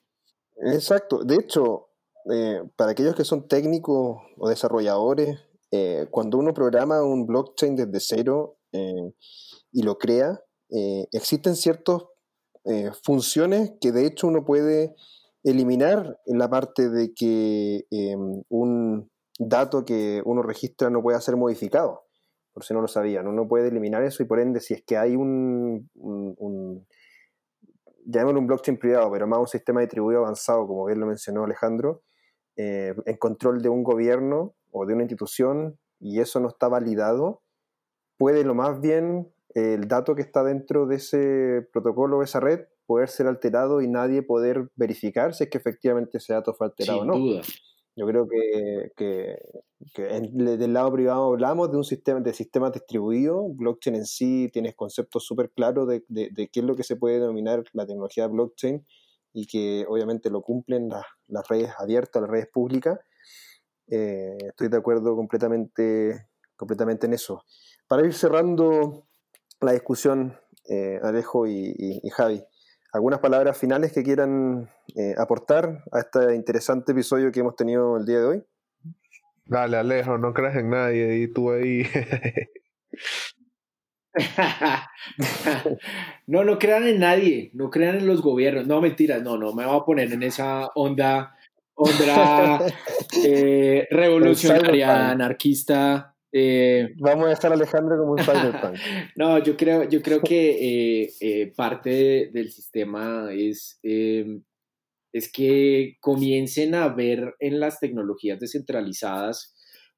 Exacto. 0.73 1.23
De 1.23 1.35
hecho, 1.35 1.89
eh, 2.31 2.61
para 2.75 2.91
aquellos 2.91 3.15
que 3.15 3.23
son 3.23 3.47
técnicos 3.47 4.21
o 4.37 4.49
desarrolladores, 4.49 5.39
eh, 5.71 6.07
cuando 6.11 6.37
uno 6.37 6.53
programa 6.53 7.03
un 7.03 7.25
blockchain 7.25 7.75
desde 7.75 7.99
cero 7.99 8.57
eh, 8.71 9.13
y 9.71 9.83
lo 9.83 9.97
crea, 9.97 10.39
existen 11.11 11.55
ciertas 11.55 12.03
funciones 13.01 13.71
que 13.81 13.91
de 13.91 14.05
hecho 14.05 14.27
uno 14.27 14.45
puede 14.45 14.93
eliminar 15.43 16.19
la 16.25 16.49
parte 16.49 16.89
de 16.89 17.13
que 17.13 17.85
em, 17.91 18.43
un 18.49 19.09
dato 19.39 19.85
que 19.85 20.21
uno 20.25 20.41
registra 20.41 20.89
no 20.89 21.01
pueda 21.01 21.21
ser 21.21 21.37
modificado, 21.37 22.03
por 22.53 22.63
si 22.63 22.73
no 22.73 22.81
lo 22.81 22.87
sabían. 22.87 23.27
Uno 23.27 23.47
puede 23.47 23.69
eliminar 23.69 24.03
eso 24.03 24.23
y 24.23 24.25
por 24.25 24.39
ende, 24.39 24.59
si 24.59 24.73
es 24.73 24.83
que 24.83 24.97
hay 24.97 25.15
un, 25.15 25.89
un, 25.95 26.35
un 26.37 26.87
llamémoslo 28.05 28.39
un 28.39 28.47
blockchain 28.47 28.77
privado, 28.77 29.11
pero 29.11 29.27
más 29.27 29.39
un 29.39 29.47
sistema 29.47 29.81
distribuido 29.81 30.21
avanzado, 30.21 30.67
como 30.67 30.85
bien 30.85 30.99
lo 30.99 31.05
mencionó 31.05 31.43
Alejandro, 31.43 32.01
eh, 32.55 32.93
en 33.05 33.17
control 33.17 33.61
de 33.61 33.69
un 33.69 33.83
gobierno 33.83 34.55
o 34.71 34.85
de 34.85 34.93
una 34.93 35.03
institución 35.03 35.79
y 35.99 36.19
eso 36.19 36.39
no 36.39 36.49
está 36.49 36.67
validado, 36.67 37.41
puede 38.17 38.43
lo 38.43 38.55
más 38.55 38.81
bien 38.81 39.31
el 39.53 39.87
dato 39.87 40.15
que 40.15 40.21
está 40.21 40.43
dentro 40.43 40.85
de 40.85 40.95
ese 40.97 41.67
protocolo, 41.71 42.21
esa 42.21 42.39
red, 42.39 42.65
poder 42.89 43.07
ser 43.07 43.27
alterado 43.27 43.81
y 43.81 43.87
nadie 43.87 44.23
poder 44.23 44.71
verificar 44.75 45.35
si 45.35 45.43
es 45.43 45.51
que 45.51 45.59
efectivamente 45.59 46.17
ese 46.17 46.33
dato 46.33 46.55
fue 46.55 46.65
alterado 46.65 47.01
o 47.01 47.05
no. 47.05 47.19
Duda. 47.19 47.41
Yo 47.95 48.07
creo 48.07 48.27
que, 48.27 48.91
que, 48.95 50.21
del 50.33 50.73
lado 50.73 50.91
privado 50.91 51.25
hablamos 51.25 51.69
de 51.69 51.77
un 51.77 51.83
sistema 51.83 52.19
de 52.19 52.33
sistemas 52.33 52.73
distribuidos. 52.73 53.55
Blockchain 53.55 53.95
en 53.95 54.05
sí 54.07 54.49
tienes 54.51 54.73
conceptos 54.73 55.23
súper 55.23 55.51
claros 55.51 55.87
de, 55.87 56.03
de, 56.07 56.49
qué 56.51 56.61
es 56.61 56.65
lo 56.65 56.75
que 56.75 56.81
se 56.81 56.95
puede 56.95 57.19
denominar 57.19 57.63
la 57.73 57.85
tecnología 57.85 58.23
de 58.23 58.33
blockchain 58.33 58.83
y 59.33 59.45
que 59.45 59.85
obviamente 59.87 60.31
lo 60.31 60.41
cumplen 60.41 60.89
las, 60.89 61.05
las 61.27 61.47
redes 61.47 61.69
abiertas, 61.77 62.23
las 62.23 62.31
redes 62.31 62.47
públicas. 62.51 62.97
Eh, 63.85 64.35
estoy 64.47 64.69
de 64.69 64.77
acuerdo 64.77 65.15
completamente, 65.15 66.25
completamente 66.55 67.05
en 67.05 67.13
eso. 67.13 67.43
Para 67.87 68.03
ir 68.03 68.15
cerrando 68.15 69.05
la 69.61 69.73
discusión, 69.73 70.35
eh, 70.67 70.99
Alejo 71.03 71.45
y, 71.45 71.75
y 71.77 72.09
Javi, 72.09 72.43
¿Algunas 72.91 73.19
palabras 73.19 73.57
finales 73.57 73.91
que 73.93 74.03
quieran 74.03 74.69
eh, 74.95 75.13
aportar 75.17 75.83
a 75.91 75.99
este 75.99 76.35
interesante 76.35 76.91
episodio 76.93 77.31
que 77.31 77.41
hemos 77.41 77.55
tenido 77.55 77.97
el 77.97 78.05
día 78.05 78.19
de 78.19 78.25
hoy? 78.25 78.43
Dale, 79.45 79.77
Alejo, 79.77 80.17
no 80.17 80.33
creas 80.33 80.55
en 80.55 80.69
nadie 80.71 81.17
y 81.17 81.27
tú 81.31 81.51
ahí. 81.51 81.83
no, 86.27 86.43
no 86.43 86.57
crean 86.57 86.87
en 86.87 86.99
nadie, 86.99 87.51
no 87.53 87.69
crean 87.69 87.97
en 87.97 88.07
los 88.07 88.21
gobiernos. 88.21 88.65
No, 88.65 88.81
mentiras, 88.81 89.21
no, 89.21 89.37
no, 89.37 89.53
me 89.53 89.65
voy 89.65 89.77
a 89.77 89.85
poner 89.85 90.11
en 90.11 90.23
esa 90.23 90.67
onda, 90.73 91.35
onda 91.75 92.59
eh, 93.23 93.87
revolucionaria, 93.91 95.11
anarquista, 95.11 96.15
eh, 96.31 96.89
Vamos 96.97 97.27
a 97.27 97.47
a 97.47 97.53
Alejandro 97.53 97.97
como 97.97 98.11
un 98.11 98.19
cyberpunk. 98.19 98.75
no, 99.15 99.43
yo 99.43 99.57
creo, 99.57 99.87
yo 99.89 100.01
creo 100.01 100.21
que 100.21 101.03
eh, 101.03 101.13
eh, 101.21 101.53
parte 101.55 102.29
del 102.31 102.51
sistema 102.51 103.29
es, 103.33 103.79
es 103.83 105.31
que 105.31 105.97
comiencen 105.99 106.75
a 106.75 106.89
ver 106.89 107.35
en 107.39 107.59
las 107.59 107.79
tecnologías 107.79 108.39
descentralizadas 108.39 109.55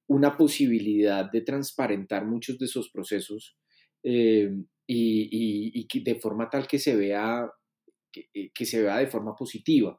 una 0.07 0.37
posibilidad 0.37 1.29
de 1.31 1.41
transparentar 1.41 2.25
muchos 2.25 2.57
de 2.59 2.65
esos 2.65 2.89
procesos 2.89 3.57
y, 4.03 4.47
y, 4.87 6.03
de 6.03 6.15
forma 6.15 6.49
tal 6.49 6.67
que 6.67 6.79
se 6.79 6.95
vea 6.95 7.49
que 8.11 8.65
se 8.65 8.81
vea 8.81 8.97
de 8.97 9.07
forma 9.07 9.35
positiva. 9.35 9.97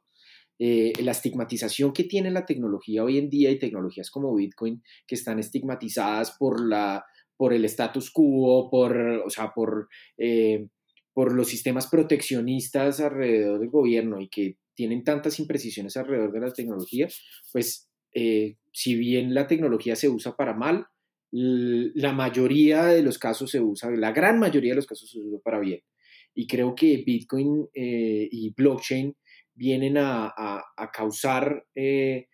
Eh, 0.65 0.93
la 1.03 1.11
estigmatización 1.11 1.91
que 1.91 2.05
tiene 2.05 2.31
la 2.31 2.45
tecnología 2.45 3.03
hoy 3.03 3.17
en 3.17 3.29
día 3.29 3.51
y 3.51 3.59
tecnologías 3.59 4.09
como 4.09 4.33
Bitcoin 4.33 4.81
que 5.05 5.15
están 5.15 5.37
estigmatizadas 5.37 6.37
por, 6.39 6.65
la, 6.65 7.03
por 7.35 7.51
el 7.51 7.65
status 7.65 8.09
quo, 8.11 8.69
por, 8.71 8.95
o 9.25 9.29
sea, 9.29 9.51
por, 9.53 9.89
eh, 10.17 10.69
por 11.11 11.33
los 11.33 11.49
sistemas 11.49 11.87
proteccionistas 11.87 13.01
alrededor 13.01 13.59
del 13.59 13.67
gobierno 13.67 14.21
y 14.21 14.29
que 14.29 14.55
tienen 14.73 15.03
tantas 15.03 15.37
imprecisiones 15.37 15.97
alrededor 15.97 16.31
de 16.31 16.39
la 16.39 16.53
tecnología, 16.53 17.09
pues 17.51 17.89
eh, 18.13 18.55
si 18.71 18.95
bien 18.95 19.33
la 19.33 19.47
tecnología 19.47 19.97
se 19.97 20.07
usa 20.07 20.37
para 20.37 20.53
mal, 20.53 20.87
la 21.29 22.13
mayoría 22.13 22.85
de 22.85 23.03
los 23.03 23.19
casos 23.19 23.51
se 23.51 23.59
usa, 23.59 23.91
la 23.91 24.13
gran 24.13 24.39
mayoría 24.39 24.71
de 24.71 24.77
los 24.77 24.87
casos 24.87 25.11
se 25.11 25.19
usa 25.19 25.39
para 25.43 25.59
bien. 25.59 25.81
Y 26.33 26.47
creo 26.47 26.73
que 26.73 27.03
Bitcoin 27.05 27.67
y 27.73 28.53
blockchain 28.55 29.13
vienen 29.55 29.97
a, 29.97 30.33
causar 30.91 31.65
eh, 31.75 32.27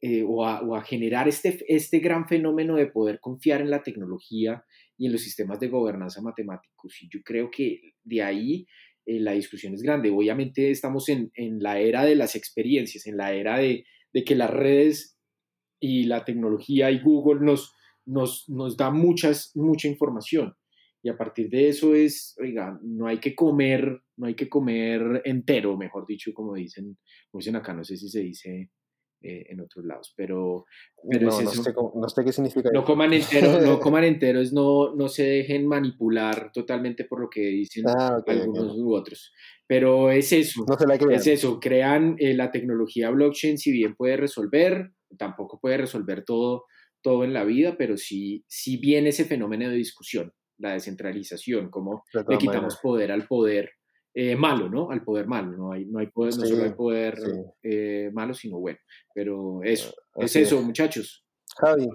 eh, 0.00 0.24
o, 0.26 0.44
a, 0.44 0.82
generar 0.82 1.28
este, 1.28 1.64
este 1.68 1.98
gran 2.00 2.26
fenómeno 2.26 2.76
de 2.76 2.86
poder 2.86 3.20
confiar 3.20 3.60
en 3.60 3.70
la 3.70 3.82
tecnología 3.82 4.64
y 4.96 5.06
en 5.06 5.12
los 5.12 5.22
sistemas 5.22 5.60
de 5.60 5.68
gobernanza 5.68 6.22
matemáticos. 6.22 7.00
Y 7.02 7.08
yo 7.12 7.20
creo 7.24 7.50
que 7.50 7.94
de 8.02 8.22
ahí 8.22 8.66
eh, 9.06 9.20
la 9.20 9.32
discusión 9.32 9.74
es 9.74 9.82
grande. 9.82 10.10
Obviamente 10.10 10.70
estamos 10.70 11.08
en, 11.08 11.30
la 11.60 11.78
era 11.78 12.04
de 12.04 12.14
las 12.14 12.36
experiencias, 12.36 13.06
en 13.06 13.16
la 13.16 13.32
era 13.32 13.58
de, 13.58 13.84
que 14.24 14.34
las 14.34 14.50
redes 14.50 15.18
y 15.80 16.04
la 16.04 16.24
tecnología 16.24 16.90
y 16.90 17.00
Google 17.00 17.44
nos, 17.44 17.74
nos, 18.04 18.48
nos 18.48 18.76
da 18.76 18.90
muchas, 18.90 19.52
mucha 19.54 19.88
información. 19.88 20.54
Y 21.02 21.08
a 21.08 21.16
partir 21.16 21.50
de 21.50 21.68
eso 21.68 21.94
es, 21.94 22.36
oiga, 22.40 22.78
no 22.80 23.08
hay 23.08 23.18
que 23.18 23.34
comer, 23.34 24.02
no 24.16 24.26
hay 24.28 24.34
que 24.34 24.48
comer 24.48 25.20
entero, 25.24 25.76
mejor 25.76 26.06
dicho, 26.06 26.32
como 26.32 26.54
dicen, 26.54 26.96
como 27.28 27.40
dicen 27.40 27.56
acá, 27.56 27.74
no 27.74 27.82
sé 27.82 27.96
si 27.96 28.08
se 28.08 28.20
dice 28.20 28.70
eh, 29.20 29.46
en 29.48 29.60
otros 29.60 29.84
lados, 29.84 30.14
pero, 30.16 30.64
no, 31.02 32.08
sé, 32.08 32.24
qué 32.24 32.32
significa. 32.32 32.70
No 32.72 32.84
coman 32.84 33.12
entero, 33.12 33.60
no 33.60 33.80
coman 33.80 34.04
enteros, 34.04 34.52
no, 34.52 34.94
no 34.94 35.08
se 35.08 35.24
dejen 35.24 35.66
manipular 35.66 36.52
totalmente 36.52 37.04
por 37.04 37.20
lo 37.20 37.28
que 37.28 37.40
dicen 37.40 37.84
ah, 37.88 38.22
algunos 38.24 38.76
u 38.76 38.94
otros. 38.94 39.32
Pero 39.66 40.12
es 40.12 40.32
eso, 40.32 40.64
es 41.10 41.26
eso, 41.26 41.58
crean 41.58 42.14
eh, 42.20 42.34
la 42.34 42.52
tecnología 42.52 43.10
blockchain, 43.10 43.58
si 43.58 43.72
bien 43.72 43.96
puede 43.96 44.16
resolver, 44.16 44.92
tampoco 45.18 45.58
puede 45.58 45.78
resolver 45.78 46.24
todo, 46.24 46.66
todo 47.02 47.24
en 47.24 47.32
la 47.32 47.42
vida, 47.42 47.76
pero 47.76 47.96
sí, 47.96 48.44
sí 48.46 48.76
viene 48.76 49.08
ese 49.08 49.24
fenómeno 49.24 49.68
de 49.68 49.74
discusión 49.74 50.32
la 50.62 50.72
descentralización, 50.72 51.68
cómo 51.70 52.04
le 52.28 52.38
quitamos 52.38 52.78
poder 52.80 53.12
al 53.12 53.26
poder 53.26 53.70
eh, 54.14 54.36
malo, 54.36 54.68
¿no? 54.68 54.90
Al 54.90 55.02
poder 55.02 55.26
malo, 55.26 55.52
no 55.52 55.72
hay, 55.72 55.86
no 55.86 55.98
hay 55.98 56.06
poder, 56.06 56.36
no 56.36 56.46
solo 56.46 56.64
hay 56.64 56.72
poder 56.72 57.18
eh, 57.62 58.10
malo, 58.12 58.32
sino 58.32 58.58
bueno. 58.58 58.78
Pero 59.14 59.62
eso, 59.64 59.92
ah, 60.14 60.24
es 60.24 60.36
eso, 60.36 60.62
muchachos. 60.62 61.24
Javi. 61.56 61.88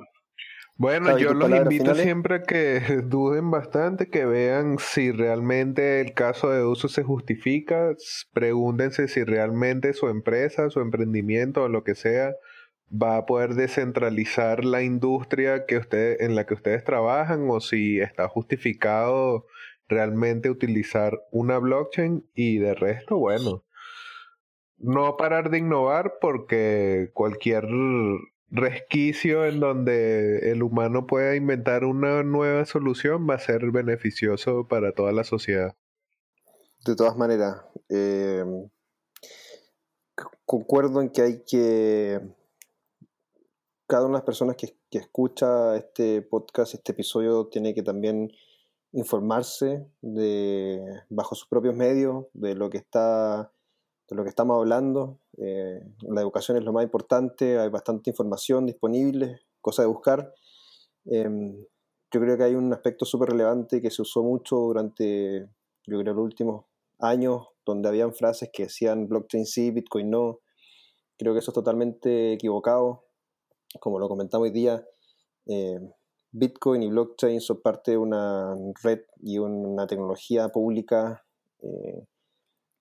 Bueno, 0.75 1.17
yo 1.17 1.33
los 1.33 1.49
invito 1.49 1.95
siempre 1.95 2.35
a 2.35 2.43
que 2.43 2.79
duden 3.05 3.49
bastante, 3.49 4.09
que 4.09 4.25
vean 4.25 4.77
si 4.77 5.11
realmente 5.11 6.01
el 6.01 6.13
caso 6.13 6.51
de 6.51 6.63
uso 6.63 6.87
se 6.87 7.03
justifica, 7.03 7.95
pregúntense 8.31 9.07
si 9.07 9.23
realmente 9.23 9.93
su 9.93 10.07
empresa, 10.07 10.69
su 10.69 10.81
emprendimiento 10.81 11.63
o 11.63 11.69
lo 11.69 11.83
que 11.83 11.95
sea 11.95 12.35
va 12.89 13.17
a 13.17 13.25
poder 13.25 13.55
descentralizar 13.55 14.63
la 14.63 14.81
industria 14.81 15.65
que 15.65 15.77
usted, 15.77 16.21
en 16.21 16.35
la 16.35 16.45
que 16.45 16.53
ustedes 16.53 16.83
trabajan 16.83 17.49
o 17.49 17.59
si 17.59 17.99
está 17.99 18.27
justificado 18.27 19.45
realmente 19.87 20.49
utilizar 20.49 21.21
una 21.31 21.57
blockchain 21.59 22.29
y 22.33 22.57
de 22.57 22.73
resto, 22.73 23.17
bueno, 23.17 23.63
no 24.77 25.17
parar 25.17 25.49
de 25.49 25.59
innovar 25.59 26.15
porque 26.21 27.09
cualquier 27.13 27.65
resquicio 28.49 29.45
en 29.45 29.59
donde 29.59 30.51
el 30.51 30.63
humano 30.63 31.07
pueda 31.07 31.35
inventar 31.35 31.83
una 31.83 32.23
nueva 32.23 32.65
solución 32.65 33.27
va 33.29 33.35
a 33.35 33.39
ser 33.39 33.71
beneficioso 33.71 34.67
para 34.67 34.93
toda 34.93 35.11
la 35.11 35.23
sociedad. 35.23 35.75
De 36.85 36.95
todas 36.95 37.17
maneras, 37.17 37.65
eh, 37.89 38.45
concuerdo 40.45 41.01
en 41.01 41.09
que 41.09 41.21
hay 41.21 41.43
que 41.45 42.21
cada 43.87 44.03
una 44.03 44.17
de 44.17 44.19
las 44.19 44.25
personas 44.25 44.57
que, 44.57 44.75
escucha 44.91 45.75
este 45.77 46.21
podcast, 46.21 46.73
este 46.73 46.91
episodio, 46.91 47.47
tiene 47.47 47.73
que 47.73 47.83
también 47.83 48.31
informarse 48.91 49.89
de, 50.01 50.81
bajo 51.09 51.35
sus 51.35 51.47
propios 51.47 51.75
medios 51.75 52.25
de 52.33 52.55
lo 52.55 52.69
que 52.69 52.77
está 52.77 53.51
de 54.09 54.15
lo 54.15 54.23
que 54.23 54.29
estamos 54.29 54.57
hablando. 54.57 55.19
Eh, 55.37 55.81
la 56.01 56.21
educación 56.21 56.57
es 56.57 56.63
lo 56.63 56.71
más 56.71 56.83
importante, 56.83 57.59
hay 57.59 57.69
bastante 57.69 58.09
información 58.09 58.65
disponible, 58.65 59.41
cosa 59.59 59.81
de 59.81 59.87
buscar. 59.89 60.33
Em, 61.05 61.65
yo 62.11 62.21
creo 62.21 62.37
que 62.37 62.43
hay 62.43 62.55
un 62.55 62.71
aspecto 62.71 63.03
súper 63.05 63.29
relevante 63.29 63.81
que 63.81 63.91
se 63.91 64.01
usó 64.01 64.23
mucho 64.23 64.55
durante, 64.55 65.49
yo 65.85 65.99
creo, 65.99 66.13
los 66.13 66.23
últimos 66.23 66.65
años, 66.99 67.47
donde 67.65 67.89
habían 67.89 68.13
frases 68.13 68.49
que 68.51 68.63
decían 68.63 69.09
blockchain 69.09 69.45
sí, 69.45 69.71
Bitcoin 69.71 70.09
no. 70.09 70.39
Creo 71.17 71.33
que 71.33 71.39
eso 71.39 71.51
es 71.51 71.55
totalmente 71.55 72.33
equivocado. 72.33 73.06
Como 73.79 73.99
lo 73.99 74.07
comentamos 74.07 74.45
hoy 74.45 74.51
día, 74.51 74.85
eh, 75.45 75.79
Bitcoin 76.31 76.83
y 76.83 76.89
blockchain 76.89 77.41
son 77.41 77.61
parte 77.61 77.91
de 77.91 77.97
una 77.97 78.55
red 78.81 79.01
y 79.21 79.39
una 79.39 79.87
tecnología 79.87 80.49
pública 80.49 81.25
eh, 81.61 82.05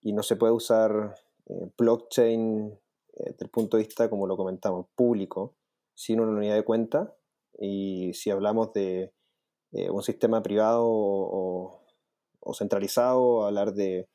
y 0.01 0.13
no 0.13 0.23
se 0.23 0.35
puede 0.35 0.53
usar 0.53 1.15
eh, 1.47 1.71
blockchain 1.77 2.77
desde 3.13 3.45
el 3.45 3.49
punto 3.49 3.77
de 3.77 3.83
vista, 3.83 4.09
como 4.09 4.27
lo 4.27 4.37
comentamos, 4.37 4.87
público, 4.95 5.55
sin 5.93 6.19
una 6.19 6.31
unidad 6.37 6.55
de 6.55 6.63
cuenta. 6.63 7.15
Y 7.59 8.13
si 8.13 8.29
hablamos 8.29 8.73
de 8.73 9.11
un 9.71 10.03
sistema 10.03 10.43
privado 10.43 10.83
o, 10.85 11.83
centralizado, 12.53 13.43
hablar 13.43 13.73
de, 13.73 14.07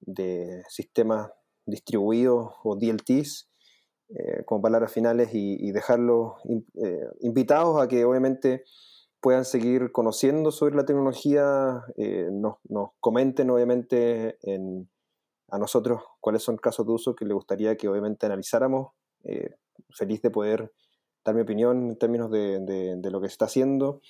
de 0.00 0.62
sistemas 0.68 1.30
distribuidos 1.66 2.54
o 2.64 2.74
DLTs, 2.76 3.50
eh, 4.10 4.42
como 4.46 4.62
palabras 4.62 4.90
finales 4.90 5.30
y, 5.34 5.70
dejarlos 5.70 6.36
eh, 6.82 7.06
invitados 7.20 7.78
a 7.78 7.88
que 7.88 8.06
obviamente 8.06 8.64
puedan 9.20 9.44
seguir 9.44 9.92
conociendo 9.92 10.50
sobre 10.50 10.76
la 10.76 10.86
tecnología, 10.86 11.84
eh, 11.98 12.30
nos, 12.32 12.56
comenten 13.00 13.50
obviamente 13.50 14.38
a 15.50 15.58
nosotros 15.58 16.02
cuáles 16.20 16.42
son 16.42 16.56
casos 16.56 16.86
de 16.86 16.92
uso 16.92 17.14
que 17.14 17.26
les 17.26 17.34
gustaría 17.34 17.76
que 17.76 17.88
obviamente 17.88 18.24
analizáramos. 18.24 18.92
feliz 19.90 20.22
de 20.22 20.30
poder 20.30 20.72
dar 21.22 21.34
mi 21.34 21.42
opinión 21.42 21.90
en 21.90 21.98
términos 21.98 22.30
de, 22.30 22.60
de 22.96 23.10
lo 23.10 23.20
que 23.20 23.28
se 23.28 23.32
está 23.32 23.44
haciendo. 23.44 24.00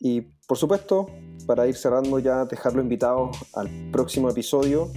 Y 0.00 0.22
por 0.46 0.56
supuesto, 0.56 1.06
para 1.46 1.66
ir 1.66 1.76
cerrando 1.76 2.18
ya, 2.18 2.44
dejarlo 2.44 2.80
invitados 2.80 3.36
al 3.54 3.68
próximo 3.90 4.30
episodio 4.30 4.90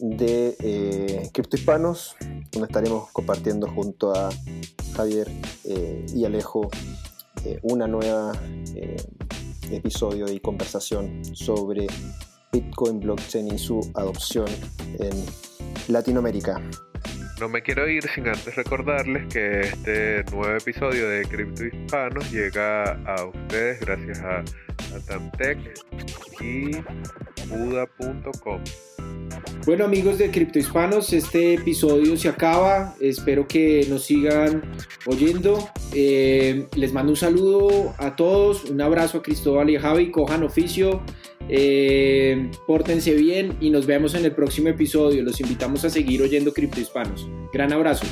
de 0.00 0.56
eh, 0.60 1.30
Cripto 1.32 1.56
Hispanos, 1.56 2.16
donde 2.50 2.66
estaremos 2.66 3.10
compartiendo 3.10 3.68
junto 3.68 4.12
a 4.14 4.30
Javier 4.96 5.30
eh, 5.64 6.06
y 6.14 6.24
Alejo 6.24 6.70
eh, 7.44 7.58
una 7.62 7.86
nueva 7.86 8.32
eh, 8.74 8.96
episodio 9.70 10.30
y 10.30 10.40
conversación 10.40 11.22
sobre 11.34 11.86
Bitcoin, 12.52 13.00
blockchain 13.00 13.48
y 13.48 13.58
su 13.58 13.80
adopción 13.94 14.46
en 14.98 15.24
Latinoamérica. 15.88 16.62
No 17.44 17.50
me 17.50 17.60
quiero 17.60 17.86
ir 17.86 18.02
sin 18.08 18.26
antes 18.26 18.56
recordarles 18.56 19.26
que 19.26 19.60
este 19.60 20.24
nuevo 20.32 20.56
episodio 20.56 21.10
de 21.10 21.26
Cripto 21.26 21.66
Hispanos 21.66 22.32
llega 22.32 22.92
a 23.04 23.26
ustedes 23.26 23.80
gracias 23.80 24.20
a, 24.20 24.38
a 24.38 26.42
y 26.42 26.70
Buda.com. 27.46 28.64
Bueno 29.66 29.84
amigos 29.84 30.16
de 30.16 30.30
Cripto 30.30 30.58
Hispanos, 30.58 31.12
este 31.12 31.52
episodio 31.52 32.16
se 32.16 32.30
acaba. 32.30 32.94
Espero 32.98 33.46
que 33.46 33.84
nos 33.90 34.06
sigan 34.06 34.62
oyendo. 35.04 35.68
Eh, 35.92 36.66
les 36.74 36.94
mando 36.94 37.12
un 37.12 37.16
saludo 37.16 37.94
a 37.98 38.16
todos, 38.16 38.64
un 38.70 38.80
abrazo 38.80 39.18
a 39.18 39.22
Cristóbal 39.22 39.68
y 39.68 39.76
a 39.76 39.82
Javi, 39.82 40.10
cojan 40.10 40.44
oficio, 40.44 41.02
eh, 41.48 42.50
pórtense 42.66 43.14
bien 43.14 43.56
y 43.60 43.70
nos 43.70 43.86
vemos 43.86 44.14
en 44.14 44.24
el 44.24 44.32
próximo 44.32 44.68
episodio. 44.68 45.22
Los 45.22 45.40
invitamos 45.40 45.84
a 45.84 45.90
seguir 45.90 46.22
oyendo 46.22 46.52
Cripto 46.52 46.80
Hispanos. 46.80 47.28
Gran 47.52 47.72
abrazo. 47.72 48.06